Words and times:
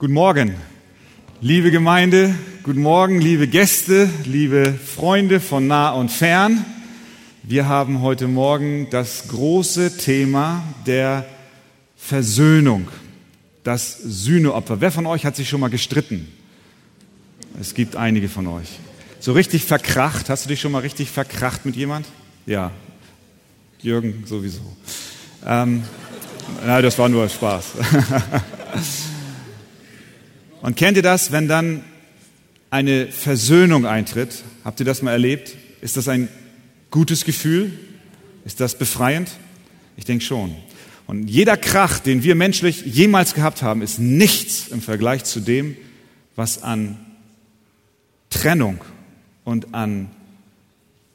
Guten 0.00 0.14
Morgen, 0.14 0.54
liebe 1.42 1.70
Gemeinde, 1.70 2.34
guten 2.62 2.80
Morgen, 2.80 3.20
liebe 3.20 3.46
Gäste, 3.46 4.08
liebe 4.24 4.72
Freunde 4.72 5.40
von 5.40 5.66
nah 5.66 5.90
und 5.90 6.10
fern. 6.10 6.64
Wir 7.42 7.68
haben 7.68 8.00
heute 8.00 8.26
Morgen 8.26 8.88
das 8.88 9.28
große 9.28 9.98
Thema 9.98 10.64
der 10.86 11.26
Versöhnung, 11.98 12.88
das 13.62 13.98
Sühneopfer. 13.98 14.80
Wer 14.80 14.90
von 14.90 15.04
euch 15.04 15.26
hat 15.26 15.36
sich 15.36 15.50
schon 15.50 15.60
mal 15.60 15.68
gestritten? 15.68 16.32
Es 17.60 17.74
gibt 17.74 17.94
einige 17.94 18.30
von 18.30 18.46
euch. 18.46 18.78
So 19.18 19.34
richtig 19.34 19.66
verkracht, 19.66 20.30
hast 20.30 20.46
du 20.46 20.48
dich 20.48 20.62
schon 20.62 20.72
mal 20.72 20.78
richtig 20.78 21.10
verkracht 21.10 21.66
mit 21.66 21.76
jemand? 21.76 22.06
Ja, 22.46 22.70
Jürgen 23.82 24.24
sowieso. 24.24 24.62
Ähm, 25.46 25.82
nein, 26.64 26.82
das 26.82 26.98
war 26.98 27.10
nur 27.10 27.28
Spaß. 27.28 27.72
Und 30.62 30.76
kennt 30.76 30.96
ihr 30.96 31.02
das, 31.02 31.32
wenn 31.32 31.48
dann 31.48 31.84
eine 32.70 33.08
Versöhnung 33.08 33.86
eintritt? 33.86 34.42
Habt 34.64 34.80
ihr 34.80 34.86
das 34.86 35.02
mal 35.02 35.12
erlebt? 35.12 35.56
Ist 35.80 35.96
das 35.96 36.08
ein 36.08 36.28
gutes 36.90 37.24
Gefühl? 37.24 37.72
Ist 38.44 38.60
das 38.60 38.76
befreiend? 38.76 39.30
Ich 39.96 40.04
denke 40.04 40.24
schon. 40.24 40.54
Und 41.06 41.28
jeder 41.28 41.56
Krach, 41.56 41.98
den 41.98 42.22
wir 42.22 42.34
menschlich 42.34 42.82
jemals 42.86 43.34
gehabt 43.34 43.62
haben, 43.62 43.82
ist 43.82 43.98
nichts 43.98 44.68
im 44.68 44.80
Vergleich 44.80 45.24
zu 45.24 45.40
dem, 45.40 45.76
was 46.36 46.62
an 46.62 46.98
Trennung 48.30 48.80
und 49.44 49.74
an 49.74 50.08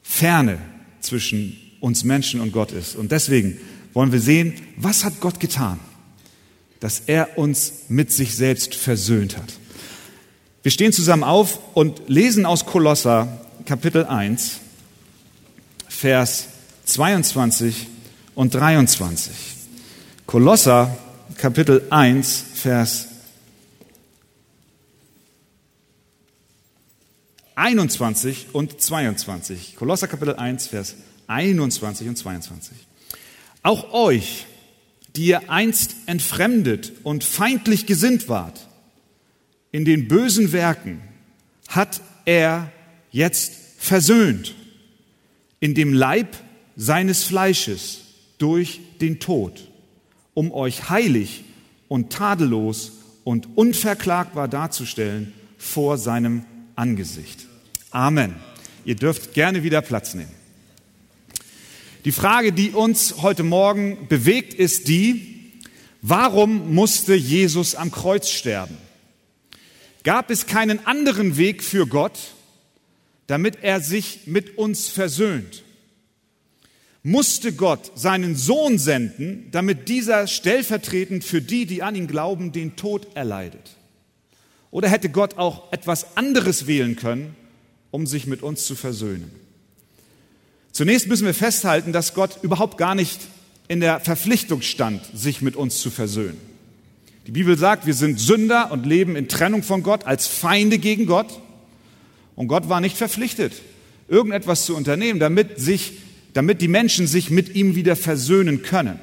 Ferne 0.04 0.58
zwischen 1.00 1.56
uns 1.80 2.04
Menschen 2.04 2.42
und 2.42 2.52
Gott 2.52 2.72
ist. 2.72 2.96
Und 2.96 3.12
deswegen 3.12 3.58
wollen 3.94 4.12
wir 4.12 4.20
sehen, 4.20 4.56
was 4.76 5.06
hat 5.06 5.22
Gott 5.22 5.40
getan, 5.40 5.80
dass 6.86 7.00
er 7.08 7.40
uns 7.40 7.86
mit 7.90 8.12
sich 8.12 8.36
selbst 8.36 8.76
versöhnt 8.76 9.38
hat. 9.38 9.54
Wir 10.62 10.70
stehen 10.70 10.94
zusammen 10.94 11.24
auf 11.24 11.58
und 11.74 12.08
lesen 12.10 12.46
aus 12.46 12.68
Kolosser 12.68 13.42
Kapitel 13.66 14.06
1, 14.06 14.60
Vers 15.88 16.46
22 16.86 17.88
und 18.36 18.54
23. 18.54 19.36
Kolosser 20.28 20.96
Kapitel 21.40 21.88
1, 21.90 22.46
Vers 22.54 23.08
21 27.56 28.50
und 28.54 28.80
22. 28.80 29.76
Kolosser 29.76 30.08
Kapitel 30.08 30.36
1, 30.36 30.68
Vers 30.68 30.94
21 31.26 32.10
und 32.10 32.16
22. 32.16 32.78
Auch 33.64 33.92
euch, 33.92 34.46
die 35.16 35.28
ihr 35.28 35.50
einst 35.50 35.96
entfremdet 36.06 36.92
und 37.04 37.24
feindlich 37.24 37.86
gesinnt 37.86 38.30
wart, 38.30 38.68
in 39.72 39.86
den 39.86 40.08
bösen 40.08 40.52
Werken, 40.52 41.02
hat 41.68 42.02
er 42.26 42.72
jetzt 43.12 43.54
versöhnt 43.78 44.56
in 45.60 45.74
dem 45.74 45.94
Leib 45.94 46.36
seines 46.76 47.24
Fleisches 47.24 48.02
durch 48.38 48.82
den 49.02 49.20
Tod, 49.20 49.70
um 50.34 50.52
euch 50.52 50.90
heilig 50.90 51.46
und 51.88 52.12
tadellos 52.12 52.92
und 53.24 53.58
unverklagbar 53.58 54.48
darzustellen 54.48 55.34
vor 55.58 55.98
seinem 55.98 56.46
Angesicht. 56.76 57.48
Amen. 57.92 58.36
Ihr 58.84 58.96
dürft 58.96 59.34
gerne 59.34 59.64
wieder 59.64 59.82
Platz 59.82 60.14
nehmen. 60.14 60.45
Die 62.06 62.12
Frage, 62.12 62.54
die 62.54 62.70
uns 62.70 63.24
heute 63.24 63.42
Morgen 63.42 64.08
bewegt, 64.08 64.54
ist 64.54 64.88
die, 64.88 65.54
warum 66.04 66.76
musste 66.76 67.16
Jesus 67.16 67.74
am 67.74 67.90
Kreuz 67.90 68.30
sterben? 68.30 68.78
Gab 70.04 70.30
es 70.30 70.46
keinen 70.46 70.86
anderen 70.86 71.36
Weg 71.36 71.64
für 71.64 71.88
Gott, 71.88 72.20
damit 73.26 73.64
er 73.64 73.82
sich 73.82 74.28
mit 74.28 74.56
uns 74.60 74.88
versöhnt? 74.88 75.64
Musste 77.02 77.54
Gott 77.54 77.92
seinen 77.96 78.36
Sohn 78.36 78.78
senden, 78.78 79.48
damit 79.50 79.90
dieser 79.90 80.28
stellvertretend 80.28 81.24
für 81.24 81.42
die, 81.42 81.66
die 81.66 81.82
an 81.82 81.96
ihn 81.96 82.06
glauben, 82.06 82.52
den 82.52 82.76
Tod 82.76 83.08
erleidet? 83.16 83.78
Oder 84.70 84.90
hätte 84.90 85.10
Gott 85.10 85.40
auch 85.40 85.74
etwas 85.74 86.16
anderes 86.18 86.68
wählen 86.68 86.98
können, 86.98 87.36
um 87.90 88.06
sich 88.06 88.28
mit 88.28 88.44
uns 88.44 88.68
zu 88.68 88.76
versöhnen? 88.76 89.45
Zunächst 90.76 91.08
müssen 91.08 91.26
wir 91.26 91.34
festhalten, 91.34 91.94
dass 91.94 92.14
Gott 92.14 92.40
überhaupt 92.42 92.78
gar 92.78 92.96
nicht 92.96 93.22
in 93.70 93.80
der 93.80 94.02
Verpflichtung 94.02 94.62
stand, 94.62 95.02
sich 95.14 95.42
mit 95.42 95.56
uns 95.56 95.80
zu 95.80 95.90
versöhnen. 95.90 96.38
Die 97.28 97.32
Bibel 97.32 97.58
sagt, 97.58 97.86
wir 97.86 97.94
sind 97.94 98.20
Sünder 98.20 98.74
und 98.74 98.86
leben 98.86 99.16
in 99.16 99.30
Trennung 99.30 99.64
von 99.64 99.84
Gott 99.84 100.06
als 100.06 100.28
Feinde 100.28 100.78
gegen 100.78 101.06
Gott. 101.06 101.40
Und 102.36 102.50
Gott 102.50 102.68
war 102.68 102.82
nicht 102.82 102.98
verpflichtet, 102.98 103.54
irgendetwas 104.10 104.66
zu 104.66 104.76
unternehmen, 104.76 105.22
damit, 105.22 105.58
sich, 105.62 105.94
damit 106.34 106.60
die 106.60 106.68
Menschen 106.68 107.08
sich 107.08 107.30
mit 107.30 107.56
ihm 107.56 107.76
wieder 107.76 107.96
versöhnen 107.96 108.62
können. 108.62 109.00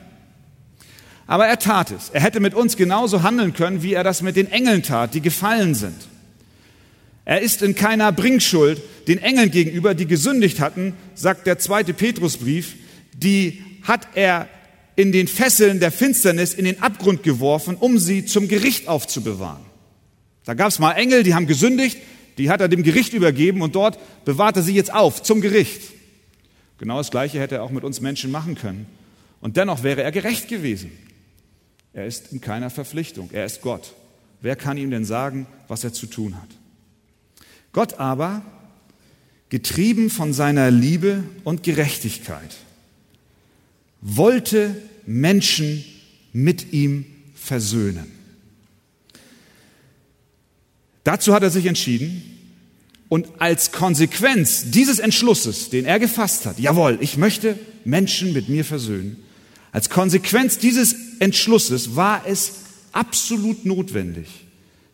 Aber 1.27 1.47
er 1.47 1.59
tat 1.59 1.91
es. 1.91 2.11
Er 2.11 2.21
hätte 2.21 2.41
mit 2.41 2.53
uns 2.53 2.77
genauso 2.77 3.23
handeln 3.23 3.55
können, 3.55 3.83
wie 3.83 3.95
er 3.95 4.05
das 4.05 4.21
mit 4.21 4.37
den 4.37 4.53
Engeln 4.53 4.83
tat, 4.83 5.15
die 5.15 5.23
gefallen 5.23 5.75
sind. 5.75 5.97
Er 7.25 7.41
ist 7.41 7.63
in 7.63 7.75
keiner 7.75 8.11
Bringschuld 8.13 8.81
den 9.07 9.19
Engeln 9.19 9.51
gegenüber, 9.51 9.95
die 9.95 10.07
gesündigt 10.07 10.61
hatten, 10.61 10.95
sagt 11.15 11.47
der 11.47 11.59
zweite 11.59 11.95
Petrusbrief, 11.95 12.75
die 13.15 13.63
hat 13.83 14.09
er 14.15 14.49
in 14.97 15.13
den 15.13 15.29
Fesseln 15.29 15.81
der 15.81 15.93
Finsternis 15.93 16.55
in 16.55 16.65
den 16.65 16.83
Abgrund 16.83 17.23
geworfen, 17.23 17.77
um 17.77 17.99
sie 17.99 18.25
zum 18.25 18.49
Gericht 18.49 18.89
aufzubewahren. 18.89 19.65
Da 20.45 20.55
gab 20.55 20.69
es 20.69 20.79
mal 20.79 20.93
Engel, 20.93 21.23
die 21.23 21.35
haben 21.35 21.47
gesündigt, 21.47 21.99
die 22.39 22.51
hat 22.51 22.61
er 22.61 22.69
dem 22.69 22.83
Gericht 22.83 23.13
übergeben 23.13 23.63
und 23.63 23.75
dort 23.75 23.99
bewahrt 24.25 24.57
er 24.57 24.63
sie 24.63 24.75
jetzt 24.75 24.93
auf 24.93 25.23
zum 25.23 25.41
Gericht. 25.41 25.93
Genau 26.79 26.99
das 26.99 27.11
Gleiche 27.11 27.39
hätte 27.39 27.57
er 27.57 27.63
auch 27.63 27.71
mit 27.71 27.85
uns 27.85 28.01
Menschen 28.01 28.31
machen 28.31 28.57
können. 28.57 28.87
Und 29.41 29.57
dennoch 29.57 29.83
wäre 29.83 30.03
er 30.03 30.13
gerecht 30.13 30.49
gewesen. 30.49 30.91
Er 31.93 32.07
ist 32.07 32.33
in 32.33 32.41
keiner 32.41 32.71
Verpflichtung. 32.71 33.31
Er 33.33 33.45
ist 33.45 33.61
Gott. 33.61 33.95
Wer 34.41 34.57
kann 34.57 34.77
ihm 34.77 34.91
denn 34.91 35.05
sagen, 35.05 35.47
was 35.69 35.85
er 35.85 35.93
zu 35.93 36.07
tun 36.07 36.37
hat? 36.41 36.49
Gott 37.73 37.95
aber, 37.95 38.43
getrieben 39.49 40.11
von 40.11 40.33
seiner 40.33 40.71
Liebe 40.71 41.25
und 41.45 41.63
Gerechtigkeit, 41.63 42.57
wollte 44.01 44.77
Menschen 45.07 45.85
mit 46.33 46.73
ihm 46.73 47.05
versöhnen. 47.35 48.11
Dazu 51.05 51.35
hat 51.35 51.43
er 51.43 51.51
sich 51.51 51.67
entschieden 51.67 52.23
und 53.09 53.27
als 53.39 53.73
Konsequenz 53.73 54.71
dieses 54.71 54.99
Entschlusses, 54.99 55.69
den 55.71 55.85
er 55.85 55.99
gefasst 55.99 56.47
hat, 56.47 56.59
jawohl, 56.59 56.99
ich 57.01 57.17
möchte 57.17 57.59
Menschen 57.85 58.33
mit 58.33 58.49
mir 58.49 58.65
versöhnen, 58.65 59.17
als 59.73 59.91
Konsequenz 59.91 60.59
dieses 60.59 60.95
Entschlusses 61.19 61.97
war 61.97 62.27
es 62.27 62.53
absolut 62.93 63.65
notwendig, 63.65 64.29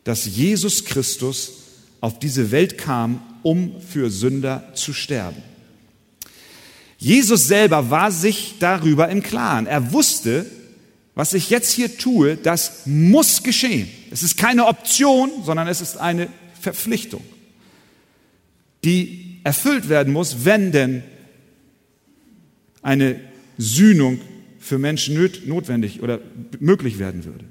dass 0.05 0.25
Jesus 0.25 0.85
Christus 0.85 1.68
auf 2.01 2.19
diese 2.19 2.51
Welt 2.51 2.79
kam, 2.79 3.21
um 3.43 3.81
für 3.81 4.11
Sünder 4.11 4.73
zu 4.75 4.93
sterben. 4.93 5.43
Jesus 6.99 7.47
selber 7.47 7.91
war 7.91 8.11
sich 8.11 8.55
darüber 8.59 9.09
im 9.09 9.23
Klaren. 9.23 9.67
Er 9.67 9.93
wusste, 9.93 10.47
was 11.15 11.35
ich 11.35 11.51
jetzt 11.51 11.73
hier 11.73 11.97
tue, 11.97 12.37
das 12.37 12.87
muss 12.87 13.43
geschehen. 13.43 13.89
Es 14.11 14.23
ist 14.23 14.37
keine 14.37 14.67
Option, 14.67 15.31
sondern 15.45 15.69
es 15.69 15.81
ist 15.81 15.97
eine 15.97 16.29
Verpflichtung, 16.61 17.23
die 18.85 19.41
erfüllt 19.45 19.89
werden 19.89 20.13
muss, 20.13 20.45
wenn 20.45 20.73
denn 20.73 21.03
eine 22.83 23.21
Sühnung 23.59 24.21
für 24.61 24.79
Menschen 24.79 25.19
notwendig 25.47 26.03
oder 26.03 26.21
möglich 26.61 26.99
werden 26.99 27.25
würde. 27.25 27.45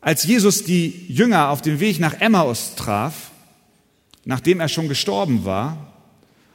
Als 0.00 0.24
Jesus 0.24 0.64
die 0.64 1.06
Jünger 1.08 1.50
auf 1.50 1.62
dem 1.62 1.80
Weg 1.80 2.00
nach 2.00 2.20
Emmaus 2.20 2.74
traf, 2.74 3.30
nachdem 4.24 4.60
er 4.60 4.68
schon 4.68 4.88
gestorben 4.88 5.44
war, 5.44 5.90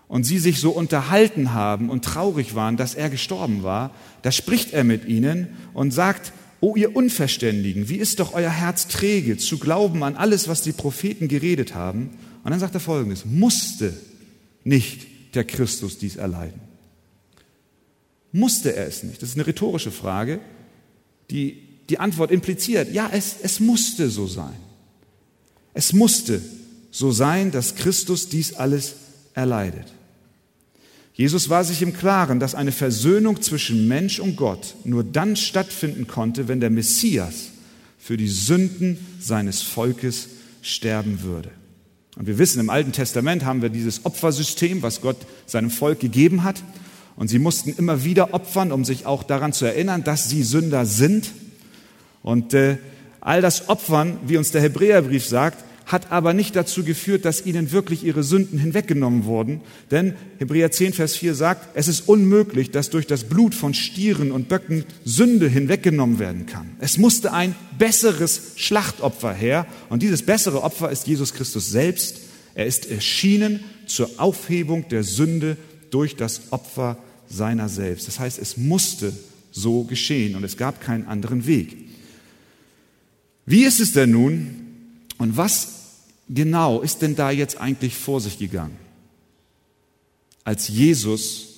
und 0.07 0.23
sie 0.23 0.37
sich 0.37 0.59
so 0.59 0.71
unterhalten 0.71 1.53
haben 1.53 1.89
und 1.89 2.05
traurig 2.05 2.55
waren, 2.55 2.77
dass 2.77 2.95
er 2.95 3.09
gestorben 3.09 3.63
war, 3.63 3.91
da 4.21 4.31
spricht 4.31 4.73
er 4.73 4.83
mit 4.83 5.05
ihnen 5.05 5.47
und 5.73 5.91
sagt, 5.91 6.31
O 6.61 6.75
ihr 6.75 6.95
Unverständigen, 6.95 7.89
wie 7.89 7.97
ist 7.97 8.19
doch 8.19 8.33
euer 8.33 8.49
Herz 8.49 8.87
träge 8.87 9.37
zu 9.37 9.57
glauben 9.57 10.03
an 10.03 10.15
alles, 10.15 10.47
was 10.47 10.61
die 10.61 10.71
Propheten 10.71 11.27
geredet 11.27 11.75
haben? 11.75 12.11
Und 12.43 12.51
dann 12.51 12.59
sagt 12.59 12.75
er 12.75 12.79
folgendes, 12.79 13.25
musste 13.25 13.93
nicht 14.63 15.35
der 15.35 15.43
Christus 15.43 15.97
dies 15.97 16.15
erleiden? 16.15 16.61
Musste 18.31 18.75
er 18.75 18.87
es 18.87 19.03
nicht? 19.03 19.21
Das 19.21 19.29
ist 19.29 19.35
eine 19.35 19.47
rhetorische 19.47 19.91
Frage, 19.91 20.39
die 21.29 21.64
die 21.89 21.99
Antwort 21.99 22.31
impliziert, 22.31 22.93
ja, 22.93 23.09
es, 23.11 23.35
es 23.41 23.59
musste 23.59 24.09
so 24.09 24.27
sein. 24.27 24.55
Es 25.73 25.93
musste 25.93 26.41
so 26.91 27.11
sein, 27.11 27.51
dass 27.51 27.75
Christus 27.75 28.29
dies 28.29 28.53
alles 28.53 28.95
erleidet. 29.33 29.93
Jesus 31.13 31.49
war 31.49 31.63
sich 31.63 31.81
im 31.81 31.93
Klaren, 31.93 32.39
dass 32.39 32.55
eine 32.55 32.71
Versöhnung 32.71 33.41
zwischen 33.41 33.87
Mensch 33.87 34.19
und 34.19 34.35
Gott 34.35 34.75
nur 34.83 35.03
dann 35.03 35.35
stattfinden 35.35 36.07
konnte, 36.07 36.47
wenn 36.47 36.59
der 36.59 36.69
Messias 36.69 37.51
für 37.97 38.17
die 38.17 38.27
Sünden 38.27 38.97
seines 39.19 39.61
Volkes 39.61 40.27
sterben 40.61 41.23
würde. 41.23 41.51
Und 42.17 42.27
wir 42.27 42.37
wissen, 42.37 42.59
im 42.59 42.69
Alten 42.69 42.91
Testament 42.91 43.45
haben 43.45 43.61
wir 43.61 43.69
dieses 43.69 44.05
Opfersystem, 44.05 44.81
was 44.81 45.01
Gott 45.01 45.17
seinem 45.45 45.69
Volk 45.69 45.99
gegeben 45.99 46.43
hat. 46.43 46.61
Und 47.15 47.29
sie 47.29 47.39
mussten 47.39 47.73
immer 47.77 48.03
wieder 48.03 48.33
opfern, 48.33 48.71
um 48.71 48.85
sich 48.85 49.05
auch 49.05 49.23
daran 49.23 49.53
zu 49.53 49.65
erinnern, 49.65 50.03
dass 50.03 50.29
sie 50.29 50.43
Sünder 50.43 50.85
sind. 50.85 51.31
Und 52.25 52.55
äh, 52.55 52.77
all 53.21 53.39
das 53.39 53.69
Opfern, 53.69 54.17
wie 54.25 54.37
uns 54.37 54.49
der 54.49 54.61
Hebräerbrief 54.61 55.23
sagt, 55.27 55.63
hat 55.85 56.11
aber 56.11 56.33
nicht 56.33 56.55
dazu 56.55 56.83
geführt, 56.83 57.23
dass 57.23 57.45
ihnen 57.45 57.71
wirklich 57.71 58.03
ihre 58.03 58.23
Sünden 58.23 58.57
hinweggenommen 58.57 59.25
wurden. 59.25 59.61
Denn 59.91 60.15
Hebräer 60.39 60.71
10, 60.71 60.93
Vers 60.93 61.15
4 61.17 61.35
sagt, 61.35 61.69
es 61.75 61.87
ist 61.87 62.09
unmöglich, 62.09 62.71
dass 62.71 62.89
durch 62.89 63.05
das 63.05 63.25
Blut 63.25 63.53
von 63.53 63.75
Stieren 63.75 64.31
und 64.31 64.49
Böcken 64.49 64.85
Sünde 65.03 65.47
hinweggenommen 65.47 66.17
werden 66.17 66.47
kann. 66.47 66.71
Es 66.79 66.97
musste 66.97 67.31
ein 67.31 67.53
besseres 67.77 68.53
Schlachtopfer 68.55 69.31
her. 69.31 69.67
Und 69.89 70.01
dieses 70.01 70.23
bessere 70.23 70.63
Opfer 70.63 70.89
ist 70.89 71.05
Jesus 71.05 71.31
Christus 71.35 71.69
selbst. 71.69 72.21
Er 72.55 72.65
ist 72.65 72.89
erschienen 72.89 73.63
zur 73.85 74.09
Aufhebung 74.17 74.89
der 74.89 75.03
Sünde 75.03 75.57
durch 75.91 76.15
das 76.15 76.51
Opfer 76.51 76.97
seiner 77.29 77.69
selbst. 77.69 78.07
Das 78.07 78.19
heißt, 78.19 78.39
es 78.39 78.57
musste 78.57 79.13
so 79.51 79.83
geschehen 79.83 80.35
und 80.35 80.43
es 80.43 80.57
gab 80.57 80.81
keinen 80.81 81.05
anderen 81.05 81.45
Weg. 81.45 81.84
Wie 83.45 83.63
ist 83.63 83.79
es 83.79 83.91
denn 83.93 84.11
nun 84.11 84.65
und 85.17 85.37
was 85.37 85.75
genau 86.29 86.81
ist 86.81 87.01
denn 87.01 87.15
da 87.15 87.31
jetzt 87.31 87.57
eigentlich 87.57 87.95
vor 87.95 88.19
sich 88.19 88.39
gegangen, 88.39 88.77
als 90.43 90.67
Jesus 90.67 91.49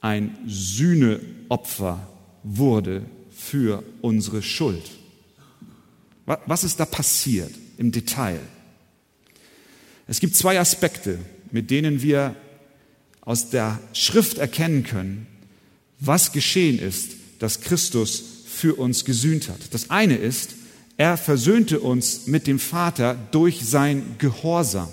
ein 0.00 0.36
Sühneopfer 0.46 2.06
wurde 2.42 3.04
für 3.30 3.82
unsere 4.02 4.42
Schuld? 4.42 4.90
Was 6.24 6.64
ist 6.64 6.80
da 6.80 6.84
passiert 6.84 7.52
im 7.78 7.92
Detail? 7.92 8.40
Es 10.06 10.20
gibt 10.20 10.36
zwei 10.36 10.60
Aspekte, 10.60 11.18
mit 11.50 11.70
denen 11.70 12.02
wir 12.02 12.36
aus 13.22 13.50
der 13.50 13.80
Schrift 13.92 14.38
erkennen 14.38 14.84
können, 14.84 15.26
was 15.98 16.32
geschehen 16.32 16.78
ist, 16.78 17.12
dass 17.38 17.60
Christus 17.60 18.35
für 18.56 18.74
uns 18.74 19.04
gesühnt 19.04 19.48
hat. 19.48 19.58
Das 19.72 19.90
eine 19.90 20.16
ist, 20.16 20.54
er 20.96 21.18
versöhnte 21.18 21.80
uns 21.80 22.26
mit 22.26 22.46
dem 22.46 22.58
Vater 22.58 23.16
durch 23.30 23.64
sein 23.64 24.16
Gehorsam. 24.18 24.88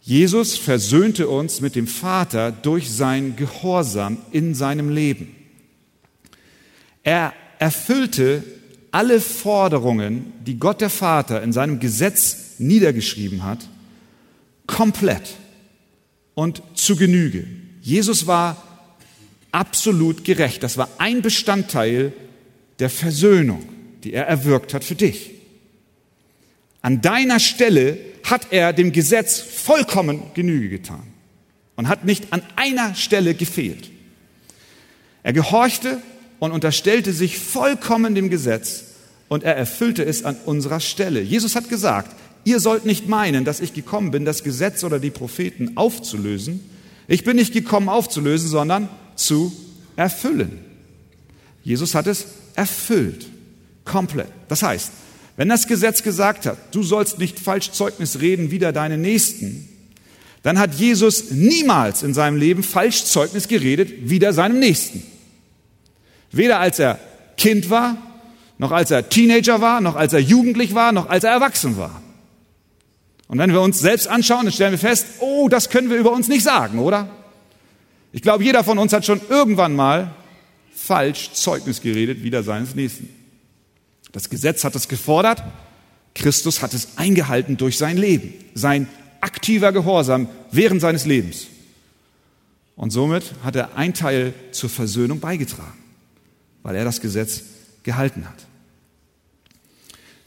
Jesus 0.00 0.56
versöhnte 0.56 1.28
uns 1.28 1.60
mit 1.60 1.76
dem 1.76 1.86
Vater 1.86 2.50
durch 2.50 2.90
sein 2.90 3.36
Gehorsam 3.36 4.18
in 4.32 4.54
seinem 4.54 4.88
Leben. 4.88 5.36
Er 7.04 7.34
erfüllte 7.58 8.42
alle 8.90 9.20
Forderungen, 9.20 10.32
die 10.44 10.58
Gott 10.58 10.80
der 10.80 10.90
Vater 10.90 11.42
in 11.42 11.52
seinem 11.52 11.78
Gesetz 11.78 12.54
niedergeschrieben 12.58 13.44
hat, 13.44 13.60
komplett 14.66 15.36
und 16.34 16.62
zu 16.74 16.96
Genüge. 16.96 17.46
Jesus 17.80 18.26
war 18.26 18.71
absolut 19.52 20.24
gerecht. 20.24 20.62
Das 20.62 20.76
war 20.76 20.88
ein 20.98 21.22
Bestandteil 21.22 22.12
der 22.78 22.90
Versöhnung, 22.90 23.68
die 24.02 24.12
er 24.12 24.26
erwirkt 24.26 24.74
hat 24.74 24.82
für 24.82 24.94
dich. 24.94 25.30
An 26.80 27.00
deiner 27.00 27.38
Stelle 27.38 27.98
hat 28.24 28.48
er 28.50 28.72
dem 28.72 28.92
Gesetz 28.92 29.38
vollkommen 29.38 30.22
Genüge 30.34 30.68
getan 30.68 31.06
und 31.76 31.88
hat 31.88 32.04
nicht 32.04 32.32
an 32.32 32.42
einer 32.56 32.94
Stelle 32.94 33.34
gefehlt. 33.34 33.90
Er 35.22 35.32
gehorchte 35.32 36.02
und 36.40 36.50
unterstellte 36.50 37.12
sich 37.12 37.38
vollkommen 37.38 38.14
dem 38.14 38.30
Gesetz 38.30 38.84
und 39.28 39.44
er 39.44 39.56
erfüllte 39.56 40.04
es 40.04 40.24
an 40.24 40.36
unserer 40.44 40.80
Stelle. 40.80 41.20
Jesus 41.20 41.54
hat 41.54 41.68
gesagt, 41.68 42.16
ihr 42.44 42.58
sollt 42.58 42.84
nicht 42.84 43.08
meinen, 43.08 43.44
dass 43.44 43.60
ich 43.60 43.72
gekommen 43.72 44.10
bin, 44.10 44.24
das 44.24 44.42
Gesetz 44.42 44.82
oder 44.82 44.98
die 44.98 45.10
Propheten 45.10 45.76
aufzulösen. 45.76 46.68
Ich 47.06 47.22
bin 47.22 47.36
nicht 47.36 47.52
gekommen 47.52 47.88
aufzulösen, 47.88 48.48
sondern 48.48 48.88
zu 49.22 49.52
erfüllen. 49.96 50.58
Jesus 51.64 51.94
hat 51.94 52.06
es 52.06 52.26
erfüllt. 52.54 53.26
Komplett. 53.84 54.28
Das 54.48 54.62
heißt, 54.62 54.92
wenn 55.36 55.48
das 55.48 55.66
Gesetz 55.66 56.02
gesagt 56.02 56.46
hat, 56.46 56.58
du 56.74 56.82
sollst 56.82 57.18
nicht 57.18 57.38
falsch 57.38 57.72
Zeugnis 57.72 58.20
reden 58.20 58.50
wider 58.50 58.72
deine 58.72 58.98
Nächsten, 58.98 59.68
dann 60.42 60.58
hat 60.58 60.74
Jesus 60.74 61.30
niemals 61.30 62.02
in 62.02 62.14
seinem 62.14 62.36
Leben 62.36 62.62
falsch 62.62 63.04
Zeugnis 63.04 63.48
geredet 63.48 64.10
wider 64.10 64.32
seinem 64.32 64.58
Nächsten. 64.58 65.02
Weder 66.32 66.58
als 66.58 66.78
er 66.78 66.98
Kind 67.36 67.70
war, 67.70 67.96
noch 68.58 68.72
als 68.72 68.90
er 68.90 69.08
Teenager 69.08 69.60
war, 69.60 69.80
noch 69.80 69.96
als 69.96 70.12
er 70.12 70.20
jugendlich 70.20 70.74
war, 70.74 70.92
noch 70.92 71.08
als 71.08 71.24
er 71.24 71.30
erwachsen 71.30 71.76
war. 71.76 72.02
Und 73.28 73.38
wenn 73.38 73.52
wir 73.52 73.60
uns 73.60 73.78
selbst 73.78 74.08
anschauen, 74.08 74.44
dann 74.44 74.52
stellen 74.52 74.72
wir 74.72 74.78
fest, 74.78 75.06
oh, 75.20 75.48
das 75.48 75.70
können 75.70 75.90
wir 75.90 75.96
über 75.96 76.12
uns 76.12 76.28
nicht 76.28 76.42
sagen, 76.42 76.78
oder? 76.78 77.08
Ich 78.12 78.22
glaube, 78.22 78.44
jeder 78.44 78.62
von 78.62 78.78
uns 78.78 78.92
hat 78.92 79.06
schon 79.06 79.20
irgendwann 79.28 79.74
mal 79.74 80.14
falsch 80.74 81.32
Zeugnis 81.32 81.80
geredet 81.80 82.22
wider 82.22 82.42
seines 82.42 82.74
Nächsten. 82.74 83.08
Das 84.12 84.28
Gesetz 84.28 84.64
hat 84.64 84.74
es 84.74 84.88
gefordert, 84.88 85.42
Christus 86.14 86.60
hat 86.60 86.74
es 86.74 86.98
eingehalten 86.98 87.56
durch 87.56 87.78
sein 87.78 87.96
Leben, 87.96 88.34
sein 88.54 88.86
aktiver 89.22 89.72
Gehorsam 89.72 90.28
während 90.50 90.82
seines 90.82 91.06
Lebens. 91.06 91.46
Und 92.76 92.90
somit 92.90 93.24
hat 93.42 93.56
er 93.56 93.76
ein 93.76 93.94
Teil 93.94 94.34
zur 94.50 94.68
Versöhnung 94.68 95.20
beigetragen, 95.20 95.78
weil 96.62 96.76
er 96.76 96.84
das 96.84 97.00
Gesetz 97.00 97.42
gehalten 97.82 98.28
hat. 98.28 98.46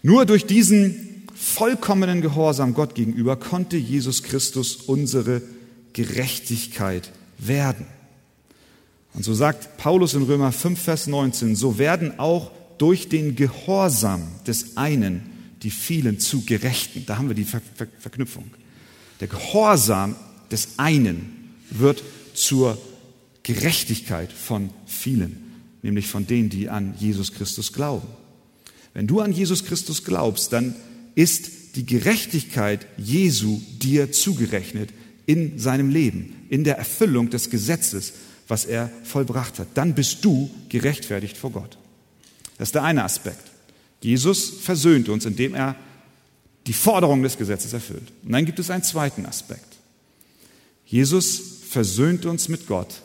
Nur 0.01 0.25
durch 0.25 0.45
diesen 0.45 1.27
vollkommenen 1.35 2.21
Gehorsam 2.21 2.73
Gott 2.73 2.95
gegenüber 2.95 3.35
konnte 3.35 3.77
Jesus 3.77 4.23
Christus 4.23 4.75
unsere 4.75 5.41
Gerechtigkeit 5.93 7.11
werden. 7.37 7.85
Und 9.13 9.23
so 9.23 9.33
sagt 9.33 9.77
Paulus 9.77 10.13
in 10.13 10.23
Römer 10.23 10.51
5, 10.51 10.79
Vers 10.79 11.07
19, 11.07 11.55
so 11.55 11.77
werden 11.77 12.19
auch 12.19 12.51
durch 12.77 13.07
den 13.07 13.35
Gehorsam 13.35 14.23
des 14.45 14.77
einen 14.77 15.31
die 15.65 15.71
vielen 15.71 16.19
zu 16.19 16.41
Gerechten. 16.45 17.05
Da 17.05 17.17
haben 17.17 17.27
wir 17.27 17.35
die 17.35 17.43
Ver 17.43 17.61
Ver 17.75 17.87
Verknüpfung. 17.99 18.51
Der 19.19 19.27
Gehorsam 19.27 20.15
des 20.51 20.77
einen 20.77 21.55
wird 21.71 22.03
zur 22.33 22.77
Gerechtigkeit 23.43 24.31
von 24.31 24.69
vielen, 24.85 25.37
nämlich 25.81 26.07
von 26.07 26.27
denen, 26.27 26.49
die 26.49 26.69
an 26.69 26.93
Jesus 26.99 27.31
Christus 27.31 27.73
glauben. 27.73 28.07
Wenn 28.93 29.07
du 29.07 29.21
an 29.21 29.31
Jesus 29.31 29.65
Christus 29.65 30.03
glaubst, 30.03 30.53
dann 30.53 30.75
ist 31.15 31.75
die 31.75 31.85
Gerechtigkeit 31.85 32.85
Jesu 32.97 33.61
dir 33.81 34.11
zugerechnet 34.11 34.91
in 35.25 35.57
seinem 35.59 35.89
Leben, 35.89 36.45
in 36.49 36.63
der 36.63 36.77
Erfüllung 36.77 37.29
des 37.29 37.49
Gesetzes, 37.49 38.13
was 38.47 38.65
er 38.65 38.91
vollbracht 39.03 39.59
hat. 39.59 39.67
Dann 39.73 39.95
bist 39.95 40.23
du 40.23 40.49
gerechtfertigt 40.69 41.37
vor 41.37 41.51
Gott. 41.51 41.77
Das 42.57 42.69
ist 42.69 42.75
der 42.75 42.83
eine 42.83 43.03
Aspekt. 43.03 43.51
Jesus 44.01 44.49
versöhnt 44.49 45.09
uns, 45.09 45.25
indem 45.25 45.55
er 45.55 45.75
die 46.67 46.73
Forderung 46.73 47.23
des 47.23 47.37
Gesetzes 47.37 47.73
erfüllt. 47.73 48.11
Und 48.23 48.31
dann 48.31 48.45
gibt 48.45 48.59
es 48.59 48.69
einen 48.69 48.83
zweiten 48.83 49.25
Aspekt. 49.25 49.77
Jesus 50.85 51.41
versöhnt 51.69 52.25
uns 52.25 52.47
mit 52.47 52.67
Gott, 52.67 53.01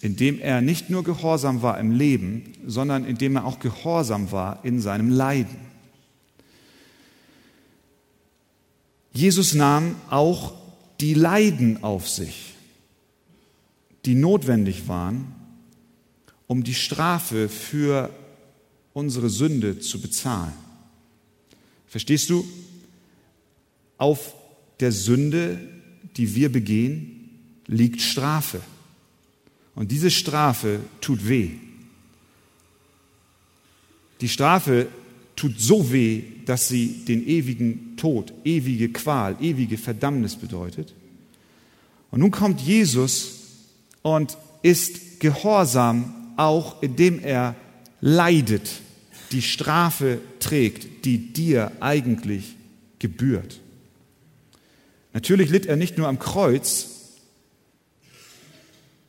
indem 0.00 0.40
er 0.40 0.60
nicht 0.60 0.88
nur 0.88 1.04
gehorsam 1.04 1.62
war 1.62 1.78
im 1.78 1.90
Leben, 1.90 2.52
sondern 2.66 3.04
indem 3.04 3.36
er 3.36 3.44
auch 3.44 3.58
gehorsam 3.58 4.30
war 4.32 4.64
in 4.64 4.80
seinem 4.80 5.10
Leiden. 5.10 5.56
Jesus 9.12 9.54
nahm 9.54 9.96
auch 10.08 10.54
die 11.00 11.14
Leiden 11.14 11.82
auf 11.82 12.08
sich 12.08 12.50
die 14.04 14.14
notwendig 14.14 14.88
waren, 14.88 15.34
um 16.46 16.64
die 16.64 16.74
Strafe 16.74 17.48
für 17.48 18.10
unsere 18.92 19.28
Sünde 19.28 19.78
zu 19.78 20.00
bezahlen. 20.00 20.54
Verstehst 21.86 22.30
du? 22.30 22.46
Auf 23.98 24.34
der 24.80 24.92
Sünde, 24.92 25.60
die 26.16 26.34
wir 26.34 26.50
begehen, 26.50 27.28
liegt 27.66 28.00
Strafe. 28.00 28.60
Und 29.74 29.90
diese 29.90 30.10
Strafe 30.10 30.80
tut 31.00 31.28
weh. 31.28 31.50
Die 34.20 34.28
Strafe 34.28 34.88
tut 35.40 35.58
so 35.58 35.90
weh, 35.90 36.22
dass 36.44 36.68
sie 36.68 37.02
den 37.08 37.26
ewigen 37.26 37.96
Tod, 37.96 38.34
ewige 38.44 38.90
Qual, 38.90 39.36
ewige 39.40 39.78
Verdammnis 39.78 40.36
bedeutet. 40.36 40.92
Und 42.10 42.20
nun 42.20 42.30
kommt 42.30 42.60
Jesus 42.60 43.38
und 44.02 44.36
ist 44.62 45.20
gehorsam 45.20 46.14
auch 46.36 46.82
indem 46.82 47.20
er 47.20 47.54
leidet, 48.02 48.70
die 49.32 49.40
Strafe 49.40 50.18
trägt, 50.40 51.06
die 51.06 51.32
dir 51.32 51.72
eigentlich 51.80 52.56
gebührt. 52.98 53.60
Natürlich 55.14 55.48
litt 55.48 55.66
er 55.66 55.76
nicht 55.76 55.96
nur 55.96 56.08
am 56.08 56.18
Kreuz, 56.18 56.89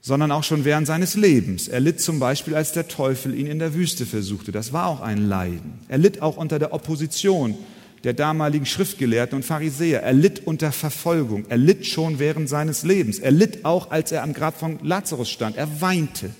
sondern 0.01 0.31
auch 0.31 0.43
schon 0.43 0.65
während 0.65 0.87
seines 0.87 1.15
Lebens. 1.15 1.67
Er 1.67 1.79
litt 1.79 2.01
zum 2.01 2.19
Beispiel, 2.19 2.55
als 2.55 2.71
der 2.71 2.87
Teufel 2.87 3.35
ihn 3.35 3.45
in 3.45 3.59
der 3.59 3.75
Wüste 3.75 4.05
versuchte. 4.05 4.51
Das 4.51 4.73
war 4.73 4.87
auch 4.87 5.01
ein 5.01 5.27
Leiden. 5.27 5.73
Er 5.87 5.99
litt 5.99 6.21
auch 6.21 6.37
unter 6.37 6.57
der 6.57 6.73
Opposition 6.73 7.55
der 8.03 8.13
damaligen 8.13 8.65
Schriftgelehrten 8.65 9.35
und 9.35 9.43
Pharisäer. 9.43 10.01
Er 10.01 10.13
litt 10.13 10.47
unter 10.47 10.71
Verfolgung. 10.71 11.45
Er 11.49 11.57
litt 11.57 11.85
schon 11.85 12.17
während 12.17 12.49
seines 12.49 12.81
Lebens. 12.81 13.19
Er 13.19 13.29
litt 13.29 13.63
auch, 13.63 13.91
als 13.91 14.11
er 14.11 14.23
am 14.23 14.33
Grab 14.33 14.59
von 14.59 14.79
Lazarus 14.81 15.29
stand. 15.29 15.55
Er 15.55 15.81
weinte. 15.81 16.31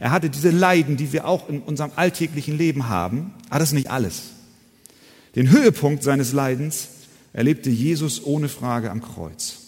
Er 0.00 0.10
hatte 0.10 0.28
diese 0.28 0.50
Leiden, 0.50 0.96
die 0.96 1.12
wir 1.12 1.28
auch 1.28 1.48
in 1.48 1.60
unserem 1.60 1.92
alltäglichen 1.94 2.58
Leben 2.58 2.88
haben. 2.88 3.32
Aber 3.48 3.60
das 3.60 3.68
ist 3.68 3.74
nicht 3.74 3.90
alles. 3.90 4.22
Den 5.36 5.50
Höhepunkt 5.50 6.02
seines 6.02 6.32
Leidens 6.32 6.88
erlebte 7.32 7.70
Jesus 7.70 8.24
ohne 8.24 8.48
Frage 8.48 8.90
am 8.90 9.00
Kreuz. 9.00 9.58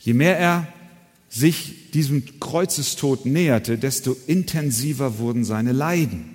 Je 0.00 0.12
mehr 0.12 0.38
er 0.38 0.66
sich 1.34 1.90
diesem 1.90 2.38
Kreuzestod 2.38 3.26
näherte, 3.26 3.76
desto 3.76 4.16
intensiver 4.28 5.18
wurden 5.18 5.44
seine 5.44 5.72
Leiden. 5.72 6.30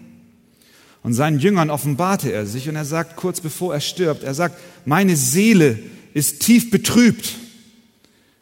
Und 1.04 1.14
seinen 1.14 1.40
Jüngern 1.40 1.70
offenbarte 1.70 2.34
er 2.34 2.46
sich 2.46 2.68
und 2.68 2.76
er 2.76 2.84
sagt 2.84 3.16
kurz 3.16 3.40
bevor 3.40 3.74
er 3.74 3.80
stirbt, 3.80 4.24
er 4.24 4.34
sagt, 4.34 4.60
meine 4.86 5.16
Seele 5.16 5.80
ist 6.14 6.42
tief 6.42 6.70
betrübt 6.70 7.36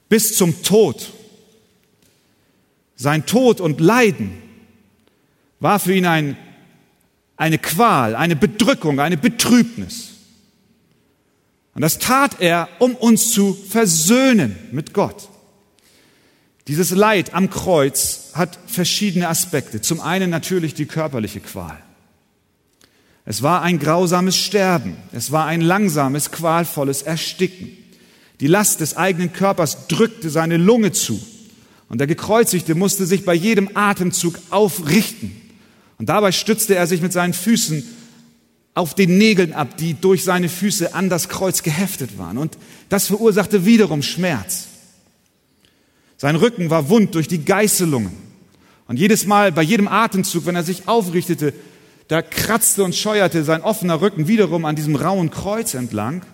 bis 0.09 0.35
zum 0.35 0.63
Tod. 0.63 1.13
Sein 2.95 3.27
Tod 3.27 3.61
und 3.61 3.79
Leiden 3.79 4.31
war 5.59 5.79
für 5.79 5.93
ihn 5.93 6.07
ein, 6.07 6.37
eine 7.35 7.59
Qual, 7.59 8.15
eine 8.15 8.35
Bedrückung, 8.35 8.99
eine 8.99 9.17
Betrübnis. 9.17 10.13
Und 11.75 11.83
das 11.83 11.99
tat 11.99 12.41
er, 12.41 12.67
um 12.79 12.95
uns 12.95 13.29
zu 13.29 13.53
versöhnen 13.53 14.55
mit 14.71 14.95
Gott. 14.95 15.29
Dieses 16.67 16.91
Leid 16.91 17.33
am 17.33 17.49
Kreuz 17.49 18.31
hat 18.33 18.59
verschiedene 18.67 19.29
Aspekte. 19.29 19.81
Zum 19.81 20.01
einen 20.01 20.29
natürlich 20.29 20.73
die 20.73 20.85
körperliche 20.85 21.39
Qual. 21.39 21.77
Es 23.25 23.41
war 23.41 23.61
ein 23.61 23.79
grausames 23.79 24.37
Sterben. 24.37 24.95
Es 25.13 25.31
war 25.31 25.45
ein 25.45 25.61
langsames, 25.61 26.31
qualvolles 26.31 27.01
Ersticken. 27.01 27.69
Die 28.39 28.47
Last 28.47 28.81
des 28.81 28.97
eigenen 28.97 29.33
Körpers 29.33 29.87
drückte 29.87 30.29
seine 30.29 30.57
Lunge 30.57 30.91
zu. 30.91 31.19
Und 31.89 31.99
der 31.99 32.07
Gekreuzigte 32.07 32.75
musste 32.75 33.05
sich 33.05 33.23
bei 33.23 33.33
jedem 33.33 33.69
Atemzug 33.75 34.37
aufrichten. 34.49 35.41
Und 35.97 36.09
dabei 36.09 36.31
stützte 36.31 36.75
er 36.75 36.85
sich 36.85 37.01
mit 37.01 37.13
seinen 37.13 37.33
Füßen 37.33 37.83
auf 38.73 38.93
den 38.93 39.17
Nägeln 39.17 39.53
ab, 39.53 39.77
die 39.77 39.95
durch 39.95 40.23
seine 40.23 40.49
Füße 40.49 40.93
an 40.93 41.09
das 41.09 41.29
Kreuz 41.29 41.63
geheftet 41.63 42.17
waren. 42.17 42.37
Und 42.37 42.57
das 42.89 43.07
verursachte 43.07 43.65
wiederum 43.65 44.03
Schmerz. 44.03 44.66
Sein 46.17 46.35
Rücken 46.35 46.69
war 46.69 46.89
wund 46.89 47.15
durch 47.15 47.27
die 47.27 47.45
Geißelungen. 47.45 48.11
Und 48.87 48.97
jedes 48.99 49.25
Mal, 49.25 49.51
bei 49.51 49.61
jedem 49.61 49.87
Atemzug, 49.87 50.45
wenn 50.45 50.55
er 50.55 50.63
sich 50.63 50.87
aufrichtete, 50.87 51.53
da 52.07 52.21
kratzte 52.21 52.83
und 52.83 52.95
scheuerte 52.95 53.43
sein 53.43 53.61
offener 53.61 54.01
Rücken 54.01 54.27
wiederum 54.27 54.65
an 54.65 54.75
diesem 54.75 54.95
rauen 54.95 55.29
Kreuz 55.29 55.73
entlang. 55.73 56.25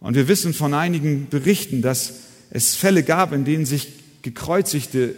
Und 0.00 0.14
wir 0.14 0.28
wissen 0.28 0.54
von 0.54 0.72
einigen 0.72 1.28
Berichten, 1.28 1.82
dass 1.82 2.20
es 2.50 2.74
Fälle 2.74 3.02
gab, 3.02 3.32
in 3.32 3.44
denen 3.44 3.66
sich 3.66 3.88
gekreuzigte 4.22 5.14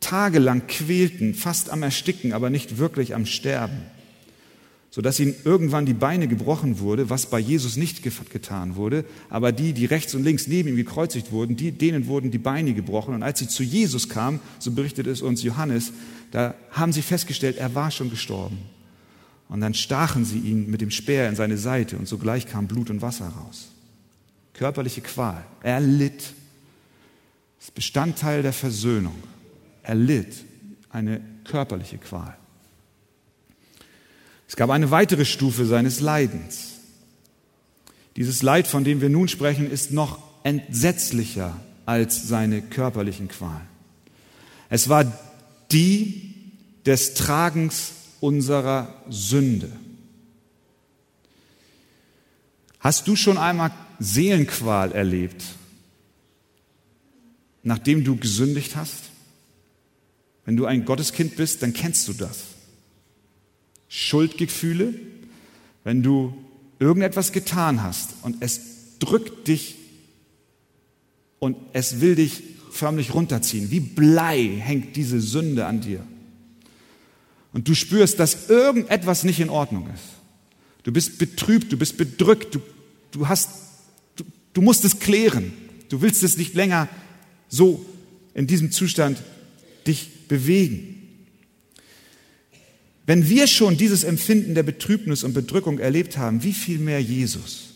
tagelang 0.00 0.66
quälten, 0.66 1.34
fast 1.34 1.70
am 1.70 1.82
Ersticken, 1.82 2.32
aber 2.32 2.50
nicht 2.50 2.78
wirklich 2.78 3.14
am 3.14 3.26
Sterben 3.26 3.82
sodass 4.98 5.20
ihnen 5.20 5.36
irgendwann 5.44 5.86
die 5.86 5.94
Beine 5.94 6.26
gebrochen 6.26 6.80
wurde, 6.80 7.08
was 7.08 7.26
bei 7.26 7.38
Jesus 7.38 7.76
nicht 7.76 8.02
getan 8.02 8.74
wurde, 8.74 9.04
aber 9.30 9.52
die, 9.52 9.72
die 9.72 9.84
rechts 9.84 10.12
und 10.16 10.24
links 10.24 10.48
neben 10.48 10.70
ihm 10.70 10.74
gekreuzigt 10.74 11.30
wurden, 11.30 11.54
die, 11.54 11.70
denen 11.70 12.08
wurden 12.08 12.32
die 12.32 12.38
Beine 12.38 12.74
gebrochen. 12.74 13.14
Und 13.14 13.22
als 13.22 13.38
sie 13.38 13.46
zu 13.46 13.62
Jesus 13.62 14.08
kamen, 14.08 14.40
so 14.58 14.72
berichtet 14.72 15.06
es 15.06 15.22
uns 15.22 15.44
Johannes, 15.44 15.92
da 16.32 16.56
haben 16.72 16.92
sie 16.92 17.02
festgestellt, 17.02 17.58
er 17.58 17.76
war 17.76 17.92
schon 17.92 18.10
gestorben. 18.10 18.58
Und 19.48 19.60
dann 19.60 19.72
stachen 19.72 20.24
sie 20.24 20.40
ihn 20.40 20.68
mit 20.68 20.80
dem 20.80 20.90
Speer 20.90 21.28
in 21.28 21.36
seine 21.36 21.58
Seite 21.58 21.96
und 21.96 22.08
sogleich 22.08 22.48
kam 22.48 22.66
Blut 22.66 22.90
und 22.90 23.00
Wasser 23.00 23.28
raus. 23.28 23.68
Körperliche 24.52 25.02
Qual. 25.02 25.44
Er 25.62 25.78
litt. 25.78 26.24
Das 27.60 27.70
Bestandteil 27.70 28.42
der 28.42 28.52
Versöhnung. 28.52 29.14
Er 29.84 29.94
litt 29.94 30.44
eine 30.90 31.20
körperliche 31.44 31.98
Qual. 31.98 32.36
Es 34.48 34.56
gab 34.56 34.70
eine 34.70 34.90
weitere 34.90 35.26
Stufe 35.26 35.66
seines 35.66 36.00
Leidens. 36.00 36.78
Dieses 38.16 38.42
Leid, 38.42 38.66
von 38.66 38.82
dem 38.82 39.00
wir 39.00 39.10
nun 39.10 39.28
sprechen, 39.28 39.70
ist 39.70 39.92
noch 39.92 40.18
entsetzlicher 40.42 41.60
als 41.86 42.26
seine 42.26 42.62
körperlichen 42.62 43.28
Qualen. 43.28 43.68
Es 44.70 44.88
war 44.88 45.04
die 45.70 46.34
des 46.86 47.14
Tragens 47.14 47.92
unserer 48.20 49.02
Sünde. 49.08 49.70
Hast 52.80 53.06
du 53.06 53.16
schon 53.16 53.36
einmal 53.38 53.70
Seelenqual 53.98 54.92
erlebt, 54.92 55.44
nachdem 57.62 58.02
du 58.02 58.16
gesündigt 58.16 58.76
hast? 58.76 59.10
Wenn 60.44 60.56
du 60.56 60.64
ein 60.64 60.86
Gotteskind 60.86 61.36
bist, 61.36 61.62
dann 61.62 61.74
kennst 61.74 62.08
du 62.08 62.14
das. 62.14 62.57
Schuldgefühle, 63.88 64.94
wenn 65.84 66.02
du 66.02 66.34
irgendetwas 66.78 67.32
getan 67.32 67.82
hast 67.82 68.14
und 68.22 68.36
es 68.40 68.60
drückt 68.98 69.48
dich 69.48 69.76
und 71.38 71.56
es 71.72 72.00
will 72.00 72.14
dich 72.14 72.42
förmlich 72.70 73.14
runterziehen. 73.14 73.70
Wie 73.70 73.80
Blei 73.80 74.60
hängt 74.60 74.96
diese 74.96 75.20
Sünde 75.20 75.66
an 75.66 75.80
dir. 75.80 76.04
Und 77.52 77.68
du 77.68 77.74
spürst, 77.74 78.20
dass 78.20 78.50
irgendetwas 78.50 79.24
nicht 79.24 79.40
in 79.40 79.50
Ordnung 79.50 79.88
ist. 79.92 80.04
Du 80.82 80.92
bist 80.92 81.18
betrübt, 81.18 81.72
du 81.72 81.76
bist 81.76 81.96
bedrückt, 81.96 82.54
du, 82.54 82.60
du 83.10 83.28
hast, 83.28 83.50
du, 84.16 84.24
du 84.52 84.60
musst 84.60 84.84
es 84.84 85.00
klären. 85.00 85.52
Du 85.88 86.02
willst 86.02 86.22
es 86.22 86.36
nicht 86.36 86.54
länger 86.54 86.88
so 87.48 87.84
in 88.34 88.46
diesem 88.46 88.70
Zustand 88.70 89.22
dich 89.86 90.28
bewegen. 90.28 90.97
Wenn 93.08 93.26
wir 93.26 93.46
schon 93.46 93.78
dieses 93.78 94.04
Empfinden 94.04 94.54
der 94.54 94.64
Betrübnis 94.64 95.24
und 95.24 95.32
Bedrückung 95.32 95.78
erlebt 95.78 96.18
haben, 96.18 96.44
wie 96.44 96.52
viel 96.52 96.78
mehr 96.78 97.00
Jesus? 97.00 97.70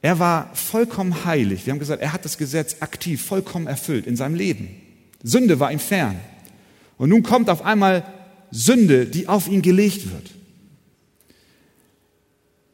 Er 0.00 0.18
war 0.18 0.50
vollkommen 0.54 1.26
heilig. 1.26 1.66
Wir 1.66 1.72
haben 1.72 1.78
gesagt, 1.78 2.00
er 2.00 2.14
hat 2.14 2.24
das 2.24 2.38
Gesetz 2.38 2.76
aktiv, 2.80 3.20
vollkommen 3.20 3.66
erfüllt 3.66 4.06
in 4.06 4.16
seinem 4.16 4.34
Leben. 4.34 4.70
Sünde 5.22 5.60
war 5.60 5.70
ihm 5.70 5.78
fern. 5.78 6.18
Und 6.96 7.10
nun 7.10 7.22
kommt 7.22 7.50
auf 7.50 7.66
einmal 7.66 8.10
Sünde, 8.50 9.04
die 9.04 9.28
auf 9.28 9.46
ihn 9.46 9.60
gelegt 9.60 10.10
wird. 10.10 10.30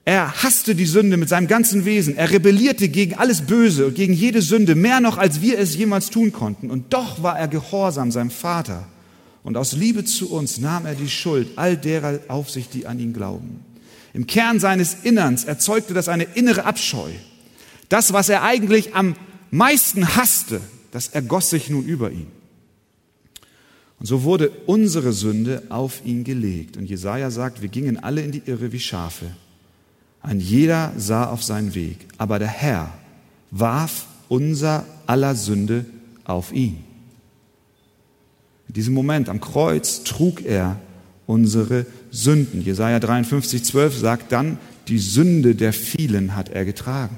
Er 0.05 0.45
hasste 0.45 0.77
die 0.77 0.87
Sünde 0.87 1.17
mit 1.17 1.29
seinem 1.29 1.49
ganzen 1.49 1.85
Wesen. 1.85 2.17
Er 2.17 2.31
rebellierte 2.31 2.89
gegen 2.89 3.15
alles 3.15 3.41
Böse 3.41 3.89
und 3.89 3.97
gegen 3.97 4.13
jede 4.13 4.41
Sünde, 4.41 4.77
mehr 4.77 5.01
noch, 5.01 5.19
als 5.19 5.43
wir 5.43 5.59
es 5.59 5.75
jemals 5.75 6.11
tun 6.11 6.31
konnten. 6.31 6.71
Und 6.71 6.93
doch 6.95 7.25
war 7.25 7.37
er 7.37 7.49
gehorsam 7.49 8.13
seinem 8.13 8.31
Vater. 8.31 8.87
Und 9.45 9.57
aus 9.57 9.73
Liebe 9.73 10.05
zu 10.05 10.31
uns 10.31 10.59
nahm 10.59 10.87
er 10.87 10.95
die 10.95 11.09
Schuld 11.09 11.49
all 11.57 11.77
derer 11.77 12.21
auf 12.29 12.51
sich, 12.51 12.69
die 12.69 12.87
an 12.87 13.01
ihn 13.01 13.13
glauben. 13.13 13.65
Im 14.15 14.27
Kern 14.27 14.61
seines 14.61 14.99
Innerns 15.03 15.45
erzeugte 15.45 15.95
das 15.95 16.09
eine 16.09 16.25
innere 16.25 16.65
Abscheu. 16.65 17.11
Das, 17.89 18.13
was 18.13 18.29
er 18.29 18.43
eigentlich 18.43 18.95
am 18.95 19.17
meisten 19.51 20.17
hasste, 20.17 20.61
das 20.91 21.09
ergoss 21.09 21.51
sich 21.51 21.71
nun 21.71 21.85
über 21.85 22.11
ihn. 22.11 22.27
Und 23.99 24.07
so 24.07 24.25
wurde 24.25 24.51
unsere 24.67 25.13
Sünde 25.13 25.63
auf 25.69 26.05
ihn 26.05 26.25
gelegt. 26.25 26.77
Und 26.77 26.87
Jesaja 26.87 27.31
sagt, 27.31 27.63
wir 27.63 27.69
gingen 27.69 28.03
alle 28.03 28.23
in 28.23 28.33
die 28.33 28.43
Irre 28.47 28.73
wie 28.73 28.81
Schafe. 28.81 29.27
Ein 30.21 30.41
jeder 30.41 30.93
sah 30.97 31.31
auf 31.31 31.43
seinen 31.43 31.75
Weg. 31.75 31.99
Aber 32.19 32.39
der 32.39 32.49
Herr 32.49 32.93
warf 33.51 34.07
unser 34.29 34.85
aller 35.07 35.35
Sünde 35.35 35.85
auf 36.25 36.53
ihn. 36.53 36.85
In 38.69 38.75
diesem 38.75 38.95
Moment 38.95 39.29
am 39.29 39.41
Kreuz 39.41 40.05
trug 40.05 40.45
er 40.45 40.79
unsere 41.27 41.87
Sünden. 42.11 42.63
Jesaja 42.63 43.01
53, 43.01 43.65
12 43.65 43.99
sagt 43.99 44.33
dann, 44.33 44.59
die 44.89 44.99
Sünde 44.99 45.55
der 45.55 45.73
vielen 45.73 46.35
hat 46.37 46.49
er 46.49 46.65
getragen. 46.65 47.17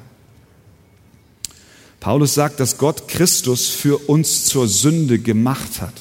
Paulus 2.00 2.34
sagt, 2.34 2.60
dass 2.60 2.76
Gott 2.76 3.08
Christus 3.08 3.68
für 3.68 3.96
uns 3.96 4.44
zur 4.44 4.68
Sünde 4.68 5.18
gemacht 5.18 5.80
hat. 5.80 5.94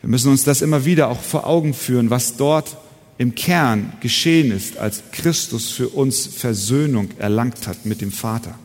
Wir 0.00 0.10
müssen 0.10 0.30
uns 0.30 0.44
das 0.44 0.62
immer 0.62 0.84
wieder 0.84 1.08
auch 1.08 1.20
vor 1.20 1.46
Augen 1.46 1.74
führen, 1.74 2.10
was 2.10 2.36
dort 2.36 2.76
im 3.18 3.34
Kern 3.34 3.92
geschehen 4.00 4.50
ist, 4.52 4.78
als 4.78 5.02
Christus 5.12 5.70
für 5.70 5.88
uns 5.88 6.26
Versöhnung 6.26 7.10
erlangt 7.18 7.66
hat 7.66 7.84
mit 7.84 8.00
dem 8.00 8.12
Vater. 8.12 8.58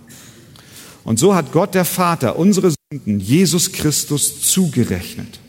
Und 1.03 1.19
so 1.19 1.35
hat 1.35 1.51
Gott 1.51 1.75
der 1.75 1.85
Vater 1.85 2.37
unsere 2.37 2.73
Jesus 3.05 3.71
Christus 3.71 4.41
zugerechnet. 4.41 5.39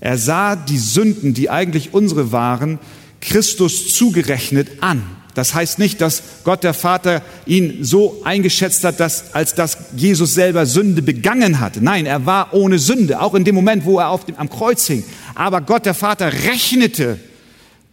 Er 0.00 0.18
sah 0.18 0.56
die 0.56 0.78
Sünden, 0.78 1.34
die 1.34 1.50
eigentlich 1.50 1.92
unsere 1.92 2.32
waren, 2.32 2.78
Christus 3.20 3.92
zugerechnet 3.94 4.82
an. 4.82 5.02
Das 5.34 5.54
heißt 5.54 5.78
nicht, 5.78 6.00
dass 6.00 6.22
Gott 6.42 6.64
der 6.64 6.74
Vater 6.74 7.22
ihn 7.46 7.84
so 7.84 8.22
eingeschätzt 8.24 8.82
hat, 8.82 8.98
dass, 8.98 9.34
als 9.34 9.54
dass 9.54 9.78
Jesus 9.96 10.34
selber 10.34 10.66
Sünde 10.66 11.00
begangen 11.00 11.60
hat. 11.60 11.80
Nein, 11.80 12.06
er 12.06 12.26
war 12.26 12.54
ohne 12.54 12.78
Sünde, 12.78 13.20
auch 13.20 13.34
in 13.34 13.44
dem 13.44 13.54
Moment, 13.54 13.84
wo 13.84 13.98
er 13.98 14.08
auf 14.08 14.24
dem, 14.24 14.36
am 14.36 14.50
Kreuz 14.50 14.86
hing. 14.86 15.04
Aber 15.34 15.60
Gott 15.60 15.86
der 15.86 15.94
Vater 15.94 16.32
rechnete 16.32 17.20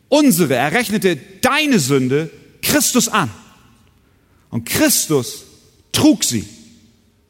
unsere, 0.10 0.56
er 0.56 0.72
rechnete 0.72 1.18
deine 1.42 1.80
Sünde 1.80 2.32
Christus 2.62 3.10
an. 3.10 3.30
Und 4.50 4.66
Christus 4.66 5.44
trug 5.92 6.24
sie 6.24 6.46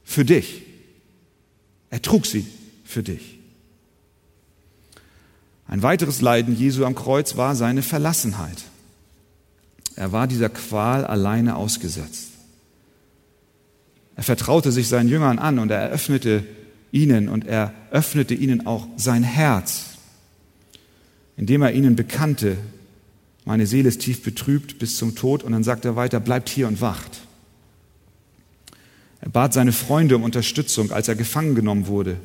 für 0.04 0.24
dich. 0.24 0.65
Er 1.96 2.02
trug 2.02 2.26
sie 2.26 2.46
für 2.84 3.04
dich. 3.04 3.40
Ein 5.66 5.82
weiteres 5.82 6.20
Leiden 6.20 6.54
Jesu 6.54 6.84
am 6.84 6.94
Kreuz 6.94 7.38
war 7.38 7.56
seine 7.56 7.84
Verlassenheit. 7.84 8.66
Er 9.96 10.12
war 10.12 10.28
dieser 10.28 10.50
Qual 10.50 11.06
alleine 11.06 11.56
ausgesetzt. 11.56 12.32
Er 14.18 14.24
vertraute 14.24 14.74
sich 14.74 14.90
seinen 14.90 15.08
Jüngern 15.08 15.40
an 15.40 15.58
und 15.58 15.72
er 15.72 15.80
eröffnete 15.80 16.44
ihnen 16.92 17.30
und 17.30 17.48
er 17.48 17.74
öffnete 17.92 18.34
ihnen 18.34 18.68
auch 18.68 18.90
sein 18.98 19.24
Herz, 19.24 19.86
indem 21.38 21.62
er 21.62 21.72
ihnen 21.72 21.96
bekannte, 21.96 22.58
meine 23.46 23.68
Seele 23.68 23.88
ist 23.88 24.02
tief 24.02 24.22
betrübt 24.22 24.80
bis 24.80 24.98
zum 24.98 25.16
Tod 25.16 25.44
und 25.44 25.54
dann 25.54 25.64
sagt 25.64 25.86
er 25.86 25.96
weiter, 25.96 26.20
bleibt 26.20 26.50
hier 26.50 26.68
und 26.68 26.82
wacht. 26.82 27.25
Er 29.26 29.32
bat 29.32 29.54
seine 29.54 29.72
Freunde 29.72 30.16
um 30.16 30.24
Unterstützung, 30.24 30.92
als 30.92 31.08
er 31.08 31.16
gefangen 31.16 31.56
genommen 31.56 31.88
wurde. 31.88 32.18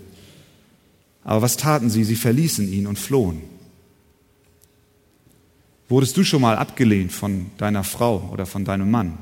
Aber 1.24 1.40
was 1.40 1.56
taten 1.56 1.88
sie? 1.88 2.04
Sie 2.04 2.14
verließen 2.14 2.70
ihn 2.70 2.86
und 2.86 2.98
flohen. 2.98 3.40
Wurdest 5.88 6.16
du 6.18 6.24
schon 6.24 6.42
mal 6.42 6.56
abgelehnt 6.56 7.10
von 7.10 7.46
deiner 7.56 7.84
Frau 7.84 8.28
oder 8.30 8.44
von 8.44 8.66
deinem 8.66 8.90
Mann? 8.90 9.16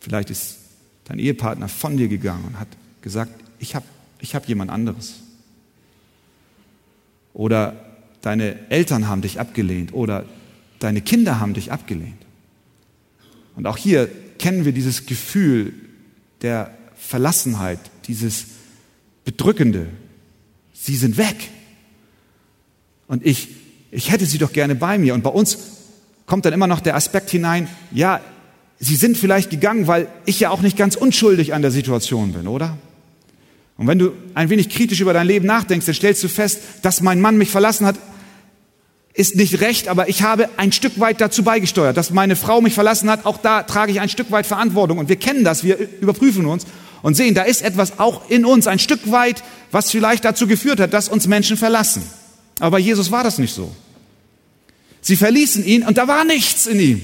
Vielleicht 0.00 0.28
ist 0.28 0.58
dein 1.04 1.18
Ehepartner 1.18 1.68
von 1.68 1.96
dir 1.96 2.08
gegangen 2.08 2.44
und 2.44 2.60
hat 2.60 2.68
gesagt, 3.00 3.32
ich 3.58 3.74
habe 3.74 3.86
ich 4.20 4.34
hab 4.34 4.46
jemand 4.46 4.70
anderes. 4.70 5.14
Oder 7.32 7.94
deine 8.20 8.70
Eltern 8.70 9.08
haben 9.08 9.22
dich 9.22 9.40
abgelehnt 9.40 9.94
oder 9.94 10.26
deine 10.80 11.00
Kinder 11.00 11.40
haben 11.40 11.54
dich 11.54 11.72
abgelehnt. 11.72 12.18
Und 13.56 13.66
auch 13.66 13.78
hier 13.78 14.10
kennen 14.38 14.64
wir 14.64 14.72
dieses 14.72 15.06
Gefühl 15.06 15.72
der 16.42 16.76
Verlassenheit, 16.96 17.80
dieses 18.06 18.46
Bedrückende. 19.24 19.88
Sie 20.72 20.96
sind 20.96 21.16
weg. 21.16 21.36
Und 23.08 23.24
ich 23.24 23.48
ich 23.90 24.10
hätte 24.10 24.26
sie 24.26 24.38
doch 24.38 24.52
gerne 24.52 24.74
bei 24.74 24.98
mir. 24.98 25.14
Und 25.14 25.22
bei 25.22 25.30
uns 25.30 25.58
kommt 26.26 26.44
dann 26.44 26.52
immer 26.52 26.66
noch 26.66 26.80
der 26.80 26.96
Aspekt 26.96 27.30
hinein, 27.30 27.68
ja, 27.92 28.20
sie 28.78 28.96
sind 28.96 29.16
vielleicht 29.16 29.48
gegangen, 29.48 29.86
weil 29.86 30.08
ich 30.26 30.40
ja 30.40 30.50
auch 30.50 30.60
nicht 30.60 30.76
ganz 30.76 30.96
unschuldig 30.96 31.54
an 31.54 31.62
der 31.62 31.70
Situation 31.70 32.32
bin, 32.32 32.46
oder? 32.46 32.76
Und 33.78 33.86
wenn 33.86 33.98
du 33.98 34.12
ein 34.34 34.50
wenig 34.50 34.68
kritisch 34.68 35.00
über 35.00 35.14
dein 35.14 35.26
Leben 35.26 35.46
nachdenkst, 35.46 35.86
dann 35.86 35.94
stellst 35.94 36.22
du 36.24 36.28
fest, 36.28 36.60
dass 36.82 37.00
mein 37.00 37.20
Mann 37.20 37.38
mich 37.38 37.50
verlassen 37.50 37.86
hat, 37.86 37.96
ist 39.16 39.34
nicht 39.34 39.62
recht, 39.62 39.88
aber 39.88 40.10
ich 40.10 40.22
habe 40.22 40.50
ein 40.58 40.72
Stück 40.72 41.00
weit 41.00 41.22
dazu 41.22 41.42
beigesteuert. 41.42 41.96
Dass 41.96 42.10
meine 42.10 42.36
Frau 42.36 42.60
mich 42.60 42.74
verlassen 42.74 43.08
hat, 43.08 43.24
auch 43.24 43.38
da 43.38 43.62
trage 43.62 43.90
ich 43.90 44.00
ein 44.00 44.10
Stück 44.10 44.30
weit 44.30 44.46
Verantwortung. 44.46 44.98
Und 44.98 45.08
wir 45.08 45.16
kennen 45.16 45.42
das, 45.42 45.64
wir 45.64 45.78
überprüfen 46.00 46.44
uns 46.44 46.66
und 47.00 47.14
sehen, 47.14 47.34
da 47.34 47.42
ist 47.42 47.62
etwas 47.62 47.98
auch 47.98 48.28
in 48.28 48.44
uns, 48.44 48.66
ein 48.66 48.78
Stück 48.78 49.10
weit, 49.10 49.42
was 49.70 49.90
vielleicht 49.90 50.26
dazu 50.26 50.46
geführt 50.46 50.80
hat, 50.80 50.92
dass 50.92 51.08
uns 51.08 51.26
Menschen 51.26 51.56
verlassen. 51.56 52.02
Aber 52.60 52.72
bei 52.72 52.78
Jesus 52.78 53.10
war 53.10 53.24
das 53.24 53.38
nicht 53.38 53.54
so. 53.54 53.74
Sie 55.00 55.16
verließen 55.16 55.64
ihn 55.64 55.82
und 55.82 55.96
da 55.96 56.08
war 56.08 56.24
nichts 56.26 56.66
in 56.66 56.78
ihm, 56.78 57.00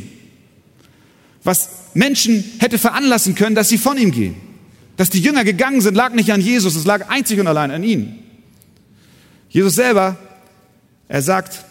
was 1.45 1.71
Menschen 1.95 2.45
hätte 2.59 2.77
veranlassen 2.77 3.35
können, 3.35 3.55
dass 3.55 3.71
sie 3.71 3.79
von 3.79 3.97
ihm 3.97 4.11
gehen. 4.11 4.35
Dass 4.99 5.09
die 5.09 5.21
Jünger 5.21 5.45
gegangen 5.45 5.81
sind, 5.81 5.95
lag 5.95 6.13
nicht 6.13 6.31
an 6.31 6.43
Jesus, 6.43 6.75
es 6.75 6.85
lag 6.85 7.09
einzig 7.09 7.41
und 7.41 7.47
allein 7.47 7.71
an 7.71 7.83
ihnen. 7.83 8.19
Jesus 9.49 9.77
selber, 9.77 10.19
er 11.09 11.23
sagt 11.23 11.65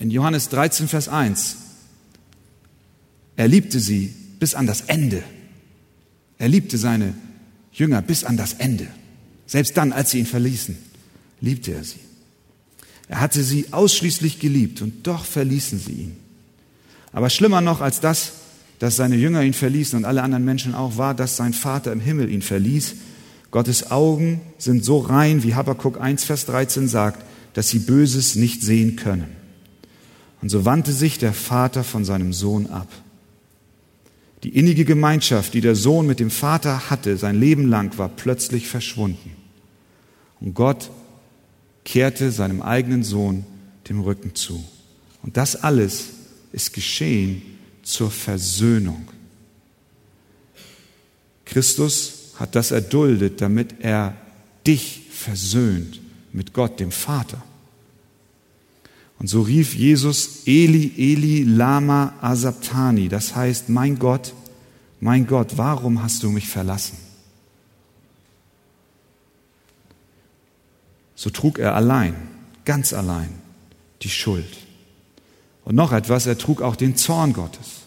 in 0.00 0.10
Johannes 0.10 0.48
13, 0.48 0.88
Vers 0.88 1.08
1, 1.08 1.56
er 3.36 3.46
liebte 3.48 3.78
sie 3.78 4.12
bis 4.38 4.54
an 4.54 4.66
das 4.66 4.80
Ende. 4.82 5.22
Er 6.38 6.48
liebte 6.48 6.78
seine 6.78 7.14
Jünger 7.72 8.02
bis 8.02 8.24
an 8.24 8.36
das 8.36 8.54
Ende. 8.54 8.88
Selbst 9.46 9.76
dann, 9.76 9.92
als 9.92 10.10
sie 10.10 10.18
ihn 10.18 10.26
verließen, 10.26 10.76
liebte 11.40 11.72
er 11.72 11.84
sie. 11.84 12.00
Er 13.08 13.20
hatte 13.20 13.42
sie 13.42 13.72
ausschließlich 13.72 14.40
geliebt 14.40 14.80
und 14.82 15.06
doch 15.06 15.24
verließen 15.24 15.78
sie 15.78 15.92
ihn. 15.92 16.16
Aber 17.12 17.28
schlimmer 17.28 17.60
noch 17.60 17.80
als 17.80 18.00
das, 18.00 18.32
dass 18.78 18.96
seine 18.96 19.16
Jünger 19.16 19.42
ihn 19.42 19.52
verließen 19.52 19.98
und 19.98 20.04
alle 20.06 20.22
anderen 20.22 20.44
Menschen 20.44 20.74
auch, 20.74 20.96
war, 20.96 21.14
dass 21.14 21.36
sein 21.36 21.52
Vater 21.52 21.92
im 21.92 22.00
Himmel 22.00 22.30
ihn 22.30 22.42
verließ. 22.42 22.94
Gottes 23.50 23.90
Augen 23.90 24.40
sind 24.56 24.84
so 24.84 24.98
rein, 24.98 25.42
wie 25.42 25.54
Habakkuk 25.54 26.00
1, 26.00 26.24
Vers 26.24 26.46
13 26.46 26.88
sagt, 26.88 27.22
dass 27.52 27.68
sie 27.68 27.80
Böses 27.80 28.36
nicht 28.36 28.62
sehen 28.62 28.96
können. 28.96 29.39
Und 30.42 30.48
so 30.48 30.64
wandte 30.64 30.92
sich 30.92 31.18
der 31.18 31.32
Vater 31.32 31.84
von 31.84 32.04
seinem 32.04 32.32
Sohn 32.32 32.66
ab. 32.66 32.88
Die 34.42 34.56
innige 34.56 34.86
Gemeinschaft, 34.86 35.52
die 35.52 35.60
der 35.60 35.74
Sohn 35.74 36.06
mit 36.06 36.18
dem 36.18 36.30
Vater 36.30 36.88
hatte, 36.88 37.18
sein 37.18 37.38
Leben 37.38 37.68
lang, 37.68 37.98
war 37.98 38.08
plötzlich 38.08 38.68
verschwunden. 38.68 39.36
Und 40.40 40.54
Gott 40.54 40.90
kehrte 41.84 42.30
seinem 42.30 42.62
eigenen 42.62 43.04
Sohn 43.04 43.44
dem 43.88 44.00
Rücken 44.00 44.34
zu. 44.34 44.64
Und 45.22 45.36
das 45.36 45.56
alles 45.56 46.06
ist 46.52 46.72
geschehen 46.72 47.42
zur 47.82 48.10
Versöhnung. 48.10 49.08
Christus 51.44 52.32
hat 52.36 52.54
das 52.54 52.70
erduldet, 52.70 53.40
damit 53.40 53.74
er 53.80 54.16
dich 54.66 55.02
versöhnt 55.10 56.00
mit 56.32 56.52
Gott, 56.54 56.80
dem 56.80 56.92
Vater. 56.92 57.42
Und 59.20 59.28
so 59.28 59.42
rief 59.42 59.74
Jesus 59.76 60.46
Eli, 60.46 60.92
Eli, 60.96 61.44
Lama 61.44 62.14
Asabtani. 62.20 63.08
Das 63.08 63.36
heißt, 63.36 63.68
mein 63.68 64.00
Gott, 64.00 64.34
mein 64.98 65.28
Gott, 65.28 65.56
warum 65.56 66.02
hast 66.02 66.24
du 66.24 66.30
mich 66.30 66.48
verlassen? 66.48 66.96
so 71.20 71.28
trug 71.28 71.58
er 71.58 71.74
allein, 71.74 72.14
ganz 72.64 72.94
allein, 72.94 73.28
die 74.00 74.08
Schuld. 74.08 74.56
Und 75.66 75.74
noch 75.74 75.92
etwas, 75.92 76.24
er 76.24 76.38
trug 76.38 76.62
auch 76.62 76.76
den 76.76 76.96
Zorn 76.96 77.34
Gottes. 77.34 77.82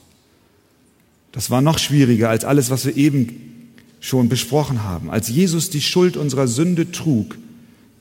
Das 1.31 1.49
war 1.49 1.59
noch 1.59 1.79
schwieriger 1.79 2.29
als 2.29 2.45
alles, 2.45 2.69
was 2.69 2.85
wir 2.85 2.95
eben 2.95 3.73
schon 3.99 4.29
besprochen 4.29 4.83
haben. 4.83 5.09
Als 5.09 5.29
Jesus 5.29 5.71
die 5.71 5.81
Schuld 5.81 6.15
unserer 6.15 6.47
Sünde 6.47 6.91
trug, 6.91 7.35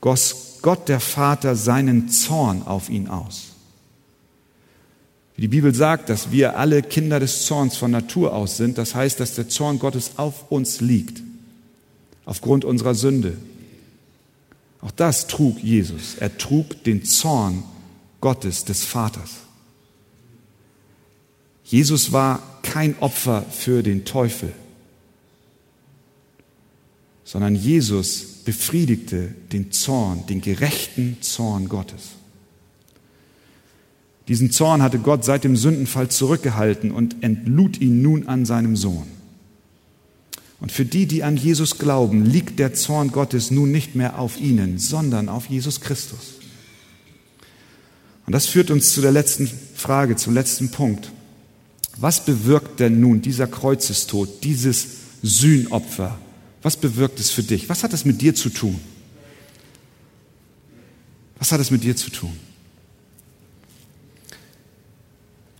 goss 0.01 0.52
Gott 0.63 0.89
der 0.89 1.01
Vater 1.01 1.55
seinen 1.55 2.09
Zorn 2.09 2.63
auf 2.63 2.89
ihn 2.89 3.09
aus. 3.09 3.49
Wie 5.35 5.41
die 5.41 5.47
Bibel 5.49 5.75
sagt, 5.75 6.09
dass 6.09 6.31
wir 6.31 6.57
alle 6.57 6.81
Kinder 6.81 7.19
des 7.19 7.45
Zorns 7.45 7.75
von 7.75 7.91
Natur 7.91 8.33
aus 8.33 8.57
sind, 8.57 8.77
das 8.77 8.95
heißt, 8.95 9.19
dass 9.19 9.35
der 9.35 9.49
Zorn 9.49 9.77
Gottes 9.77 10.11
auf 10.17 10.51
uns 10.51 10.79
liegt, 10.79 11.21
aufgrund 12.25 12.65
unserer 12.65 12.95
Sünde, 12.95 13.37
auch 14.81 14.91
das 14.91 15.27
trug 15.27 15.61
Jesus. 15.61 16.15
Er 16.19 16.37
trug 16.37 16.83
den 16.83 17.03
Zorn 17.03 17.63
Gottes, 18.21 18.63
des 18.63 18.85
Vaters. 18.85 19.31
Jesus 21.65 22.13
war 22.13 22.41
kein 22.61 22.97
Opfer 22.99 23.43
für 23.49 23.83
den 23.83 24.05
Teufel, 24.05 24.53
sondern 27.25 27.55
Jesus 27.55 28.32
befriedigte 28.45 29.33
den 29.51 29.71
Zorn, 29.71 30.25
den 30.27 30.41
gerechten 30.41 31.17
Zorn 31.21 31.69
Gottes. 31.69 32.09
Diesen 34.27 34.51
Zorn 34.51 34.81
hatte 34.81 34.99
Gott 34.99 35.25
seit 35.25 35.43
dem 35.43 35.57
Sündenfall 35.57 36.09
zurückgehalten 36.09 36.91
und 36.91 37.23
entlud 37.23 37.79
ihn 37.81 38.01
nun 38.01 38.27
an 38.27 38.45
seinem 38.45 38.75
Sohn. 38.75 39.07
Und 40.61 40.71
für 40.71 40.85
die, 40.85 41.07
die 41.07 41.23
an 41.23 41.35
Jesus 41.35 41.77
glauben, 41.77 42.23
liegt 42.25 42.57
der 42.57 42.73
Zorn 42.73 43.11
Gottes 43.11 43.51
nun 43.51 43.71
nicht 43.71 43.95
mehr 43.95 44.17
auf 44.17 44.39
ihnen, 44.39 44.79
sondern 44.79 45.27
auf 45.27 45.47
Jesus 45.47 45.81
Christus. 45.81 46.35
Und 48.25 48.31
das 48.31 48.45
führt 48.45 48.71
uns 48.71 48.93
zu 48.93 49.01
der 49.01 49.11
letzten 49.11 49.49
Frage, 49.75 50.15
zum 50.15 50.33
letzten 50.33 50.71
Punkt. 50.71 51.11
Was 51.97 52.23
bewirkt 52.23 52.79
denn 52.79 53.01
nun 53.01 53.21
dieser 53.21 53.47
Kreuzestod, 53.47 54.43
dieses 54.43 54.87
Sühnopfer? 55.21 56.17
Was 56.63 56.77
bewirkt 56.77 57.19
es 57.19 57.29
für 57.29 57.43
dich? 57.43 57.69
Was 57.69 57.83
hat 57.83 57.93
es 57.93 58.05
mit 58.05 58.21
dir 58.21 58.33
zu 58.33 58.49
tun? 58.49 58.79
Was 61.37 61.51
hat 61.51 61.59
es 61.59 61.69
mit 61.71 61.83
dir 61.83 61.95
zu 61.95 62.09
tun? 62.09 62.31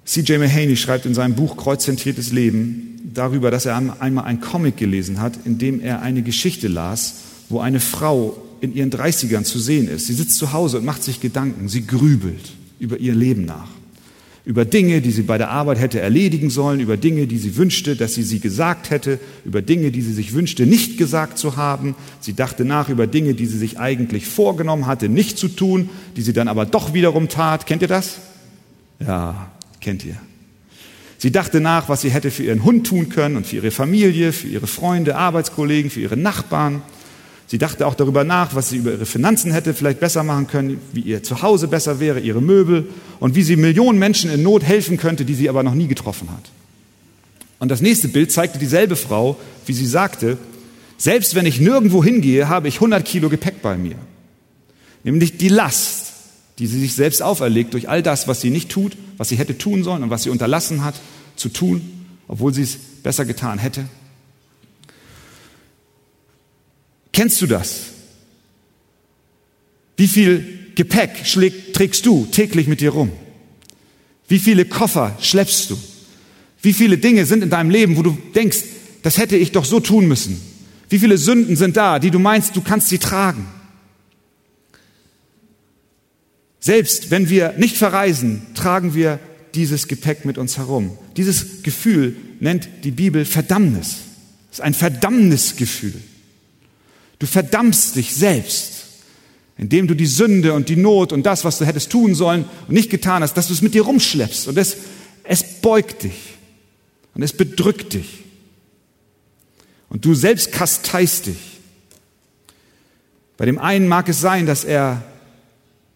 C.J. 0.05 0.39
Mahaney 0.39 0.75
schreibt 0.77 1.05
in 1.05 1.13
seinem 1.13 1.35
Buch 1.35 1.57
Kreuzzentriertes 1.57 2.31
Leben, 2.31 2.93
darüber, 3.13 3.51
dass 3.51 3.65
er 3.65 3.75
einmal 3.75 4.25
einen 4.25 4.41
Comic 4.41 4.77
gelesen 4.77 5.19
hat, 5.19 5.37
in 5.45 5.57
dem 5.57 5.79
er 5.79 6.01
eine 6.01 6.23
Geschichte 6.23 6.67
las, 6.67 7.15
wo 7.49 7.59
eine 7.59 7.79
Frau 7.79 8.41
in 8.61 8.73
ihren 8.73 8.91
30ern 8.91 9.43
zu 9.43 9.59
sehen 9.59 9.87
ist. 9.87 10.07
Sie 10.07 10.13
sitzt 10.13 10.37
zu 10.37 10.53
Hause 10.53 10.77
und 10.77 10.85
macht 10.85 11.03
sich 11.03 11.19
Gedanken, 11.19 11.67
sie 11.67 11.85
grübelt 11.85 12.53
über 12.79 12.97
ihr 12.97 13.13
Leben 13.13 13.45
nach. 13.45 13.69
Über 14.45 14.65
Dinge, 14.65 14.99
die 15.01 15.11
sie 15.11 15.21
bei 15.21 15.37
der 15.37 15.49
Arbeit 15.49 15.79
hätte 15.79 16.01
erledigen 16.01 16.49
sollen, 16.49 16.81
über 16.81 16.97
Dinge, 16.97 17.27
die 17.27 17.37
sie 17.37 17.55
wünschte, 17.55 17.95
dass 17.95 18.13
sie 18.13 18.23
sie 18.23 18.39
gesagt 18.39 18.89
hätte, 18.89 19.19
über 19.45 19.61
Dinge, 19.61 19.91
die 19.91 20.01
sie 20.01 20.11
sich 20.11 20.33
wünschte, 20.33 20.65
nicht 20.65 20.97
gesagt 20.97 21.37
zu 21.37 21.55
haben. 21.55 21.95
Sie 22.19 22.33
dachte 22.33 22.65
nach 22.65 22.89
über 22.89 23.07
Dinge, 23.07 23.35
die 23.35 23.45
sie 23.45 23.57
sich 23.57 23.79
eigentlich 23.79 24.27
vorgenommen 24.27 24.85
hatte, 24.85 25.07
nicht 25.07 25.37
zu 25.37 25.47
tun, 25.47 25.89
die 26.17 26.21
sie 26.21 26.33
dann 26.33 26.49
aber 26.49 26.65
doch 26.65 26.93
wiederum 26.93 27.29
tat. 27.29 27.65
Kennt 27.65 27.81
ihr 27.81 27.87
das? 27.87 28.17
Ja, 28.99 29.51
kennt 29.79 30.03
ihr. 30.03 30.17
Sie 31.17 31.31
dachte 31.31 31.61
nach, 31.61 31.87
was 31.87 32.01
sie 32.01 32.11
hätte 32.11 32.29
für 32.31 32.43
ihren 32.43 32.65
Hund 32.65 32.85
tun 32.85 33.07
können 33.07 33.37
und 33.37 33.47
für 33.47 33.55
ihre 33.55 33.71
Familie, 33.71 34.33
für 34.33 34.49
ihre 34.49 34.67
Freunde, 34.67 35.15
Arbeitskollegen, 35.15 35.89
für 35.89 36.01
ihre 36.01 36.17
Nachbarn. 36.17 36.81
Sie 37.47 37.57
dachte 37.57 37.85
auch 37.85 37.95
darüber 37.95 38.23
nach, 38.23 38.55
was 38.55 38.69
sie 38.69 38.77
über 38.77 38.91
ihre 38.91 39.05
Finanzen 39.05 39.51
hätte 39.51 39.73
vielleicht 39.73 39.99
besser 39.99 40.23
machen 40.23 40.47
können, 40.47 40.79
wie 40.91 41.01
ihr 41.01 41.23
Zuhause 41.23 41.67
besser 41.67 41.99
wäre, 41.99 42.19
ihre 42.19 42.41
Möbel 42.41 42.87
und 43.19 43.35
wie 43.35 43.43
sie 43.43 43.55
Millionen 43.55 43.99
Menschen 43.99 44.31
in 44.31 44.43
Not 44.43 44.63
helfen 44.63 44.97
könnte, 44.97 45.25
die 45.25 45.35
sie 45.35 45.49
aber 45.49 45.63
noch 45.63 45.75
nie 45.75 45.87
getroffen 45.87 46.29
hat. 46.31 46.49
Und 47.59 47.69
das 47.69 47.81
nächste 47.81 48.07
Bild 48.07 48.31
zeigte 48.31 48.59
dieselbe 48.59 48.95
Frau, 48.95 49.37
wie 49.65 49.73
sie 49.73 49.85
sagte, 49.85 50.37
selbst 50.97 51.35
wenn 51.35 51.45
ich 51.45 51.59
nirgendwo 51.59 52.03
hingehe, 52.03 52.49
habe 52.49 52.67
ich 52.67 52.75
100 52.75 53.05
Kilo 53.05 53.29
Gepäck 53.29 53.61
bei 53.61 53.77
mir. 53.77 53.95
Nämlich 55.03 55.37
die 55.37 55.49
Last, 55.49 56.13
die 56.59 56.67
sie 56.67 56.79
sich 56.79 56.93
selbst 56.93 57.21
auferlegt 57.21 57.73
durch 57.73 57.89
all 57.89 58.01
das, 58.01 58.27
was 58.27 58.41
sie 58.41 58.49
nicht 58.49 58.69
tut, 58.69 58.97
was 59.17 59.29
sie 59.29 59.37
hätte 59.37 59.57
tun 59.57 59.83
sollen 59.83 60.03
und 60.03 60.09
was 60.09 60.23
sie 60.23 60.29
unterlassen 60.29 60.83
hat 60.83 60.95
zu 61.35 61.49
tun, 61.49 61.81
obwohl 62.27 62.53
sie 62.53 62.63
es 62.63 62.77
besser 63.03 63.25
getan 63.25 63.59
hätte. 63.59 63.85
Kennst 67.13 67.41
du 67.41 67.47
das? 67.47 67.85
Wie 69.95 70.07
viel 70.07 70.59
Gepäck 70.75 71.25
schlägt, 71.25 71.75
trägst 71.75 72.05
du 72.05 72.25
täglich 72.25 72.67
mit 72.67 72.81
dir 72.81 72.89
rum? 72.89 73.11
Wie 74.27 74.39
viele 74.39 74.65
Koffer 74.65 75.15
schleppst 75.21 75.69
du? 75.69 75.77
Wie 76.61 76.73
viele 76.73 76.97
Dinge 76.97 77.25
sind 77.25 77.43
in 77.43 77.49
deinem 77.49 77.69
Leben, 77.69 77.97
wo 77.97 78.01
du 78.01 78.17
denkst, 78.33 78.63
das 79.03 79.17
hätte 79.17 79.37
ich 79.37 79.51
doch 79.51 79.65
so 79.65 79.79
tun 79.79 80.07
müssen? 80.07 80.41
Wie 80.89 80.97
viele 80.97 81.17
Sünden 81.17 81.55
sind 81.55 81.77
da, 81.77 81.99
die 81.99 82.09
du 82.09 82.19
meinst, 82.19 82.55
du 82.55 82.61
kannst 82.61 82.89
sie 82.89 82.97
tragen? 82.97 83.47
Selbst 86.59 87.11
wenn 87.11 87.29
wir 87.29 87.53
nicht 87.57 87.77
verreisen, 87.77 88.41
tragen 88.55 88.95
wir 88.95 89.19
dieses 89.53 89.87
Gepäck 89.87 90.25
mit 90.25 90.37
uns 90.37 90.57
herum. 90.57 90.97
Dieses 91.17 91.61
Gefühl 91.61 92.15
nennt 92.39 92.69
die 92.83 92.91
Bibel 92.91 93.25
Verdammnis. 93.25 93.97
Es 94.49 94.59
ist 94.59 94.61
ein 94.61 94.73
Verdammnisgefühl. 94.73 96.01
Du 97.23 97.27
verdammst 97.27 97.95
dich 97.95 98.13
selbst, 98.13 98.83
indem 99.57 99.87
du 99.87 99.93
die 99.95 100.07
Sünde 100.07 100.51
und 100.51 100.67
die 100.67 100.75
Not 100.75 101.13
und 101.13 101.23
das, 101.23 101.45
was 101.45 101.57
du 101.57 101.63
hättest 101.63 101.89
tun 101.89 102.15
sollen 102.15 102.43
und 102.67 102.73
nicht 102.73 102.89
getan 102.89 103.23
hast, 103.23 103.37
dass 103.37 103.47
du 103.47 103.53
es 103.53 103.61
mit 103.61 103.73
dir 103.73 103.83
rumschleppst. 103.83 104.49
Und 104.49 104.57
es, 104.57 104.75
es 105.23 105.61
beugt 105.61 106.03
dich 106.03 106.35
und 107.13 107.23
es 107.23 107.31
bedrückt 107.31 107.93
dich. 107.93 108.25
Und 109.87 110.03
du 110.03 110.13
selbst 110.15 110.51
kasteist 110.51 111.27
dich. 111.27 111.61
Bei 113.37 113.45
dem 113.45 113.57
einen 113.57 113.87
mag 113.87 114.09
es 114.09 114.19
sein, 114.19 114.45
dass 114.45 114.65
er 114.65 115.01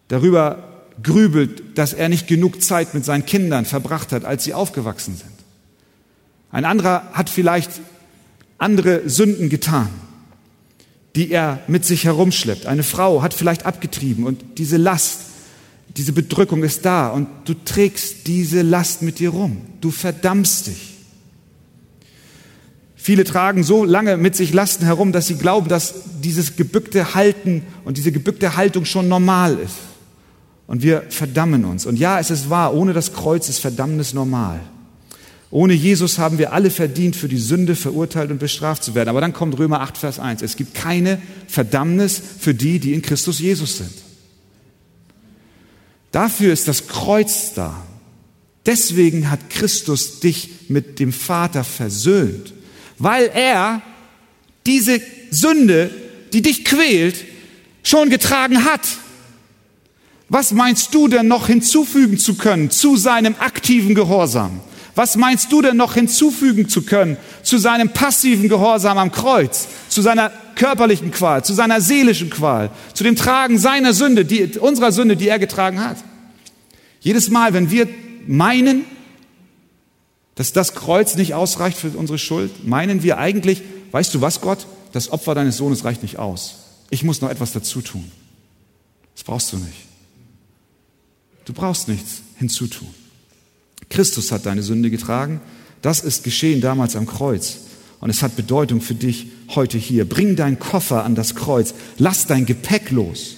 darüber 0.08 0.86
grübelt, 1.02 1.76
dass 1.76 1.92
er 1.92 2.08
nicht 2.08 2.26
genug 2.26 2.62
Zeit 2.62 2.94
mit 2.94 3.04
seinen 3.04 3.26
Kindern 3.26 3.66
verbracht 3.66 4.12
hat, 4.12 4.24
als 4.24 4.44
sie 4.44 4.54
aufgewachsen 4.54 5.14
sind. 5.14 5.34
Ein 6.50 6.64
anderer 6.64 7.10
hat 7.12 7.28
vielleicht 7.28 7.82
andere 8.56 9.06
Sünden 9.10 9.50
getan 9.50 9.90
die 11.16 11.30
er 11.30 11.60
mit 11.66 11.84
sich 11.84 12.04
herumschleppt. 12.04 12.66
Eine 12.66 12.82
Frau 12.82 13.22
hat 13.22 13.34
vielleicht 13.34 13.66
abgetrieben 13.66 14.24
und 14.24 14.58
diese 14.58 14.76
Last, 14.76 15.20
diese 15.96 16.12
Bedrückung 16.12 16.62
ist 16.62 16.84
da 16.84 17.08
und 17.08 17.28
du 17.44 17.54
trägst 17.64 18.26
diese 18.26 18.62
Last 18.62 19.02
mit 19.02 19.18
dir 19.18 19.30
rum. 19.30 19.62
Du 19.80 19.90
verdammst 19.90 20.68
dich. 20.68 20.94
Viele 23.08 23.24
tragen 23.24 23.62
so 23.64 23.84
lange 23.84 24.16
mit 24.16 24.36
sich 24.36 24.52
Lasten 24.52 24.84
herum, 24.84 25.12
dass 25.12 25.28
sie 25.28 25.36
glauben, 25.36 25.68
dass 25.68 25.94
dieses 26.22 26.56
gebückte 26.56 27.14
Halten 27.14 27.62
und 27.84 27.96
diese 27.96 28.12
gebückte 28.12 28.56
Haltung 28.56 28.84
schon 28.84 29.08
normal 29.08 29.58
ist. 29.58 29.76
Und 30.66 30.82
wir 30.82 31.04
verdammen 31.08 31.64
uns. 31.64 31.86
Und 31.86 31.98
ja, 31.98 32.20
es 32.20 32.30
ist 32.30 32.50
wahr, 32.50 32.74
ohne 32.74 32.92
das 32.92 33.14
Kreuz 33.14 33.48
ist 33.48 33.60
Verdammnis 33.60 34.12
normal. 34.12 34.60
Ohne 35.50 35.72
Jesus 35.72 36.18
haben 36.18 36.36
wir 36.36 36.52
alle 36.52 36.70
verdient, 36.70 37.16
für 37.16 37.28
die 37.28 37.38
Sünde 37.38 37.74
verurteilt 37.74 38.30
und 38.30 38.38
bestraft 38.38 38.84
zu 38.84 38.94
werden. 38.94 39.08
Aber 39.08 39.20
dann 39.20 39.32
kommt 39.32 39.58
Römer 39.58 39.80
8, 39.80 39.96
Vers 39.96 40.18
1. 40.18 40.42
Es 40.42 40.56
gibt 40.56 40.74
keine 40.74 41.20
Verdammnis 41.46 42.20
für 42.38 42.54
die, 42.54 42.78
die 42.78 42.92
in 42.92 43.00
Christus 43.00 43.38
Jesus 43.38 43.78
sind. 43.78 43.92
Dafür 46.12 46.52
ist 46.52 46.68
das 46.68 46.86
Kreuz 46.86 47.54
da. 47.54 47.82
Deswegen 48.66 49.30
hat 49.30 49.48
Christus 49.48 50.20
dich 50.20 50.50
mit 50.68 50.98
dem 50.98 51.12
Vater 51.12 51.64
versöhnt, 51.64 52.52
weil 52.98 53.30
er 53.32 53.80
diese 54.66 55.00
Sünde, 55.30 55.90
die 56.34 56.42
dich 56.42 56.66
quält, 56.66 57.24
schon 57.82 58.10
getragen 58.10 58.64
hat. 58.64 58.86
Was 60.28 60.52
meinst 60.52 60.94
du 60.94 61.08
denn 61.08 61.26
noch 61.26 61.46
hinzufügen 61.46 62.18
zu 62.18 62.34
können 62.34 62.70
zu 62.70 62.96
seinem 62.96 63.34
aktiven 63.38 63.94
Gehorsam? 63.94 64.60
Was 64.98 65.14
meinst 65.14 65.52
du 65.52 65.62
denn 65.62 65.76
noch 65.76 65.94
hinzufügen 65.94 66.68
zu 66.68 66.82
können 66.82 67.18
zu 67.44 67.58
seinem 67.58 67.90
passiven 67.90 68.48
Gehorsam 68.48 68.98
am 68.98 69.12
Kreuz, 69.12 69.68
zu 69.88 70.02
seiner 70.02 70.32
körperlichen 70.56 71.12
Qual, 71.12 71.44
zu 71.44 71.54
seiner 71.54 71.80
seelischen 71.80 72.30
Qual, 72.30 72.72
zu 72.94 73.04
dem 73.04 73.14
Tragen 73.14 73.58
seiner 73.58 73.94
Sünde, 73.94 74.24
die, 74.24 74.58
unserer 74.58 74.90
Sünde, 74.90 75.14
die 75.16 75.28
er 75.28 75.38
getragen 75.38 75.78
hat? 75.78 75.98
Jedes 76.98 77.30
Mal, 77.30 77.52
wenn 77.52 77.70
wir 77.70 77.86
meinen, 78.26 78.86
dass 80.34 80.52
das 80.52 80.74
Kreuz 80.74 81.14
nicht 81.14 81.32
ausreicht 81.32 81.78
für 81.78 81.90
unsere 81.90 82.18
Schuld, 82.18 82.66
meinen 82.66 83.04
wir 83.04 83.18
eigentlich, 83.18 83.62
weißt 83.92 84.12
du 84.16 84.20
was, 84.20 84.40
Gott, 84.40 84.66
das 84.90 85.12
Opfer 85.12 85.36
deines 85.36 85.58
Sohnes 85.58 85.84
reicht 85.84 86.02
nicht 86.02 86.18
aus. 86.18 86.56
Ich 86.90 87.04
muss 87.04 87.20
noch 87.20 87.30
etwas 87.30 87.52
dazu 87.52 87.82
tun. 87.82 88.10
Das 89.14 89.22
brauchst 89.22 89.52
du 89.52 89.58
nicht. 89.58 89.78
Du 91.44 91.52
brauchst 91.52 91.86
nichts 91.86 92.22
hinzutun. 92.36 92.92
Christus 93.98 94.30
hat 94.30 94.46
deine 94.46 94.62
Sünde 94.62 94.90
getragen. 94.90 95.40
Das 95.82 95.98
ist 95.98 96.22
geschehen 96.22 96.60
damals 96.60 96.94
am 96.94 97.04
Kreuz. 97.04 97.56
Und 97.98 98.10
es 98.10 98.22
hat 98.22 98.36
Bedeutung 98.36 98.80
für 98.80 98.94
dich 98.94 99.26
heute 99.56 99.76
hier. 99.76 100.08
Bring 100.08 100.36
deinen 100.36 100.60
Koffer 100.60 101.02
an 101.02 101.16
das 101.16 101.34
Kreuz. 101.34 101.74
Lass 101.98 102.28
dein 102.28 102.46
Gepäck 102.46 102.92
los. 102.92 103.34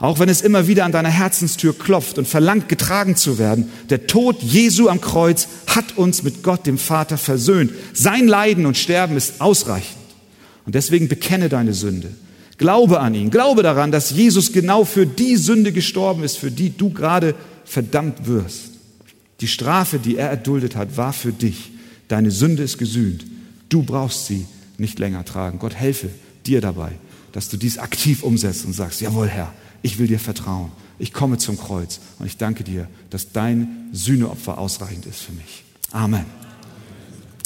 Auch 0.00 0.18
wenn 0.18 0.28
es 0.28 0.40
immer 0.40 0.66
wieder 0.66 0.84
an 0.84 0.90
deiner 0.90 1.10
Herzenstür 1.10 1.78
klopft 1.78 2.18
und 2.18 2.26
verlangt, 2.26 2.68
getragen 2.68 3.14
zu 3.14 3.38
werden. 3.38 3.70
Der 3.88 4.08
Tod 4.08 4.42
Jesu 4.42 4.88
am 4.88 5.00
Kreuz 5.00 5.46
hat 5.68 5.96
uns 5.96 6.24
mit 6.24 6.42
Gott, 6.42 6.66
dem 6.66 6.78
Vater, 6.78 7.16
versöhnt. 7.16 7.70
Sein 7.92 8.26
Leiden 8.26 8.66
und 8.66 8.76
Sterben 8.76 9.16
ist 9.16 9.40
ausreichend. 9.40 9.94
Und 10.66 10.74
deswegen 10.74 11.06
bekenne 11.06 11.48
deine 11.48 11.72
Sünde. 11.72 12.10
Glaube 12.58 12.98
an 12.98 13.14
ihn. 13.14 13.30
Glaube 13.30 13.62
daran, 13.62 13.92
dass 13.92 14.10
Jesus 14.10 14.52
genau 14.52 14.84
für 14.84 15.06
die 15.06 15.36
Sünde 15.36 15.70
gestorben 15.70 16.24
ist, 16.24 16.36
für 16.36 16.50
die 16.50 16.76
du 16.76 16.90
gerade 16.90 17.36
verdammt 17.64 18.26
wirst. 18.26 18.69
Die 19.40 19.48
Strafe, 19.48 19.98
die 19.98 20.16
er 20.16 20.30
erduldet 20.30 20.76
hat, 20.76 20.96
war 20.96 21.12
für 21.12 21.32
dich. 21.32 21.72
Deine 22.08 22.30
Sünde 22.30 22.62
ist 22.62 22.78
gesühnt. 22.78 23.24
Du 23.68 23.82
brauchst 23.82 24.26
sie 24.26 24.46
nicht 24.78 24.98
länger 24.98 25.24
tragen. 25.24 25.58
Gott 25.58 25.74
helfe 25.74 26.10
dir 26.46 26.60
dabei, 26.60 26.92
dass 27.32 27.48
du 27.48 27.56
dies 27.56 27.78
aktiv 27.78 28.22
umsetzt 28.22 28.64
und 28.64 28.72
sagst, 28.72 29.00
jawohl 29.00 29.28
Herr, 29.28 29.52
ich 29.82 29.98
will 29.98 30.06
dir 30.06 30.18
vertrauen. 30.18 30.72
Ich 30.98 31.12
komme 31.12 31.38
zum 31.38 31.58
Kreuz 31.58 32.00
und 32.18 32.26
ich 32.26 32.36
danke 32.36 32.64
dir, 32.64 32.88
dass 33.08 33.32
dein 33.32 33.88
Sühneopfer 33.92 34.58
ausreichend 34.58 35.06
ist 35.06 35.20
für 35.20 35.32
mich. 35.32 35.64
Amen. 35.92 36.26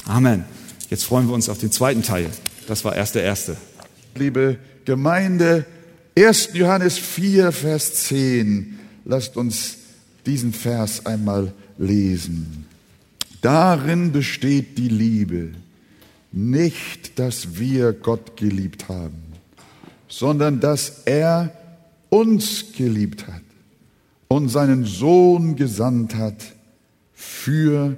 Amen. 0.06 0.44
Jetzt 0.90 1.04
freuen 1.04 1.28
wir 1.28 1.34
uns 1.34 1.48
auf 1.48 1.58
den 1.58 1.70
zweiten 1.70 2.02
Teil. 2.02 2.28
Das 2.66 2.84
war 2.84 2.96
erst 2.96 3.14
der 3.14 3.22
erste. 3.22 3.56
Liebe 4.16 4.58
Gemeinde, 4.84 5.66
1. 6.16 6.50
Johannes 6.54 6.98
4, 6.98 7.52
Vers 7.52 7.94
10. 8.06 8.78
Lasst 9.04 9.36
uns 9.36 9.76
diesen 10.26 10.52
Vers 10.52 11.06
einmal 11.06 11.52
lesen. 11.78 12.66
Darin 13.40 14.12
besteht 14.12 14.78
die 14.78 14.88
Liebe, 14.88 15.50
nicht, 16.32 17.18
dass 17.18 17.58
wir 17.58 17.92
Gott 17.92 18.36
geliebt 18.36 18.88
haben, 18.88 19.22
sondern 20.08 20.60
dass 20.60 21.02
er 21.04 21.52
uns 22.10 22.72
geliebt 22.76 23.26
hat 23.28 23.42
und 24.28 24.48
seinen 24.48 24.84
Sohn 24.84 25.56
gesandt 25.56 26.14
hat 26.14 26.54
für 27.12 27.96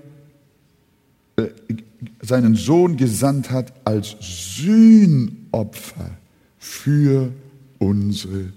äh, 1.37 1.47
seinen 2.21 2.57
Sohn 2.57 2.97
gesandt 2.97 3.51
hat 3.51 3.73
als 3.85 4.17
Sühnopfer 4.21 6.11
für 6.59 7.33
unsere 7.79 8.53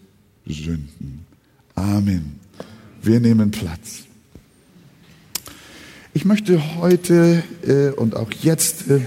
Sünden. 0.45 1.25
Amen. 1.75 2.39
Wir 3.01 3.19
nehmen 3.19 3.51
Platz. 3.51 4.08
Ich 6.19 6.25
möchte 6.25 6.75
heute 6.75 7.43
äh, 7.65 7.91
und 7.91 8.13
auch 8.13 8.29
jetzt 8.41 8.91
äh, 8.91 8.99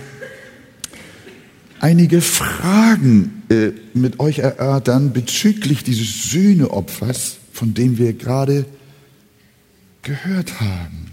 einige 1.78 2.22
Fragen 2.22 3.42
äh, 3.50 3.72
mit 3.92 4.18
euch 4.18 4.38
erörtern 4.38 5.12
bezüglich 5.12 5.84
dieses 5.84 6.30
Sühneopfers, 6.30 7.36
von 7.52 7.74
dem 7.74 7.98
wir 7.98 8.14
gerade 8.14 8.64
gehört 10.00 10.58
haben. 10.58 11.10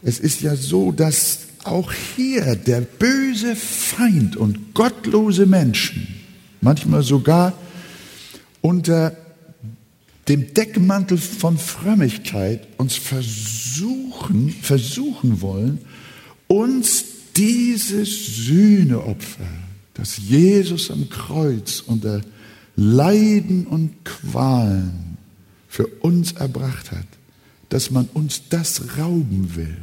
es 0.00 0.18
ist 0.18 0.40
ja 0.40 0.56
so, 0.56 0.90
dass 0.90 1.40
auch 1.64 1.92
hier 1.92 2.56
der 2.56 2.80
böse 2.80 3.56
Feind 3.56 4.38
und 4.38 4.72
gottlose 4.72 5.44
Menschen 5.44 6.08
manchmal 6.62 7.02
sogar 7.02 7.52
unter 8.62 9.14
dem 10.28 10.54
Deckmantel 10.54 11.18
von 11.18 11.56
Frömmigkeit 11.56 12.66
uns 12.78 12.96
versuchen, 12.96 14.50
versuchen 14.50 15.40
wollen, 15.40 15.78
uns 16.48 17.04
dieses 17.36 18.46
Sühneopfer, 18.46 19.48
das 19.94 20.16
Jesus 20.18 20.90
am 20.90 21.08
Kreuz 21.08 21.80
unter 21.80 22.22
Leiden 22.74 23.66
und 23.66 24.04
Qualen 24.04 25.16
für 25.68 25.86
uns 25.86 26.32
erbracht 26.32 26.90
hat, 26.90 27.06
dass 27.68 27.90
man 27.90 28.06
uns 28.14 28.42
das 28.48 28.98
rauben 28.98 29.54
will. 29.54 29.76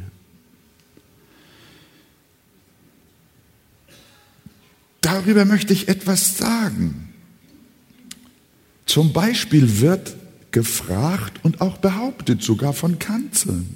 Darüber 5.00 5.44
möchte 5.44 5.72
ich 5.72 5.88
etwas 5.88 6.38
sagen. 6.38 7.12
Zum 8.86 9.12
Beispiel 9.12 9.80
wird 9.80 10.16
gefragt 10.54 11.40
und 11.42 11.60
auch 11.60 11.78
behauptet, 11.78 12.40
sogar 12.40 12.72
von 12.72 13.00
Kanzeln, 13.00 13.74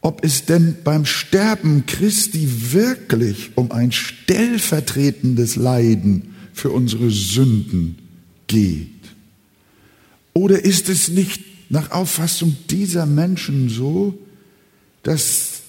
ob 0.00 0.24
es 0.24 0.44
denn 0.44 0.78
beim 0.82 1.06
Sterben 1.06 1.86
Christi 1.86 2.72
wirklich 2.72 3.52
um 3.54 3.70
ein 3.70 3.92
stellvertretendes 3.92 5.54
Leiden 5.54 6.34
für 6.52 6.70
unsere 6.70 7.10
Sünden 7.10 7.96
geht. 8.48 8.88
Oder 10.34 10.64
ist 10.64 10.88
es 10.88 11.08
nicht 11.08 11.70
nach 11.70 11.92
Auffassung 11.92 12.56
dieser 12.68 13.06
Menschen 13.06 13.68
so, 13.68 14.18
dass 15.04 15.62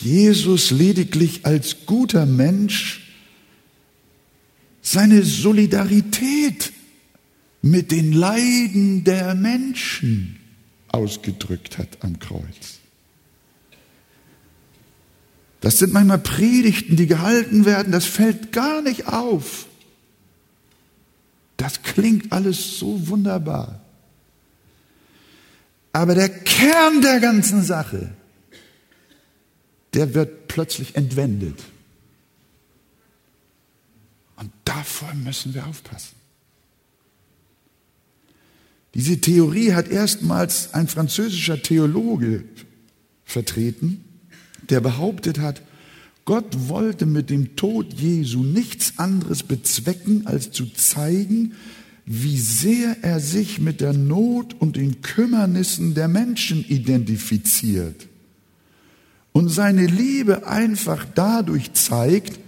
Jesus 0.00 0.70
lediglich 0.70 1.44
als 1.44 1.86
guter 1.86 2.24
Mensch 2.24 3.00
seine 4.80 5.24
Solidarität 5.24 6.72
mit 7.64 7.92
den 7.92 8.12
Leiden 8.12 9.04
der 9.04 9.34
Menschen 9.34 10.38
ausgedrückt 10.88 11.78
hat 11.78 11.88
am 12.00 12.18
Kreuz. 12.18 12.80
Das 15.62 15.78
sind 15.78 15.94
manchmal 15.94 16.18
Predigten, 16.18 16.96
die 16.96 17.06
gehalten 17.06 17.64
werden, 17.64 17.90
das 17.90 18.04
fällt 18.04 18.52
gar 18.52 18.82
nicht 18.82 19.08
auf. 19.08 19.66
Das 21.56 21.82
klingt 21.82 22.32
alles 22.32 22.78
so 22.78 23.08
wunderbar. 23.08 23.80
Aber 25.94 26.14
der 26.14 26.28
Kern 26.28 27.00
der 27.00 27.18
ganzen 27.18 27.62
Sache, 27.62 28.14
der 29.94 30.12
wird 30.12 30.48
plötzlich 30.48 30.96
entwendet. 30.96 31.62
Und 34.36 34.52
davor 34.66 35.14
müssen 35.14 35.54
wir 35.54 35.66
aufpassen. 35.66 36.23
Diese 38.94 39.20
Theorie 39.20 39.72
hat 39.72 39.88
erstmals 39.88 40.72
ein 40.72 40.86
französischer 40.86 41.60
Theologe 41.60 42.44
vertreten, 43.24 44.04
der 44.70 44.80
behauptet 44.80 45.40
hat, 45.40 45.62
Gott 46.24 46.68
wollte 46.68 47.04
mit 47.04 47.28
dem 47.28 47.54
Tod 47.56 47.92
Jesu 47.92 48.42
nichts 48.42 48.94
anderes 48.98 49.42
bezwecken, 49.42 50.26
als 50.26 50.52
zu 50.52 50.66
zeigen, 50.72 51.52
wie 52.06 52.38
sehr 52.38 52.96
er 53.02 53.20
sich 53.20 53.60
mit 53.60 53.80
der 53.80 53.92
Not 53.92 54.54
und 54.58 54.76
den 54.76 55.02
Kümmernissen 55.02 55.94
der 55.94 56.08
Menschen 56.08 56.64
identifiziert 56.64 58.08
und 59.32 59.48
seine 59.48 59.86
Liebe 59.86 60.46
einfach 60.46 61.06
dadurch 61.14 61.72
zeigt, 61.72 62.38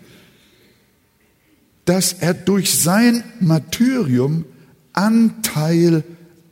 dass 1.84 2.12
er 2.12 2.34
durch 2.34 2.70
sein 2.72 3.24
Martyrium 3.40 4.44
Anteil 4.92 6.04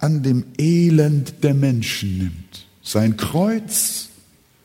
an 0.05 0.23
dem 0.23 0.45
Elend 0.59 1.43
der 1.43 1.55
Menschen 1.55 2.19
nimmt. 2.19 2.67
Sein 2.83 3.17
Kreuz, 3.17 4.11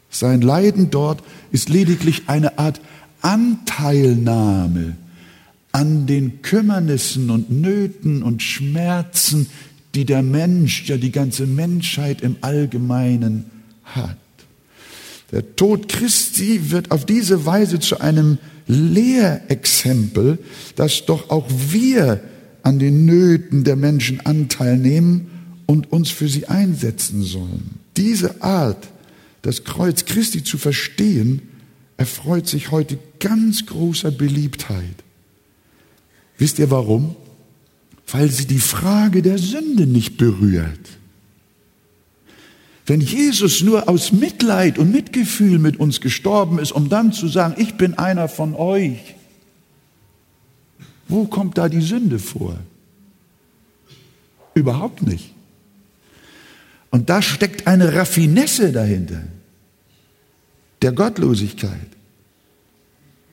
sein 0.10 0.42
Leiden 0.42 0.90
dort 0.92 1.24
ist 1.54 1.70
lediglich 1.70 2.24
eine 2.28 2.60
Art 2.60 2.82
Anteilnahme 3.22 4.98
an 5.72 6.08
den 6.08 6.42
Kümmernissen 6.42 7.30
und 7.30 7.50
Nöten 7.50 8.22
und 8.22 8.44
Schmerzen, 8.44 9.48
die 9.96 10.04
der 10.04 10.24
Mensch, 10.24 10.90
ja 10.90 10.98
die 10.98 11.12
ganze 11.12 11.46
Menschheit 11.46 12.22
im 12.22 12.36
Allgemeinen 12.42 13.46
hat. 13.86 14.18
Der 15.32 15.56
Tod 15.56 15.88
Christi 15.88 16.70
wird 16.70 16.92
auf 16.92 17.06
diese 17.06 17.46
Weise 17.46 17.80
zu 17.80 18.02
einem 18.02 18.40
Lehrexempel, 18.68 20.38
dass 20.76 21.06
doch 21.06 21.30
auch 21.30 21.48
wir 21.48 22.20
an 22.64 22.80
den 22.80 23.06
Nöten 23.06 23.64
der 23.64 23.76
Menschen 23.76 24.20
Anteil 24.26 24.78
nehmen 24.78 25.30
und 25.66 25.92
uns 25.92 26.10
für 26.10 26.28
sie 26.28 26.48
einsetzen 26.48 27.24
sollen. 27.24 27.80
Diese 27.98 28.42
Art, 28.42 28.88
das 29.42 29.64
Kreuz 29.64 30.06
Christi 30.06 30.44
zu 30.44 30.58
verstehen, 30.58 31.42
erfreut 31.98 32.48
sich 32.48 32.72
heute 32.72 32.98
ganz 33.20 33.66
großer 33.66 34.12
Beliebtheit. 34.12 35.04
Wisst 36.38 36.60
ihr 36.60 36.72
warum? 36.72 37.16
Weil 38.12 38.32
sie 38.32 38.46
die 38.46 38.60
Frage 38.60 39.22
der 39.22 39.38
Sünde 39.38 39.86
nicht 39.86 40.18
berührt. 40.18 40.80
Wenn 42.88 43.02
Jesus 43.02 43.62
nur 43.62 43.88
aus 43.88 44.12
Mitleid 44.12 44.80
und 44.80 44.92
Mitgefühl 44.92 45.60
mit 45.60 45.80
uns 45.80 46.02
gestorben 46.02 46.58
ist, 46.58 46.72
um 46.72 46.90
dann 46.90 47.14
zu 47.14 47.28
sagen, 47.28 47.54
ich 47.58 47.76
bin 47.76 48.00
einer 48.00 48.28
von 48.28 48.56
euch, 48.56 48.98
wo 51.10 51.26
kommt 51.26 51.58
da 51.58 51.68
die 51.68 51.82
Sünde 51.82 52.20
vor? 52.20 52.58
Überhaupt 54.54 55.02
nicht. 55.02 55.34
Und 56.92 57.10
da 57.10 57.22
steckt 57.22 57.68
eine 57.68 57.94
Raffinesse 57.94 58.72
dahinter, 58.72 59.24
der 60.82 60.92
Gottlosigkeit. 60.92 61.88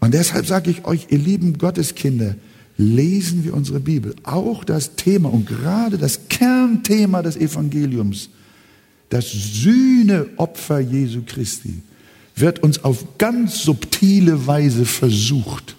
Und 0.01 0.15
deshalb 0.15 0.47
sage 0.47 0.71
ich 0.71 0.85
euch, 0.85 1.07
ihr 1.11 1.19
lieben 1.19 1.59
Gotteskinder, 1.59 2.35
lesen 2.77 3.45
wir 3.45 3.55
unsere 3.55 3.81
Bibel. 3.81 4.15
Auch 4.23 4.65
das 4.65 4.97
Thema 4.97 5.33
und 5.33 5.47
gerade 5.47 5.99
das 5.99 6.29
Kernthema 6.29 7.23
des 7.23 7.37
Evangeliums, 7.37 8.31
das 9.09 9.31
Sühneopfer 9.31 10.81
Jesu 10.81 11.23
Christi, 11.25 11.83
wird 12.35 12.63
uns 12.63 12.85
auf 12.85 13.19
ganz 13.19 13.63
subtile 13.63 14.47
Weise 14.47 14.85
versucht 14.85 15.77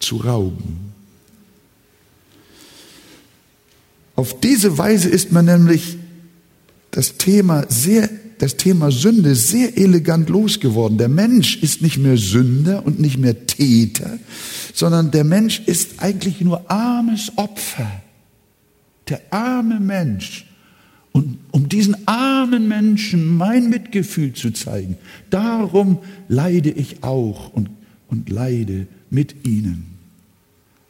zu 0.00 0.16
rauben. 0.16 0.89
Auf 4.20 4.38
diese 4.38 4.76
Weise 4.76 5.08
ist 5.08 5.32
man 5.32 5.46
nämlich 5.46 5.96
das 6.90 7.16
Thema 7.16 7.64
sehr, 7.70 8.10
das 8.36 8.58
Thema 8.58 8.90
Sünde 8.90 9.34
sehr 9.34 9.78
elegant 9.78 10.28
losgeworden. 10.28 10.98
Der 10.98 11.08
Mensch 11.08 11.56
ist 11.62 11.80
nicht 11.80 11.96
mehr 11.96 12.18
Sünder 12.18 12.84
und 12.84 13.00
nicht 13.00 13.16
mehr 13.16 13.46
Täter, 13.46 14.18
sondern 14.74 15.10
der 15.10 15.24
Mensch 15.24 15.62
ist 15.64 16.02
eigentlich 16.02 16.42
nur 16.42 16.70
armes 16.70 17.32
Opfer. 17.36 17.90
Der 19.08 19.22
arme 19.30 19.80
Mensch. 19.80 20.44
Und 21.12 21.38
um 21.50 21.70
diesen 21.70 22.06
armen 22.06 22.68
Menschen 22.68 23.24
mein 23.24 23.70
Mitgefühl 23.70 24.34
zu 24.34 24.50
zeigen, 24.50 24.98
darum 25.30 26.00
leide 26.28 26.68
ich 26.68 27.02
auch 27.02 27.54
und, 27.54 27.70
und 28.08 28.28
leide 28.28 28.86
mit 29.08 29.46
ihnen. 29.48 29.96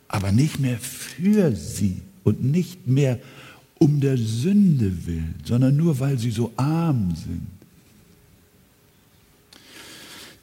Aber 0.08 0.32
nicht 0.32 0.58
mehr 0.58 0.78
für 0.80 1.54
sie 1.54 2.02
und 2.24 2.44
nicht 2.44 2.86
mehr 2.86 3.18
um 3.78 4.00
der 4.00 4.18
Sünde 4.18 5.06
willen, 5.06 5.34
sondern 5.44 5.76
nur 5.76 5.98
weil 6.00 6.18
sie 6.18 6.30
so 6.30 6.52
arm 6.56 7.14
sind. 7.16 7.46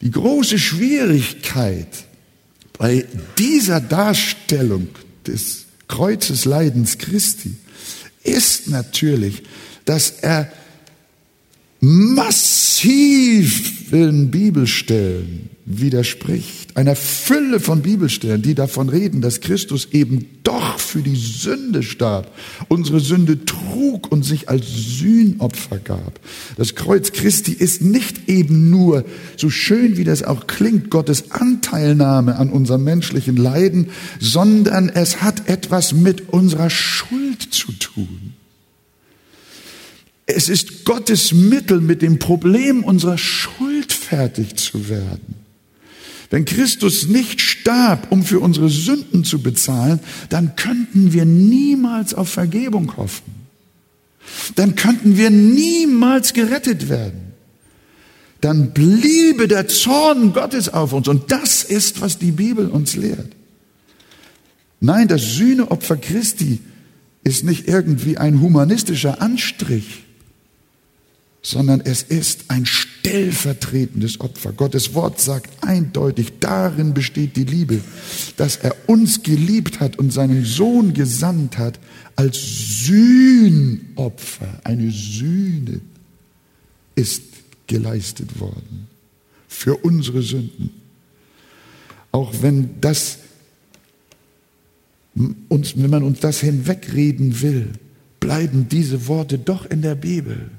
Die 0.02 0.12
große 0.12 0.60
Schwierigkeit 0.60 2.06
bei 2.78 3.06
dieser 3.38 3.82
Darstellung 3.82 4.88
des 5.26 5.66
Kreuzesleidens 5.88 6.98
Christi 6.98 7.56
ist 8.24 8.68
natürlich, 8.68 9.44
dass 9.86 10.12
er 10.22 10.52
massiven 11.80 12.82
Bibelstellen 14.32 15.50
widerspricht, 15.70 16.78
einer 16.78 16.96
Fülle 16.96 17.60
von 17.60 17.82
Bibelstellen, 17.82 18.42
die 18.42 18.56
davon 18.56 18.88
reden, 18.88 19.20
dass 19.20 19.42
Christus 19.42 19.90
eben 19.92 20.26
doch 20.44 20.80
für 20.80 21.02
die 21.02 21.18
Sünde 21.18 21.84
starb, 21.84 22.34
unsere 22.70 23.02
Sünde 23.02 23.44
trug 23.44 24.10
und 24.10 24.24
sich 24.24 24.48
als 24.48 24.66
Sühnopfer 24.66 25.80
gab. 25.80 26.22
Das 26.56 26.76
Kreuz 26.76 27.12
Christi 27.12 27.52
ist 27.52 27.82
nicht 27.82 28.30
eben 28.30 28.70
nur, 28.70 29.04
so 29.36 29.50
schön 29.50 29.98
wie 29.98 30.06
das 30.06 30.24
auch 30.24 30.48
klingt, 30.48 30.90
Gottes 30.90 31.32
Anteilnahme 31.32 32.38
an 32.38 32.50
unserem 32.50 32.86
menschlichen 32.86 33.36
Leiden, 33.36 33.90
sondern 34.22 34.88
es 34.88 35.22
hat 35.22 35.50
etwas 35.50 35.92
mit 35.92 36.30
unserer 36.30 36.70
Schuld 36.70 37.42
zu 37.42 37.74
tun. 37.74 38.37
Es 40.30 40.50
ist 40.50 40.84
Gottes 40.84 41.32
Mittel, 41.32 41.80
mit 41.80 42.02
dem 42.02 42.20
Problem 42.20 42.84
unserer 42.84 43.18
Schuld 43.18 43.94
fertig 43.94 44.58
zu 44.58 44.90
werden. 44.90 45.36
Wenn 46.30 46.44
Christus 46.44 47.08
nicht 47.08 47.40
starb, 47.40 48.12
um 48.12 48.24
für 48.24 48.42
unsere 48.42 48.68
Sünden 48.68 49.24
zu 49.24 49.42
bezahlen, 49.42 50.02
dann 50.28 50.58
könnten 50.58 51.14
wir 51.14 51.24
niemals 51.24 52.14
auf 52.14 52.28
Vergebung 52.28 52.98
hoffen. 52.98 53.24
Dann 54.56 54.76
könnten 54.76 55.16
wir 55.16 55.30
niemals 55.30 56.34
gerettet 56.34 56.90
werden. 56.90 57.32
Dann 58.42 58.74
bliebe 58.74 59.48
der 59.48 59.70
Zorn 59.70 60.34
Gottes 60.34 60.68
auf 60.68 60.92
uns. 60.92 61.08
Und 61.08 61.32
das 61.32 61.64
ist, 61.64 62.02
was 62.02 62.20
die 62.20 62.32
Bibel 62.32 62.68
uns 62.68 62.98
lehrt. 62.98 63.32
Nein, 64.82 65.08
das 65.08 65.36
Sühneopfer 65.36 65.96
Christi 65.96 66.60
ist 67.24 67.46
nicht 67.46 67.70
irgendwie 67.70 68.18
ein 68.18 68.42
humanistischer 68.42 69.22
Anstrich 69.22 70.04
sondern 71.42 71.82
es 71.82 72.04
ist 72.04 72.46
ein 72.50 72.66
stellvertretendes 72.66 74.20
Opfer. 74.20 74.52
Gottes 74.52 74.94
Wort 74.94 75.22
sagt 75.22 75.64
eindeutig, 75.64 76.34
darin 76.40 76.94
besteht 76.94 77.36
die 77.36 77.46
Liebe, 77.46 77.80
dass 78.36 78.58
er 78.58 78.76
uns 78.88 79.24
geliebt 79.24 79.80
hat 79.80 79.98
und 79.98 80.12
seinen 80.12 80.44
Sohn 80.44 80.94
gesandt 80.94 81.58
hat 81.58 81.80
als 82.16 82.38
Sühnopfer. 82.86 84.60
Eine 84.64 84.92
Sühne 84.92 85.80
ist 86.96 87.22
geleistet 87.68 88.40
worden 88.40 88.88
für 89.48 89.76
unsere 89.76 90.22
Sünden. 90.22 90.72
Auch 92.12 92.34
wenn 92.42 92.82
das 92.82 93.20
uns, 95.50 95.78
wenn 95.78 95.90
man 95.90 96.04
uns 96.04 96.20
das 96.20 96.42
hinwegreden 96.42 97.42
will, 97.42 97.74
bleiben 98.20 98.68
diese 98.70 99.08
Worte 99.08 99.40
doch 99.40 99.66
in 99.66 99.82
der 99.82 99.96
Bibel. 99.96 100.52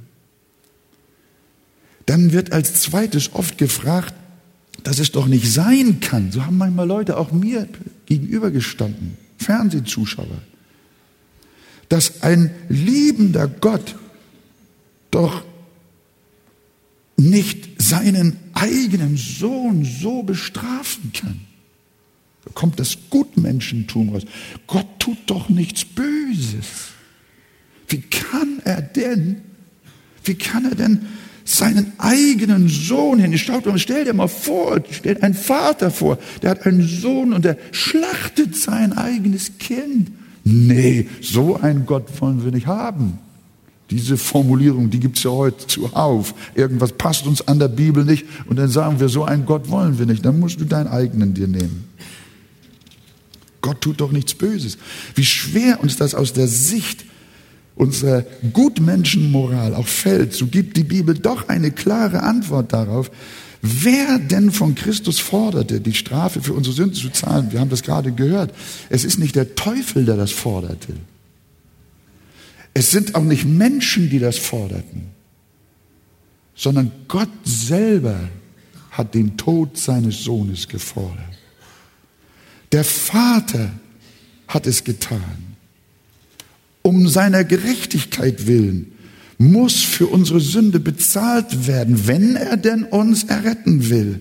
Dann 2.09 2.33
wird 2.33 2.53
als 2.53 2.81
zweites 2.81 3.35
oft 3.35 3.59
gefragt, 3.59 4.15
dass 4.83 4.99
es 4.99 5.13
doch 5.13 5.27
nicht 5.27 5.53
sein 5.53 6.01
kann. 6.01 6.33
So 6.33 6.47
haben 6.47 6.57
manchmal 6.57 6.87
Leute 6.87 7.19
auch 7.19 7.33
mir 7.33 7.69
gegenübergestanden, 8.07 9.19
Fernsehzuschauer, 9.37 10.41
dass 11.91 12.23
ein 12.23 12.51
liebender 12.71 13.47
Gott 13.47 13.95
doch 15.11 15.45
nicht 17.19 17.69
seinen 17.77 18.39
eigenen 18.55 19.19
Sohn 19.19 19.85
so 19.85 20.23
bestrafen 20.23 21.13
kann. 21.13 21.41
Da 22.47 22.53
kommt 22.55 22.81
das 22.81 22.97
Gutmenschentum 23.11 24.15
raus. 24.15 24.23
Gott 24.67 24.87
tut 24.99 25.19
doch 25.27 25.51
nichts 25.51 25.85
Böses. 25.85 26.89
Wie 27.87 28.01
kann 28.01 28.63
er 28.65 28.81
denn, 28.81 29.43
wie 30.25 30.37
kann 30.37 30.65
er 30.65 30.75
denn 30.75 31.07
seinen 31.49 31.93
eigenen 31.99 32.69
Sohn 32.69 33.19
hin. 33.19 33.37
Stell 33.39 34.05
dir 34.05 34.13
mal 34.13 34.29
vor, 34.29 34.81
stell 34.91 35.19
einen 35.23 35.35
Vater 35.35 35.91
vor, 35.91 36.19
der 36.43 36.51
hat 36.51 36.67
einen 36.67 36.87
Sohn 36.87 37.33
und 37.33 37.45
der 37.45 37.57
schlachtet 37.73 38.57
sein 38.57 38.93
eigenes 38.93 39.59
Kind. 39.59 40.11
Nee, 40.45 41.09
so 41.21 41.57
einen 41.57 41.87
Gott 41.87 42.21
wollen 42.21 42.45
wir 42.45 42.53
nicht 42.53 42.67
haben. 42.67 43.19
Diese 43.91 44.19
Formulierung, 44.19 44.91
die 44.91 45.01
gibt's 45.01 45.23
ja 45.23 45.31
heute 45.31 45.67
zuhauf. 45.67 46.35
Irgendwas 46.55 46.93
passt 46.93 47.27
uns 47.27 47.47
an 47.49 47.59
der 47.59 47.69
Bibel 47.69 48.05
nicht 48.05 48.27
und 48.47 48.57
dann 48.57 48.69
sagen 48.69 49.01
wir, 49.01 49.09
so 49.09 49.25
einen 49.25 49.47
Gott 49.47 49.71
wollen 49.71 49.99
wir 49.99 50.05
nicht. 50.05 50.25
Dann 50.25 50.39
musst 50.39 50.61
du 50.61 50.67
deinen 50.67 50.89
eigenen 50.89 51.33
dir 51.33 51.49
nehmen. 51.49 51.85
Gott 53.63 53.81
tut 53.81 54.01
doch 54.01 54.13
nichts 54.13 54.35
Böses. 54.35 54.77
Wie 55.15 55.25
schwer 55.25 55.83
uns 55.83 55.97
das 55.97 56.15
aus 56.15 56.35
der 56.35 56.47
Sicht 56.47 57.05
unsere 57.79 58.27
Gutmenschenmoral 58.53 59.75
auch 59.75 59.87
fällt, 59.87 60.35
so 60.35 60.49
gibt 60.49 60.77
die 60.77 60.85
Bibel 60.85 61.17
doch 61.17 61.49
eine 61.49 61.71
klare 61.71 62.23
Antwort 62.23 62.73
darauf, 62.73 63.11
wer 63.63 64.19
denn 64.19 64.51
von 64.51 64.75
Christus 64.75 65.21
forderte, 65.21 65.81
die 65.81 65.95
Strafe 65.95 66.43
für 66.43 66.55
unsere 66.55 66.75
Sünden 66.75 66.95
zu 66.95 67.11
zahlen. 67.11 67.53
Wir 67.53 67.61
haben 67.61 67.71
das 67.71 67.85
gerade 67.85 68.13
gehört. 68.13 68.53
Es 68.91 69.05
ist 69.05 69.19
nicht 69.19 69.37
der 69.37 69.55
Teufel, 69.55 70.05
der 70.05 70.17
das 70.17 70.33
forderte. 70.33 70.95
Es 72.75 72.91
sind 72.91 73.15
auch 73.15 73.23
nicht 73.23 73.45
Menschen, 73.45 74.11
die 74.11 74.19
das 74.19 74.39
forderten, 74.39 75.09
sondern 76.55 76.91
Gott 77.07 77.31
selber 77.45 78.19
hat 78.91 79.15
den 79.15 79.37
Tod 79.37 79.79
seines 79.79 80.25
Sohnes 80.25 80.69
gefordert. 80.69 81.39
Der 82.73 82.85
Vater 82.85 83.71
hat 84.49 84.67
es 84.67 84.83
getan 84.83 85.48
um 86.83 87.09
seiner 87.09 87.45
Gerechtigkeit 87.45 88.47
willen 88.47 88.93
muss 89.39 89.83
für 89.83 90.09
unsere 90.09 90.41
Sünde 90.41 90.81
bezahlt 90.81 91.67
werden, 91.67 92.07
wenn 92.07 92.35
er 92.35 92.57
denn 92.57 92.85
uns 92.85 93.25
erretten 93.25 93.89
will. 93.89 94.21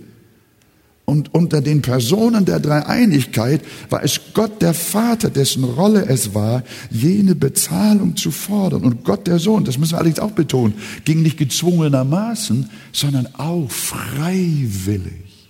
Und 1.06 1.34
unter 1.34 1.62
den 1.62 1.82
Personen 1.82 2.44
der 2.46 2.60
Dreieinigkeit 2.60 3.62
war 3.90 4.04
es 4.04 4.20
Gott 4.34 4.62
der 4.62 4.74
Vater, 4.74 5.30
dessen 5.30 5.64
Rolle 5.64 6.06
es 6.06 6.36
war, 6.36 6.64
jene 6.92 7.34
Bezahlung 7.34 8.18
zu 8.18 8.30
fordern. 8.30 8.84
Und 8.84 9.06
Gott 9.06 9.26
der 9.26 9.40
Sohn, 9.40 9.64
das 9.64 9.78
müssen 9.78 9.94
wir 9.94 10.00
allerdings 10.00 10.20
auch 10.20 10.32
betonen, 10.32 10.74
ging 11.06 11.24
nicht 11.24 11.38
gezwungenermaßen, 11.38 12.70
sondern 12.92 13.28
auch 13.38 13.72
freiwillig 13.72 15.50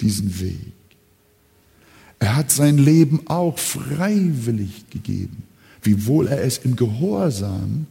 diesen 0.00 0.40
Weg. 0.40 0.72
Er 2.20 2.36
hat 2.36 2.52
sein 2.52 2.78
Leben 2.78 3.22
auch 3.26 3.58
freiwillig 3.58 4.88
gegeben 4.90 5.42
wiewohl 5.82 6.28
er 6.28 6.42
es 6.42 6.58
im 6.58 6.76
Gehorsam 6.76 7.86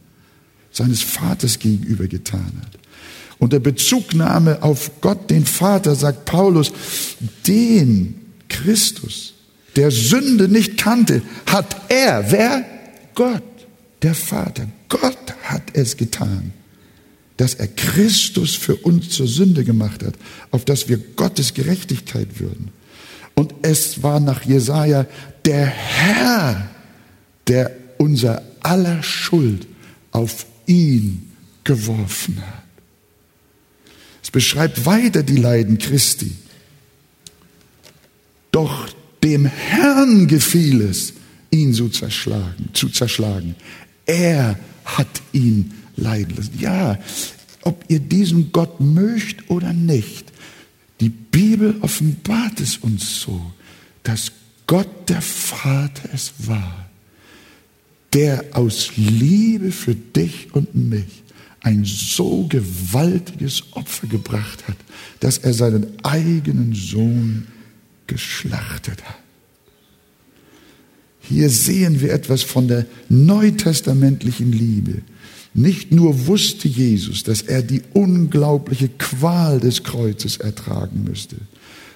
seines 0.70 1.02
Vaters 1.02 1.58
gegenüber 1.58 2.06
getan 2.06 2.52
hat. 2.62 2.78
Unter 3.38 3.58
Bezugnahme 3.58 4.62
auf 4.62 5.00
Gott, 5.00 5.30
den 5.30 5.44
Vater, 5.44 5.94
sagt 5.94 6.24
Paulus, 6.24 6.72
den 7.46 8.14
Christus, 8.48 9.34
der 9.76 9.90
Sünde 9.90 10.48
nicht 10.48 10.78
kannte, 10.78 11.22
hat 11.46 11.76
er, 11.88 12.30
wer? 12.30 12.64
Gott, 13.14 13.42
der 14.02 14.14
Vater. 14.14 14.68
Gott 14.88 15.34
hat 15.42 15.62
es 15.72 15.96
getan, 15.96 16.52
dass 17.36 17.54
er 17.54 17.68
Christus 17.68 18.54
für 18.54 18.76
uns 18.76 19.10
zur 19.10 19.26
Sünde 19.26 19.64
gemacht 19.64 20.04
hat, 20.04 20.14
auf 20.50 20.64
dass 20.64 20.88
wir 20.88 20.98
Gottes 20.98 21.54
Gerechtigkeit 21.54 22.40
würden. 22.40 22.70
Und 23.34 23.54
es 23.62 24.02
war 24.02 24.20
nach 24.20 24.44
Jesaja 24.44 25.06
der 25.44 25.66
Herr, 25.66 26.70
der 27.48 27.72
unser 28.02 28.42
aller 28.60 29.02
Schuld 29.02 29.66
auf 30.10 30.46
ihn 30.66 31.32
geworfen 31.62 32.40
hat. 32.40 32.64
Es 34.22 34.30
beschreibt 34.30 34.84
weiter 34.84 35.22
die 35.22 35.36
Leiden 35.36 35.78
Christi. 35.78 36.32
Doch 38.50 38.88
dem 39.22 39.46
Herrn 39.46 40.26
gefiel 40.26 40.80
es, 40.82 41.14
ihn 41.50 41.72
zu 41.74 41.88
zerschlagen, 41.88 42.70
zu 42.72 42.88
zerschlagen. 42.88 43.54
Er 44.04 44.58
hat 44.84 45.22
ihn 45.32 45.72
leiden 45.96 46.36
lassen. 46.36 46.58
Ja, 46.58 46.98
ob 47.62 47.84
ihr 47.88 48.00
diesen 48.00 48.50
Gott 48.50 48.80
mögt 48.80 49.48
oder 49.48 49.72
nicht, 49.72 50.32
die 51.00 51.08
Bibel 51.08 51.76
offenbart 51.80 52.60
es 52.60 52.78
uns 52.78 53.20
so, 53.20 53.52
dass 54.02 54.32
Gott 54.66 55.08
der 55.08 55.22
Vater 55.22 56.08
es 56.12 56.32
war, 56.38 56.81
der 58.12 58.44
aus 58.52 58.92
Liebe 58.96 59.72
für 59.72 59.94
dich 59.94 60.54
und 60.54 60.74
mich 60.74 61.22
ein 61.60 61.84
so 61.84 62.46
gewaltiges 62.48 63.62
Opfer 63.72 64.06
gebracht 64.08 64.66
hat, 64.66 64.76
dass 65.20 65.38
er 65.38 65.54
seinen 65.54 65.86
eigenen 66.02 66.74
Sohn 66.74 67.46
geschlachtet 68.06 69.02
hat. 69.04 69.18
Hier 71.20 71.48
sehen 71.48 72.00
wir 72.00 72.12
etwas 72.12 72.42
von 72.42 72.66
der 72.66 72.86
neutestamentlichen 73.08 74.52
Liebe. 74.52 75.02
Nicht 75.54 75.92
nur 75.92 76.26
wusste 76.26 76.66
Jesus, 76.66 77.22
dass 77.22 77.42
er 77.42 77.62
die 77.62 77.82
unglaubliche 77.92 78.88
Qual 78.88 79.60
des 79.60 79.84
Kreuzes 79.84 80.38
ertragen 80.38 81.04
müsste, 81.04 81.36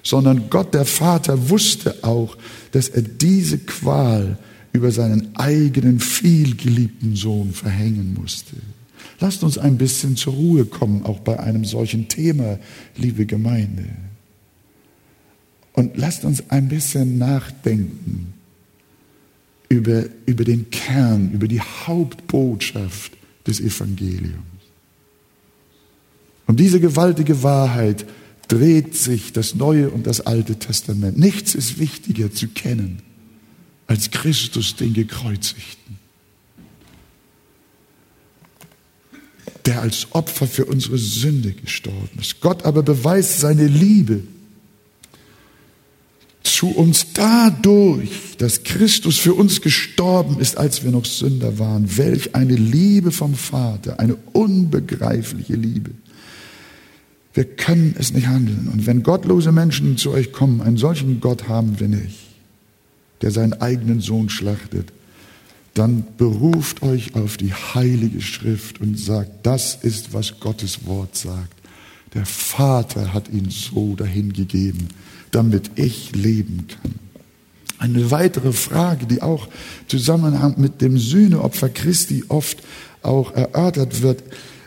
sondern 0.03 0.49
Gott 0.49 0.75
der 0.75 0.85
Vater 0.85 1.49
wusste 1.49 2.05
auch, 2.05 2.37
dass 2.71 2.89
er 2.89 3.03
diese 3.03 3.59
Qual 3.59 4.39
über 4.77 4.93
seinen 4.93 5.35
eigenen 5.37 6.01
vielgeliebten 6.01 7.17
Sohn 7.17 7.53
verhängen 7.53 8.15
musste. 8.21 8.57
Lasst 9.21 9.43
uns 9.43 9.57
ein 9.57 9.79
bisschen 9.79 10.17
zur 10.17 10.35
Ruhe 10.35 10.67
kommen, 10.67 11.05
auch 11.05 11.21
bei 11.21 11.41
einem 11.41 11.65
solchen 11.65 12.09
Thema, 12.09 12.59
liebe 12.97 13.25
Gemeinde. 13.25 13.87
Und 15.73 15.97
lasst 15.97 16.25
uns 16.25 16.51
ein 16.51 16.69
bisschen 16.69 17.17
nachdenken 17.17 18.35
über, 19.71 20.05
über 20.27 20.45
den 20.45 20.69
Kern, 20.71 21.33
über 21.33 21.49
die 21.49 21.61
Hauptbotschaft 21.61 23.13
des 23.47 23.61
Evangeliums. 23.61 24.37
Um 26.47 26.57
diese 26.57 26.81
gewaltige 26.81 27.43
Wahrheit 27.43 28.05
dreht 28.49 28.95
sich 28.95 29.33
das 29.33 29.55
Neue 29.55 29.89
und 29.89 30.07
das 30.07 30.21
Alte 30.21 30.57
Testament. 30.57 31.19
Nichts 31.19 31.55
ist 31.55 31.79
wichtiger 31.79 32.31
zu 32.31 32.49
kennen 32.49 33.06
als 33.87 34.11
Christus 34.11 34.77
den 34.77 34.95
Gekreuzigten. 34.95 35.87
der 39.67 39.83
als 39.83 40.07
Opfer 40.13 40.47
für 40.47 40.65
unsere 40.65 40.97
Sünde 40.97 41.53
gestorben 41.53 42.21
ist. 42.21 42.41
Gott 42.41 42.65
aber 42.65 42.83
beweist 42.83 43.41
seine 43.41 43.67
Liebe 43.67 44.23
zu 46.43 46.69
uns 46.69 47.13
dadurch, 47.13 48.37
dass 48.39 48.63
Christus 48.63 49.19
für 49.19 49.35
uns 49.35 49.61
gestorben 49.61 50.39
ist, 50.39 50.57
als 50.57 50.85
wir 50.85 50.93
noch 50.93 51.05
Sünder 51.05 51.59
waren. 51.59 51.97
Welch 51.97 52.35
eine 52.35 52.55
Liebe 52.55 53.11
vom 53.11 53.35
Vater, 53.35 53.99
eine 53.99 54.15
unbegreifliche 54.33 55.55
Liebe. 55.55 55.91
Wir 57.35 57.45
können 57.45 57.97
es 57.99 58.13
nicht 58.13 58.29
handeln. 58.29 58.71
Und 58.73 58.87
wenn 58.87 59.03
gottlose 59.03 59.51
Menschen 59.53 59.97
zu 59.97 60.13
euch 60.13 60.33
kommen, 60.33 60.63
einen 60.63 60.77
solchen 60.77 61.21
Gott 61.21 61.49
haben 61.49 61.81
wir 61.81 61.89
nicht, 61.89 62.17
der 63.23 63.31
seinen 63.31 63.55
eigenen 63.55 64.01
Sohn 64.01 64.29
schlachtet, 64.29 64.93
dann 65.75 66.05
beruft 66.17 66.83
euch 66.83 67.15
auf 67.15 67.37
die 67.37 67.53
heilige 67.53 68.23
Schrift 68.23 68.81
und 68.81 68.99
sagt, 68.99 69.31
das 69.45 69.75
ist, 69.75 70.13
was 70.15 70.41
Gottes 70.41 70.87
Wort 70.87 71.17
sagt. 71.17 71.53
Der 72.15 72.25
Vater 72.25 73.13
hat 73.13 73.29
ihn 73.29 73.51
so 73.51 73.95
dahingegeben 73.95 74.89
damit 75.37 75.73
ich 75.75 76.17
leben 76.17 76.67
kann. 76.67 76.95
Eine 77.77 78.11
weitere 78.11 78.53
Frage, 78.53 79.05
die 79.05 79.21
auch 79.21 79.49
Zusammenhang 79.87 80.55
mit 80.57 80.81
dem 80.81 80.97
Sühneopfer 80.97 81.69
Christi 81.69 82.25
oft 82.29 82.63
auch 83.03 83.35
erörtert 83.35 84.01
wird, 84.01 84.23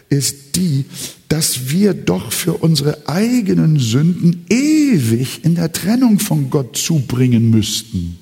ist 0.09 0.55
die, 0.55 0.85
dass 1.27 1.71
wir 1.71 1.95
doch 1.95 2.31
für 2.31 2.53
unsere 2.53 3.07
eigenen 3.07 3.79
Sünden 3.79 4.45
ewig 4.49 5.43
in 5.43 5.55
der 5.55 5.71
Trennung 5.71 6.19
von 6.19 6.51
Gott 6.51 6.77
zubringen 6.77 7.49
müssten. 7.49 8.18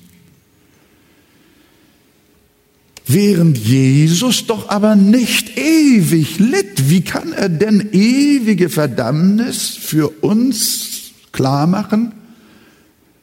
Während 3.08 3.56
Jesus 3.58 4.46
doch 4.46 4.68
aber 4.68 4.94
nicht 4.94 5.56
ewig 5.56 6.38
litt, 6.38 6.90
wie 6.90 7.00
kann 7.00 7.32
er 7.32 7.48
denn 7.48 7.88
ewige 7.92 8.68
Verdammnis 8.68 9.78
für 9.80 10.08
uns 10.22 11.12
klar 11.32 11.66
machen? 11.66 12.12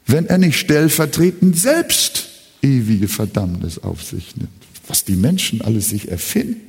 wenn 0.06 0.28
er 0.28 0.38
nicht 0.38 0.58
stellvertretend 0.58 1.58
selbst 1.58 2.30
ewige 2.62 3.08
Verdammnis 3.08 3.80
auf 3.80 4.04
sich 4.04 4.36
nimmt. 4.36 4.50
Was 4.88 5.04
die 5.04 5.16
Menschen 5.16 5.62
alles 5.62 5.90
sich 5.90 6.10
erfinden. 6.10 6.62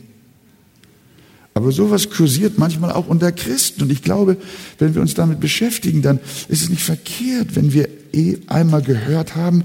Aber 1.54 1.72
sowas 1.72 2.10
kursiert 2.10 2.58
manchmal 2.58 2.92
auch 2.92 3.06
unter 3.06 3.32
Christen. 3.32 3.82
Und 3.82 3.92
ich 3.92 4.02
glaube, 4.02 4.36
wenn 4.78 4.94
wir 4.94 5.00
uns 5.00 5.14
damit 5.14 5.40
beschäftigen, 5.40 6.02
dann 6.02 6.18
ist 6.48 6.62
es 6.62 6.68
nicht 6.68 6.82
verkehrt, 6.82 7.56
wenn 7.56 7.72
wir 7.72 7.88
eh 8.12 8.38
einmal 8.46 8.82
gehört 8.82 9.36
haben, 9.36 9.64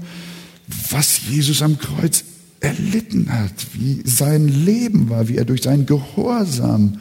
was 0.90 1.20
Jesus 1.28 1.60
am 1.60 1.78
Kreuz 1.78 2.24
erlitten 2.62 3.32
hat, 3.32 3.52
wie 3.74 4.02
sein 4.04 4.48
Leben 4.48 5.10
war, 5.10 5.28
wie 5.28 5.36
er 5.36 5.44
durch 5.44 5.62
seinen 5.62 5.84
Gehorsam 5.84 7.00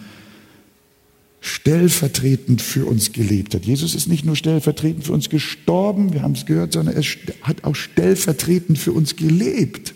stellvertretend 1.40 2.62
für 2.62 2.86
uns 2.86 3.14
gelebt 3.14 3.56
hat. 3.56 3.66
Jesus 3.66 3.96
ist 3.96 4.08
nicht 4.08 4.26
nur 4.26 4.36
stellvertretend 4.36 5.06
für 5.06 5.14
uns 5.14 5.30
gestorben, 5.30 6.14
wir 6.14 6.22
haben 6.22 6.34
es 6.34 6.46
gehört, 6.46 6.74
sondern 6.74 6.96
er 6.96 7.04
hat 7.42 7.64
auch 7.64 7.76
stellvertretend 7.76 8.78
für 8.78 8.92
uns 8.92 9.16
gelebt. 9.16 9.94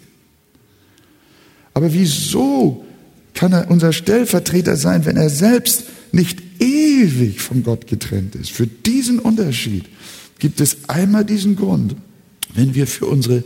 Aber 1.74 1.93
wieso 1.93 2.86
kann 3.34 3.53
er 3.53 3.70
unser 3.70 3.93
Stellvertreter 3.93 4.78
sein, 4.78 5.05
wenn 5.05 5.18
er 5.18 5.30
selbst 5.30 5.86
nicht 6.11 6.41
ewig 6.59 7.41
von 7.41 7.63
Gott 7.63 7.86
getrennt 7.86 8.34
ist? 8.36 8.49
Für 8.49 8.66
diesen 8.66 9.20
Unterschied 9.20 9.86
gibt 10.39 10.61
es 10.61 10.89
einmal 10.89 11.26
diesen 11.26 11.55
Grund, 11.55 11.95
wenn 12.55 12.74
wir 12.74 12.88
für 12.88 13.05
unsere 13.05 13.43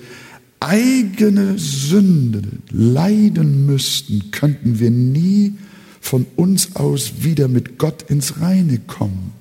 eigene 0.59 1.57
Sünde 1.57 2.41
leiden 2.69 3.65
müssten, 3.65 4.31
könnten 4.31 4.79
wir 4.79 4.91
nie 4.91 5.53
von 6.01 6.25
uns 6.35 6.75
aus 6.75 7.23
wieder 7.23 7.47
mit 7.47 7.77
Gott 7.77 8.03
ins 8.09 8.41
Reine 8.41 8.79
kommen. 8.79 9.31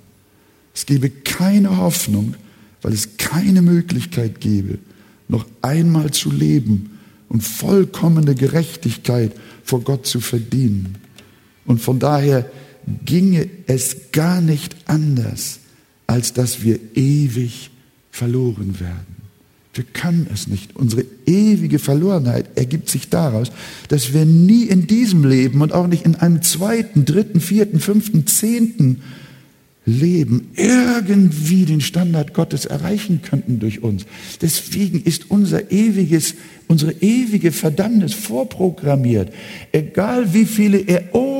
Es 0.75 0.87
gebe 0.87 1.11
keine 1.11 1.77
Hoffnung, 1.77 2.35
weil 2.83 2.93
es 2.93 3.17
keine 3.17 3.63
Möglichkeit 3.63 4.41
gebe, 4.41 4.79
noch 5.29 5.47
einmal 5.63 6.13
zu 6.13 6.31
leben 6.31 6.99
und 7.29 7.43
vollkommene 7.43 8.35
Gerechtigkeit 8.35 9.33
vor 9.65 9.83
Gott 9.83 10.07
zu 10.07 10.21
verdienen. 10.21 10.97
Und 11.67 11.81
von 11.81 11.99
daher 11.99 12.49
ginge 13.05 13.49
es 13.67 14.13
gar 14.13 14.41
nicht 14.41 14.77
anders, 14.87 15.61
als 16.07 16.33
dass 16.33 16.63
wir 16.63 16.79
ewig 16.95 17.71
verloren 18.11 18.81
werden. 18.81 19.18
Wir 19.75 19.85
können 19.85 20.27
es 20.33 20.49
nicht. 20.49 20.75
Unsere 20.77 21.05
ewige 21.27 21.79
Verlorenheit 21.79 22.47
ergibt 22.57 22.89
sich 22.89 23.11
daraus, 23.11 23.53
dass 23.89 24.13
wir 24.13 24.25
nie 24.25 24.65
in 24.65 24.87
diesem 24.87 25.25
Leben 25.25 25.61
und 25.61 25.73
auch 25.73 25.87
nicht 25.87 26.05
in 26.05 26.17
einem 26.17 26.43
zweiten, 26.43 27.05
dritten, 27.05 27.41
vierten, 27.41 27.79
fünften, 27.79 28.27
zehnten 28.27 29.03
Leben 29.89 30.51
irgendwie 30.55 31.65
den 31.65 31.81
Standard 31.81 32.35
Gottes 32.35 32.67
erreichen 32.67 33.23
könnten 33.23 33.59
durch 33.59 33.83
uns. 33.83 34.05
Deswegen 34.43 35.03
ist 35.03 35.31
unser 35.31 35.73
ewiges, 35.73 36.35
unsere 36.67 36.93
ewige 37.01 37.53
Verdammnis 37.53 38.13
vorprogrammiert. 38.13 39.33
Egal 39.73 40.35
wie 40.35 40.45
viele 40.45 40.79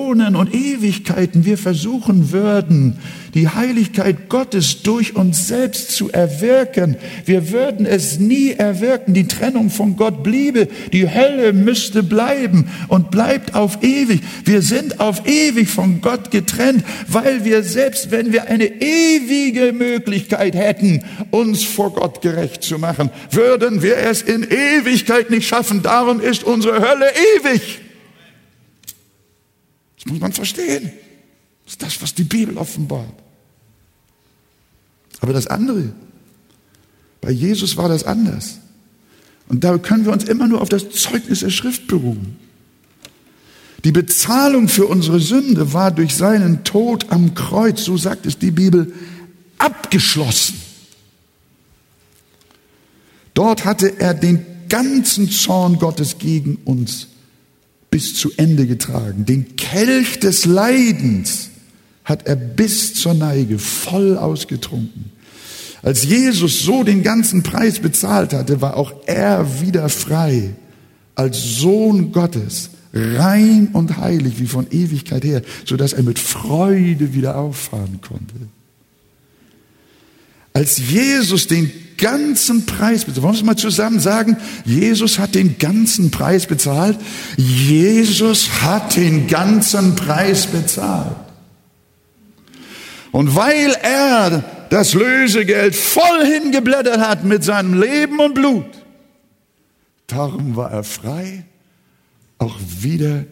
Äonen 0.09 0.37
und 0.37 0.55
Ewigkeiten 0.55 1.45
wir 1.45 1.59
versuchen 1.59 2.33
würden, 2.33 2.99
die 3.35 3.49
Heiligkeit 3.49 4.29
Gottes 4.29 4.83
durch 4.83 5.17
uns 5.17 5.49
selbst 5.49 5.91
zu 5.91 6.11
erwirken. 6.11 6.97
Wir 7.27 7.53
würden 7.53 7.85
es 7.85 8.19
nie 8.19 8.53
erwirken. 8.53 9.13
Die 9.13 9.29
Trennung 9.29 9.71
von 9.71 9.97
Gott 9.97 10.23
bliebe. 10.23 10.69
Die 10.93 11.09
Hölle 11.09 11.53
müsste 11.53 12.03
bleiben 12.03 12.69
und 12.89 13.11
bleibt 13.11 13.55
auf 13.55 13.83
ewig. 13.83 14.23
Wir 14.45 14.63
sind 14.63 15.01
auf 15.01 15.27
ewig 15.27 15.69
von 15.69 16.01
Gott 16.01 16.31
getrennt, 16.31 16.85
weil 17.07 17.45
wir 17.45 17.63
selbst, 17.63 18.11
wenn 18.11 18.33
wir 18.33 18.49
eine 18.49 18.81
ewige 18.81 19.73
Möglichkeit 19.73 20.55
hätten, 20.55 21.03
uns 21.31 21.65
vor 21.65 21.93
Gott 21.93 22.23
gerecht 22.23 22.63
zu 22.63 22.79
machen, 22.79 23.11
würden 23.31 23.83
wir 23.83 23.99
es 23.99 24.23
in 24.23 24.43
Ewigkeit 24.43 25.31
nicht 25.31 25.47
schaffen. 25.47 25.83
Darum 25.83 26.21
ist 26.21 26.45
unsere 26.45 26.81
Hölle 26.81 27.07
ewig. 27.37 27.88
Muss 30.09 30.21
man 30.21 30.33
verstehen. 30.33 30.93
Das 31.65 31.75
ist 31.75 31.83
das, 31.83 32.03
was 32.03 32.15
die 32.15 32.25
Bibel 32.25 32.57
offenbart. 32.57 33.13
Aber 35.21 35.33
das 35.33 35.47
andere, 35.47 35.93
bei 37.21 37.31
Jesus 37.31 37.77
war 37.77 37.89
das 37.89 38.05
anders. 38.05 38.59
Und 39.49 39.65
da 39.65 39.77
können 39.79 40.05
wir 40.05 40.13
uns 40.13 40.25
immer 40.25 40.47
nur 40.47 40.63
auf 40.63 40.69
das 40.69 40.91
Zeugnis 40.91 41.41
der 41.41 41.51
Schrift 41.51 41.87
beruhen. 41.89 42.37
Die 43.85 43.93
Bezahlung 43.93 44.69
für 44.69 44.87
unsere 44.87 45.21
Sünde 45.21 45.73
war 45.73 45.91
durch 45.91 46.15
seinen 46.15 46.65
Tod 46.65 47.11
am 47.11 47.35
Kreuz, 47.35 47.85
so 47.85 47.97
sagt 47.97 48.27
es 48.27 48.39
die 48.39 48.51
Bibel, 48.51 48.93
abgeschlossen. 49.59 50.61
Dort 53.35 53.65
hatte 53.65 54.01
er 54.01 54.15
den 54.15 54.45
ganzen 54.69 55.31
Zorn 55.31 55.79
Gottes 55.79 56.19
gegen 56.19 56.57
uns 56.65 57.09
bis 57.91 58.15
zu 58.15 58.31
Ende 58.37 58.67
getragen. 58.67 59.25
Den 59.25 59.57
Kelch 59.57 60.21
des 60.21 60.45
Leidens 60.45 61.51
hat 62.05 62.27
er 62.27 62.37
bis 62.37 62.95
zur 62.95 63.15
Neige 63.15 63.59
voll 63.59 64.17
ausgetrunken. 64.17 65.13
Als 65.83 66.05
Jesus 66.05 66.63
so 66.63 66.83
den 66.83 67.03
ganzen 67.03 67.43
Preis 67.43 67.79
bezahlt 67.79 68.33
hatte, 68.33 68.61
war 68.61 68.77
auch 68.77 68.93
er 69.07 69.61
wieder 69.61 69.89
frei, 69.89 70.55
als 71.15 71.59
Sohn 71.59 72.13
Gottes, 72.13 72.71
rein 72.93 73.69
und 73.73 73.99
heilig 73.99 74.41
wie 74.41 74.47
von 74.47 74.67
Ewigkeit 74.71 75.25
her, 75.25 75.43
so 75.65 75.77
dass 75.77 75.93
er 75.93 76.03
mit 76.03 76.19
Freude 76.19 77.15
wieder 77.15 77.37
auffahren 77.37 78.01
konnte. 78.01 78.35
Als 80.53 80.79
Jesus 80.79 81.47
den 81.47 81.71
ganzen 81.99 82.65
Preis 82.65 83.05
bezahlt, 83.05 83.23
wollen 83.23 83.35
wir 83.35 83.39
es 83.39 83.45
mal 83.45 83.57
zusammen 83.57 84.01
sagen, 84.01 84.37
Jesus 84.65 85.19
hat 85.19 85.35
den 85.35 85.59
ganzen 85.59 86.11
Preis 86.11 86.47
bezahlt, 86.47 86.99
Jesus 87.37 88.63
hat 88.63 88.97
den 88.97 89.27
ganzen 89.27 89.95
Preis 89.97 90.47
bezahlt. 90.47 91.17
Und 93.13 93.35
weil 93.35 93.77
er 93.83 94.45
das 94.71 94.95
Lösegeld 94.95 95.75
voll 95.75 96.25
hingeblättert 96.25 97.01
hat 97.01 97.25
mit 97.25 97.45
seinem 97.45 97.81
Leben 97.81 98.21
und 98.21 98.35
Blut, 98.35 98.67
darum 100.07 100.57
war 100.57 100.71
er 100.71 100.85
frei, 100.85 101.45
auch 102.39 102.59
wieder 102.81 103.25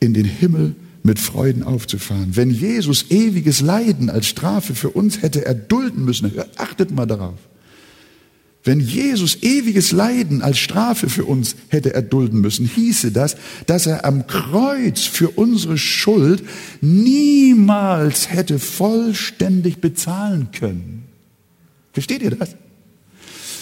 in 0.00 0.14
den 0.14 0.24
Himmel 0.24 0.74
mit 1.02 1.18
Freuden 1.18 1.62
aufzufahren. 1.62 2.36
Wenn 2.36 2.50
Jesus 2.50 3.10
ewiges 3.10 3.60
Leiden 3.60 4.10
als 4.10 4.26
Strafe 4.26 4.74
für 4.74 4.90
uns 4.90 5.22
hätte 5.22 5.44
erdulden 5.44 6.04
müssen, 6.04 6.32
achtet 6.56 6.90
mal 6.90 7.06
darauf, 7.06 7.38
wenn 8.62 8.80
Jesus 8.80 9.42
ewiges 9.42 9.90
Leiden 9.90 10.42
als 10.42 10.58
Strafe 10.58 11.08
für 11.08 11.24
uns 11.24 11.56
hätte 11.68 11.94
erdulden 11.94 12.40
müssen, 12.40 12.66
hieße 12.66 13.10
das, 13.10 13.36
dass 13.66 13.86
er 13.86 14.04
am 14.04 14.26
Kreuz 14.26 15.04
für 15.04 15.30
unsere 15.30 15.78
Schuld 15.78 16.42
niemals 16.82 18.30
hätte 18.30 18.58
vollständig 18.58 19.78
bezahlen 19.80 20.48
können. 20.52 21.04
Versteht 21.92 22.22
ihr 22.22 22.32
das? 22.32 22.54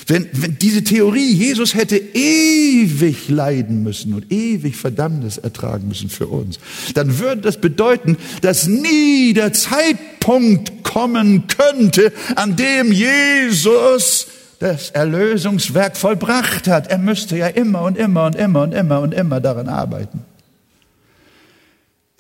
Wenn, 0.09 0.27
wenn 0.33 0.57
diese 0.59 0.83
Theorie, 0.83 1.33
Jesus 1.33 1.75
hätte 1.75 1.99
ewig 1.99 3.29
leiden 3.29 3.83
müssen 3.83 4.15
und 4.15 4.33
ewig 4.33 4.75
Verdammnis 4.75 5.37
ertragen 5.37 5.87
müssen 5.87 6.09
für 6.09 6.29
uns, 6.29 6.59
dann 6.95 7.19
würde 7.19 7.43
das 7.43 7.61
bedeuten, 7.61 8.17
dass 8.41 8.67
nie 8.67 9.35
der 9.35 9.53
Zeitpunkt 9.53 10.83
kommen 10.83 11.45
könnte, 11.47 12.13
an 12.37 12.57
dem 12.57 12.91
Jesus 12.91 14.29
das 14.59 14.91
Erlösungswerk 14.91 15.97
vollbracht 15.97 16.67
hat. 16.69 16.89
Er 16.89 16.99
müsste 16.99 17.37
ja 17.37 17.47
immer 17.47 17.83
und 17.83 17.97
immer 17.97 18.27
und 18.27 18.35
immer 18.35 18.63
und 18.63 18.73
immer 18.73 19.01
und 19.01 19.15
immer 19.15 19.41
daran 19.41 19.69
arbeiten 19.69 20.25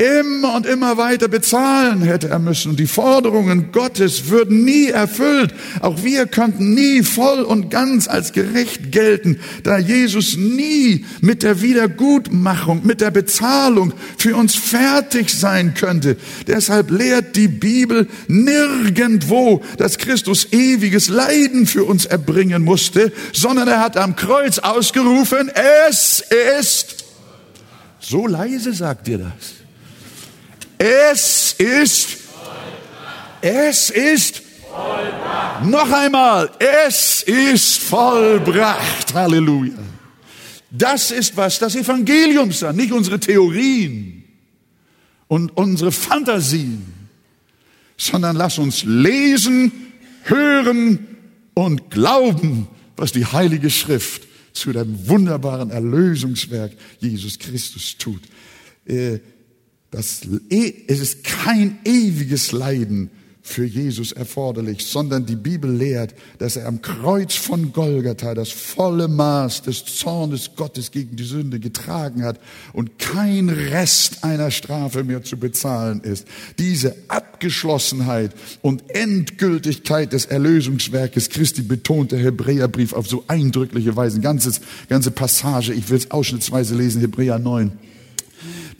immer 0.00 0.54
und 0.54 0.64
immer 0.64 0.96
weiter 0.96 1.26
bezahlen 1.26 2.02
hätte 2.02 2.28
er 2.28 2.38
müssen. 2.38 2.76
Die 2.76 2.86
Forderungen 2.86 3.72
Gottes 3.72 4.28
würden 4.28 4.64
nie 4.64 4.90
erfüllt. 4.90 5.52
Auch 5.80 6.04
wir 6.04 6.26
könnten 6.26 6.72
nie 6.72 7.02
voll 7.02 7.42
und 7.42 7.68
ganz 7.68 8.06
als 8.06 8.32
gerecht 8.32 8.92
gelten, 8.92 9.40
da 9.64 9.76
Jesus 9.76 10.36
nie 10.36 11.04
mit 11.20 11.42
der 11.42 11.62
Wiedergutmachung, 11.62 12.86
mit 12.86 13.00
der 13.00 13.10
Bezahlung 13.10 13.92
für 14.16 14.36
uns 14.36 14.54
fertig 14.54 15.34
sein 15.34 15.74
könnte. 15.74 16.16
Deshalb 16.46 16.92
lehrt 16.92 17.34
die 17.34 17.48
Bibel 17.48 18.06
nirgendwo, 18.28 19.62
dass 19.78 19.98
Christus 19.98 20.52
ewiges 20.52 21.08
Leiden 21.08 21.66
für 21.66 21.82
uns 21.82 22.06
erbringen 22.06 22.62
musste, 22.62 23.12
sondern 23.32 23.66
er 23.66 23.80
hat 23.80 23.96
am 23.96 24.14
Kreuz 24.14 24.60
ausgerufen, 24.60 25.50
es 25.82 26.24
ist. 26.60 27.04
So 27.98 28.28
leise 28.28 28.72
sagt 28.72 29.08
ihr 29.08 29.18
das. 29.18 29.57
Es 30.78 31.54
ist, 31.58 32.18
es 33.40 33.90
ist, 33.90 34.42
vollbracht. 34.70 35.64
noch 35.64 35.90
einmal, 35.90 36.50
es 36.58 37.22
ist 37.24 37.78
vollbracht. 37.78 39.12
Halleluja. 39.12 39.74
Das 40.70 41.10
ist 41.10 41.36
was 41.36 41.58
das 41.58 41.74
Evangelium 41.74 42.52
sagt, 42.52 42.76
nicht 42.76 42.92
unsere 42.92 43.18
Theorien 43.18 44.22
und 45.26 45.56
unsere 45.56 45.90
Fantasien, 45.90 46.84
sondern 47.96 48.36
lass 48.36 48.58
uns 48.58 48.84
lesen, 48.84 49.72
hören 50.24 51.06
und 51.54 51.90
glauben, 51.90 52.68
was 52.96 53.12
die 53.12 53.26
Heilige 53.26 53.70
Schrift 53.70 54.28
zu 54.52 54.72
dem 54.72 55.08
wunderbaren 55.08 55.70
Erlösungswerk 55.70 56.72
Jesus 57.00 57.38
Christus 57.38 57.96
tut. 57.96 58.22
Äh, 58.86 59.18
das, 59.90 60.20
es 60.50 61.00
ist 61.00 61.24
kein 61.24 61.78
ewiges 61.84 62.52
Leiden 62.52 63.10
für 63.48 63.64
Jesus 63.64 64.12
erforderlich, 64.12 64.84
sondern 64.84 65.24
die 65.24 65.36
Bibel 65.36 65.70
lehrt, 65.74 66.14
dass 66.38 66.56
er 66.56 66.66
am 66.66 66.82
Kreuz 66.82 67.34
von 67.34 67.72
Golgatha 67.72 68.34
das 68.34 68.50
volle 68.50 69.08
Maß 69.08 69.62
des 69.62 69.84
Zornes 69.86 70.50
Gottes 70.54 70.90
gegen 70.90 71.16
die 71.16 71.24
Sünde 71.24 71.58
getragen 71.58 72.22
hat 72.22 72.38
und 72.74 72.98
kein 72.98 73.48
Rest 73.48 74.22
einer 74.22 74.50
Strafe 74.50 75.02
mehr 75.02 75.24
zu 75.24 75.38
bezahlen 75.38 76.02
ist. 76.02 76.26
Diese 76.58 76.94
Abgeschlossenheit 77.08 78.32
und 78.60 78.94
Endgültigkeit 78.94 80.12
des 80.12 80.26
Erlösungswerkes 80.26 81.30
Christi 81.30 81.62
betont 81.62 82.12
der 82.12 82.18
Hebräerbrief 82.18 82.92
auf 82.92 83.08
so 83.08 83.24
eindrückliche 83.28 83.96
Weise. 83.96 84.20
Ganzes, 84.20 84.60
ganze 84.90 85.10
Passage, 85.10 85.72
ich 85.72 85.88
will 85.88 85.96
es 85.96 86.10
ausschnittsweise 86.10 86.74
lesen, 86.74 87.00
Hebräer 87.00 87.38
9. 87.38 87.72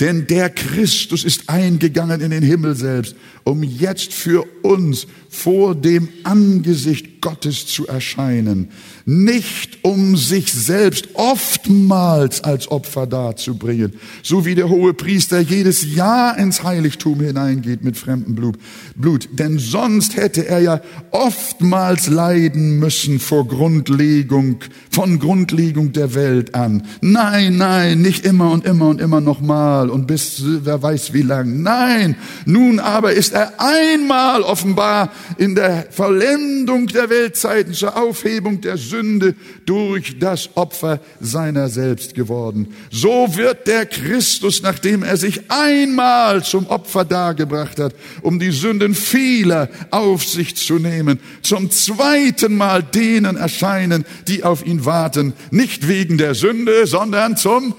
Denn 0.00 0.28
der 0.28 0.50
Christus 0.50 1.24
ist 1.24 1.48
eingegangen 1.48 2.20
in 2.20 2.30
den 2.30 2.44
Himmel 2.44 2.76
selbst, 2.76 3.16
um 3.42 3.64
jetzt 3.64 4.12
für 4.12 4.44
uns 4.62 5.08
vor 5.28 5.74
dem 5.74 6.08
Angesicht 6.22 7.20
Gottes 7.20 7.66
zu 7.66 7.86
erscheinen, 7.88 8.70
nicht 9.08 9.78
um 9.84 10.18
sich 10.18 10.52
selbst 10.52 11.08
oftmals 11.14 12.44
als 12.44 12.70
Opfer 12.70 13.06
darzubringen, 13.06 13.94
so 14.22 14.44
wie 14.44 14.54
der 14.54 14.68
hohe 14.68 14.92
Priester 14.92 15.40
jedes 15.40 15.94
Jahr 15.94 16.36
ins 16.36 16.62
Heiligtum 16.62 17.18
hineingeht 17.20 17.82
mit 17.82 17.96
fremdem 17.96 18.34
Blut. 18.34 19.28
Denn 19.32 19.58
sonst 19.58 20.18
hätte 20.18 20.46
er 20.46 20.60
ja 20.60 20.80
oftmals 21.10 22.08
leiden 22.08 22.80
müssen 22.80 23.18
vor 23.18 23.48
Grundlegung, 23.48 24.58
von 24.90 25.18
Grundlegung 25.18 25.92
der 25.92 26.14
Welt 26.14 26.54
an. 26.54 26.82
Nein, 27.00 27.56
nein, 27.56 28.02
nicht 28.02 28.26
immer 28.26 28.50
und 28.50 28.66
immer 28.66 28.90
und 28.90 29.00
immer 29.00 29.22
nochmal 29.22 29.88
und 29.88 30.06
bis 30.06 30.42
wer 30.44 30.82
weiß 30.82 31.14
wie 31.14 31.22
lang. 31.22 31.62
Nein, 31.62 32.14
nun 32.44 32.78
aber 32.78 33.14
ist 33.14 33.32
er 33.32 33.54
einmal 33.56 34.42
offenbar 34.42 35.12
in 35.38 35.54
der 35.54 35.86
Vollendung 35.90 36.88
der 36.88 37.08
Weltzeiten 37.08 37.72
zur 37.72 37.96
Aufhebung 37.96 38.60
der 38.60 38.76
Sünde 38.98 39.36
durch 39.64 40.18
das 40.18 40.50
Opfer 40.56 41.00
seiner 41.20 41.68
selbst 41.68 42.14
geworden. 42.14 42.74
So 42.90 43.36
wird 43.36 43.68
der 43.68 43.86
Christus, 43.86 44.62
nachdem 44.62 45.04
er 45.04 45.16
sich 45.16 45.42
einmal 45.48 46.42
zum 46.42 46.66
Opfer 46.66 47.04
dargebracht 47.04 47.78
hat, 47.78 47.94
um 48.22 48.40
die 48.40 48.50
Sünden 48.50 48.96
vieler 48.96 49.68
auf 49.92 50.24
sich 50.24 50.56
zu 50.56 50.80
nehmen, 50.80 51.20
zum 51.42 51.70
zweiten 51.70 52.56
Mal 52.56 52.82
denen 52.82 53.36
erscheinen, 53.36 54.04
die 54.26 54.42
auf 54.42 54.66
ihn 54.66 54.84
warten, 54.84 55.32
nicht 55.52 55.86
wegen 55.86 56.18
der 56.18 56.34
Sünde, 56.34 56.86
sondern 56.88 57.36
zum 57.36 57.74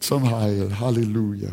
zum 0.00 0.30
Heil. 0.30 0.70
Halleluja. 0.80 1.50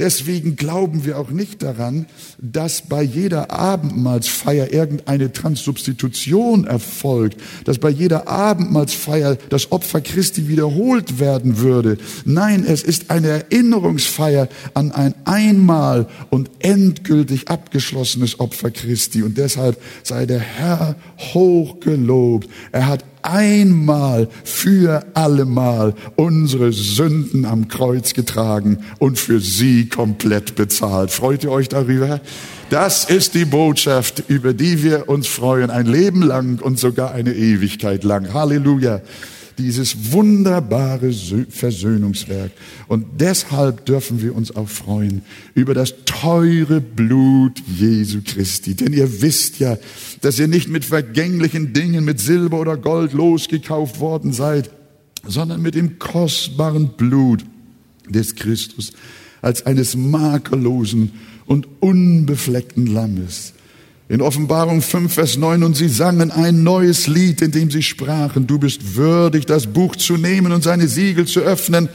Deswegen 0.00 0.56
glauben 0.56 1.04
wir 1.04 1.18
auch 1.18 1.28
nicht 1.28 1.62
daran, 1.62 2.06
dass 2.38 2.80
bei 2.80 3.02
jeder 3.02 3.50
Abendmahlsfeier 3.50 4.72
irgendeine 4.72 5.30
Transsubstitution 5.30 6.66
erfolgt, 6.66 7.38
dass 7.66 7.76
bei 7.76 7.90
jeder 7.90 8.26
Abendmahlsfeier 8.26 9.36
das 9.50 9.72
Opfer 9.72 10.00
Christi 10.00 10.48
wiederholt 10.48 11.20
werden 11.20 11.58
würde. 11.58 11.98
Nein, 12.24 12.64
es 12.66 12.82
ist 12.82 13.10
eine 13.10 13.28
Erinnerungsfeier 13.28 14.48
an 14.72 14.90
ein 14.90 15.14
einmal 15.26 16.08
und 16.30 16.50
endgültig 16.60 17.48
abgeschlossenes 17.48 18.40
Opfer 18.40 18.70
Christi. 18.70 19.22
Und 19.22 19.36
deshalb 19.36 19.78
sei 20.02 20.24
der 20.24 20.40
Herr 20.40 20.96
hochgelobt. 21.34 22.48
Er 22.72 22.86
hat 22.86 23.04
einmal 23.22 24.28
für 24.44 25.04
allemal 25.14 25.94
unsere 26.16 26.72
Sünden 26.72 27.44
am 27.44 27.68
Kreuz 27.68 28.14
getragen 28.14 28.78
und 28.98 29.18
für 29.18 29.40
sie 29.40 29.88
komplett 29.88 30.54
bezahlt. 30.54 31.10
Freut 31.10 31.44
ihr 31.44 31.50
euch 31.50 31.68
darüber? 31.68 32.20
Das 32.70 33.04
ist 33.04 33.34
die 33.34 33.44
Botschaft, 33.44 34.24
über 34.28 34.52
die 34.54 34.82
wir 34.82 35.08
uns 35.08 35.26
freuen, 35.26 35.70
ein 35.70 35.86
Leben 35.86 36.22
lang 36.22 36.60
und 36.60 36.78
sogar 36.78 37.12
eine 37.12 37.34
Ewigkeit 37.34 38.04
lang. 38.04 38.32
Halleluja 38.32 39.00
dieses 39.60 40.12
wunderbare 40.12 41.12
Versöhnungswerk. 41.12 42.52
Und 42.88 43.06
deshalb 43.18 43.86
dürfen 43.86 44.22
wir 44.22 44.34
uns 44.34 44.54
auch 44.54 44.68
freuen 44.68 45.22
über 45.54 45.74
das 45.74 45.94
teure 46.04 46.80
Blut 46.80 47.62
Jesu 47.78 48.20
Christi. 48.24 48.74
Denn 48.74 48.92
ihr 48.92 49.22
wisst 49.22 49.58
ja, 49.58 49.78
dass 50.20 50.38
ihr 50.38 50.48
nicht 50.48 50.68
mit 50.68 50.84
vergänglichen 50.84 51.72
Dingen, 51.72 52.04
mit 52.04 52.20
Silber 52.20 52.60
oder 52.60 52.76
Gold 52.76 53.12
losgekauft 53.12 54.00
worden 54.00 54.32
seid, 54.32 54.70
sondern 55.26 55.62
mit 55.62 55.74
dem 55.74 55.98
kostbaren 55.98 56.90
Blut 56.96 57.44
des 58.08 58.34
Christus 58.34 58.92
als 59.42 59.66
eines 59.66 59.96
makellosen 59.96 61.12
und 61.46 61.66
unbefleckten 61.80 62.86
Lammes 62.86 63.54
in 64.10 64.22
Offenbarung 64.22 64.82
5, 64.82 65.14
Vers 65.14 65.36
9, 65.36 65.62
und 65.62 65.76
sie 65.76 65.88
sangen 65.88 66.32
ein 66.32 66.64
neues 66.64 67.06
Lied, 67.06 67.42
in 67.42 67.52
dem 67.52 67.70
sie 67.70 67.84
sprachen, 67.84 68.44
du 68.44 68.58
bist 68.58 68.96
würdig, 68.96 69.46
das 69.46 69.68
Buch 69.68 69.94
zu 69.94 70.16
nehmen 70.16 70.50
und 70.50 70.64
seine 70.64 70.88
Siegel 70.88 71.28
zu 71.28 71.38
öffnen, 71.38 71.88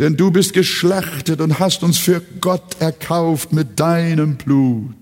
denn 0.00 0.16
du 0.16 0.32
bist 0.32 0.54
geschlachtet 0.54 1.40
und 1.40 1.60
hast 1.60 1.84
uns 1.84 1.98
für 1.98 2.20
Gott 2.40 2.80
erkauft 2.80 3.52
mit 3.52 3.78
deinem 3.78 4.34
Blut 4.34 4.96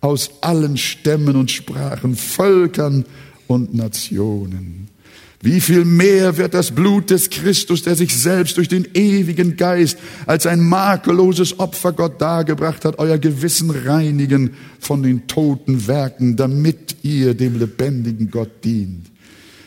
aus 0.00 0.32
allen 0.40 0.76
Stämmen 0.76 1.36
und 1.36 1.52
Sprachen, 1.52 2.16
Völkern 2.16 3.04
und 3.46 3.72
Nationen. 3.72 4.88
Wie 5.44 5.60
viel 5.60 5.84
mehr 5.84 6.36
wird 6.36 6.54
das 6.54 6.70
Blut 6.70 7.10
des 7.10 7.28
Christus, 7.28 7.82
der 7.82 7.96
sich 7.96 8.16
selbst 8.16 8.56
durch 8.58 8.68
den 8.68 8.86
ewigen 8.94 9.56
Geist 9.56 9.98
als 10.24 10.46
ein 10.46 10.60
makelloses 10.60 11.58
Opfer 11.58 11.92
Gott 11.92 12.20
dargebracht 12.20 12.84
hat, 12.84 13.00
euer 13.00 13.18
Gewissen 13.18 13.70
reinigen 13.70 14.52
von 14.78 15.02
den 15.02 15.26
toten 15.26 15.88
Werken, 15.88 16.36
damit 16.36 16.94
ihr 17.02 17.34
dem 17.34 17.58
lebendigen 17.58 18.30
Gott 18.30 18.64
dient. 18.64 19.06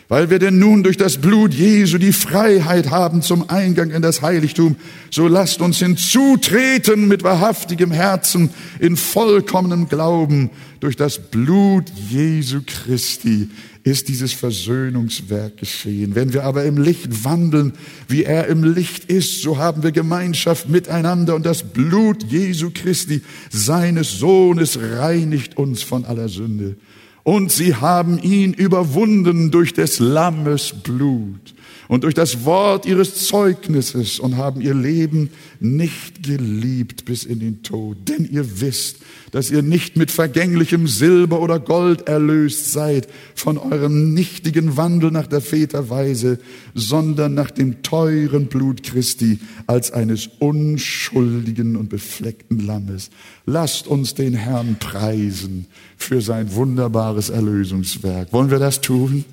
Weil 0.08 0.30
wir 0.30 0.40
denn 0.40 0.60
nun 0.60 0.84
durch 0.84 0.96
das 0.96 1.18
Blut 1.18 1.54
Jesu 1.54 1.98
die 1.98 2.14
Freiheit 2.14 2.90
haben 2.92 3.22
zum 3.22 3.50
Eingang 3.50 3.92
in 3.92 4.02
das 4.02 4.22
Heiligtum, 4.22 4.78
so 5.12 5.28
lasst 5.28 5.60
uns 5.60 5.80
hinzutreten 5.80 7.10
mit 7.10 7.24
wahrhaftigem 7.24 7.92
Herzen 7.92 8.52
in 8.80 8.96
vollkommenem 8.96 9.90
Glauben 9.90 10.52
durch 10.80 10.96
das 10.96 11.18
Blut 11.18 11.92
Jesu 12.10 12.62
Christi 12.66 13.50
ist 13.86 14.08
dieses 14.08 14.34
Versöhnungswerk 14.34 15.58
geschehen. 15.58 16.16
Wenn 16.16 16.34
wir 16.34 16.44
aber 16.44 16.66
im 16.66 16.78
Licht 16.78 17.24
wandeln, 17.24 17.74
wie 18.08 18.24
er 18.24 18.48
im 18.48 18.64
Licht 18.64 19.06
ist, 19.06 19.44
so 19.44 19.60
haben 19.60 19.84
wir 19.84 19.92
Gemeinschaft 19.92 20.68
miteinander 20.68 21.36
und 21.36 21.46
das 21.46 21.62
Blut 21.62 22.24
Jesu 22.24 22.72
Christi, 22.74 23.22
seines 23.52 24.18
Sohnes, 24.18 24.80
reinigt 24.82 25.58
uns 25.58 25.84
von 25.84 26.04
aller 26.04 26.30
Sünde. 26.30 26.78
Und 27.22 27.52
sie 27.52 27.76
haben 27.76 28.18
ihn 28.18 28.54
überwunden 28.54 29.52
durch 29.52 29.72
des 29.74 30.00
Lammes 30.00 30.74
Blut 30.84 31.54
und 31.88 32.04
durch 32.04 32.14
das 32.14 32.46
Wort 32.46 32.86
ihres 32.86 33.28
Zeugnisses 33.28 34.20
und 34.20 34.38
haben 34.38 34.62
ihr 34.62 34.74
Leben 34.74 35.30
nicht 35.60 36.24
geliebt 36.24 37.06
bis 37.06 37.24
in 37.24 37.40
den 37.40 37.64
Tod. 37.64 37.98
Denn 38.10 38.28
ihr 38.30 38.62
wisst, 38.62 38.98
dass 39.32 39.52
ihr 39.52 39.62
nicht 39.62 39.98
mit 39.98 40.12
vergänglichem 40.12 40.88
Silber 40.88 41.42
oder 41.42 41.60
Gold 41.60 42.08
erlöst 42.08 42.72
seid 42.72 43.08
von 43.36 43.58
eurem 43.58 44.14
nichtigen 44.14 44.78
Wandel 44.78 45.12
nach 45.12 45.28
der 45.28 45.42
Väterweise, 45.42 46.40
sondern 46.74 47.34
nach 47.34 47.52
dem 47.52 47.84
teuren 47.84 48.48
Blut 48.48 48.84
Christi 48.84 49.40
als 49.68 49.92
eines 49.92 50.30
unschuldigen 50.40 51.76
und 51.76 51.90
befleckten 51.90 52.66
Lammes. 52.66 53.10
Lasst 53.46 53.88
uns 53.88 54.16
den 54.16 54.34
Herrn 54.34 54.78
preisen 54.80 55.68
für 55.98 56.22
sein 56.22 56.54
wunderbares 56.56 57.30
Erlösungswerk. 57.30 58.34
Wollen 58.34 58.52
wir 58.52 58.60
das 58.60 58.82
tun? 58.82 59.26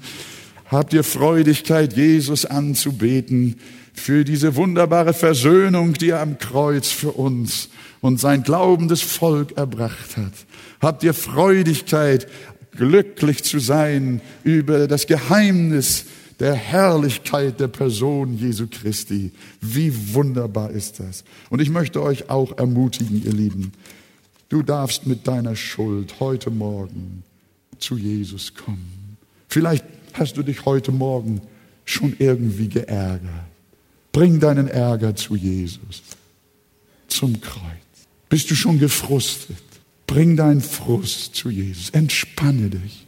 Habt 0.73 0.95
ihr 0.95 1.05
Freudigkeit, 1.05 1.93
Jesus 1.93 2.47
anzubeten 2.47 3.57
für 3.93 4.25
diese 4.25 4.57
wunderbare 4.57 5.13
Versöhnung, 5.13 5.93
die 5.93 6.09
er 6.09 6.23
am 6.23 6.39
Kreuz 6.39 6.89
für 6.89 7.13
uns 7.13 7.69
und 8.01 8.19
sein 8.19 8.43
glaubendes 8.43 9.03
Volk 9.03 9.59
erbracht 9.59 10.17
hat? 10.17 10.33
Habt 10.81 11.03
ihr 11.03 11.13
Freudigkeit, 11.13 12.27
glücklich 12.71 13.45
zu 13.45 13.59
sein 13.59 14.23
über 14.45 14.89
das 14.89 15.07
Geheimnis 15.07 16.07
der 16.41 16.55
Herrlichkeit 16.55 17.61
der 17.61 17.69
Person 17.69 18.39
Jesu 18.39 18.67
Christi? 18.67 19.31
Wie 19.61 20.15
wunderbar 20.15 20.71
ist 20.71 21.01
das? 21.01 21.23
Und 21.51 21.61
ich 21.61 21.69
möchte 21.69 22.01
euch 22.01 22.31
auch 22.31 22.57
ermutigen, 22.57 23.23
ihr 23.23 23.35
Lieben, 23.35 23.73
du 24.49 24.63
darfst 24.63 25.07
mit 25.07 25.29
deiner 25.29 25.55
Schuld 25.55 26.19
heute 26.19 26.49
Morgen 26.49 27.25
zu 27.79 27.99
Jesus 27.99 28.55
kommen. 28.55 29.19
Vielleicht 29.49 29.85
hast 30.15 30.37
du 30.37 30.43
dich 30.43 30.65
heute 30.65 30.93
Morgen 30.93 31.41
schon 31.85 32.15
irgendwie 32.19 32.69
geärgert? 32.69 33.31
Bring 34.13 34.41
deinen 34.41 34.69
Ärger 34.69 35.17
zu 35.17 35.37
Jesus, 35.37 36.03
zum 37.09 37.41
Kreuz. 37.41 37.63
Bist 38.29 38.51
du 38.51 38.55
schon 38.55 38.79
gefrustet? 38.79 39.63
Bring 40.07 40.37
deinen 40.37 40.61
Frust 40.61 41.35
zu 41.35 41.49
Jesus. 41.51 41.91
Entspanne 41.91 42.69
dich. 42.71 43.07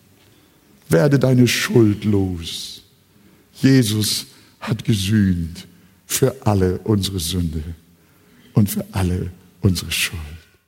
Werde 0.89 1.19
deine 1.19 1.47
Schuld 1.47 2.05
los. 2.05 2.83
Jesus 3.53 4.27
hat 4.61 4.85
gesühnt 4.85 5.67
für 6.07 6.35
alle 6.47 6.79
unsere 6.79 7.21
Sünde 7.21 7.63
und 8.55 8.71
für 8.71 8.85
alle 8.93 9.31
unsere 9.61 9.91
Schuld. 9.91 10.21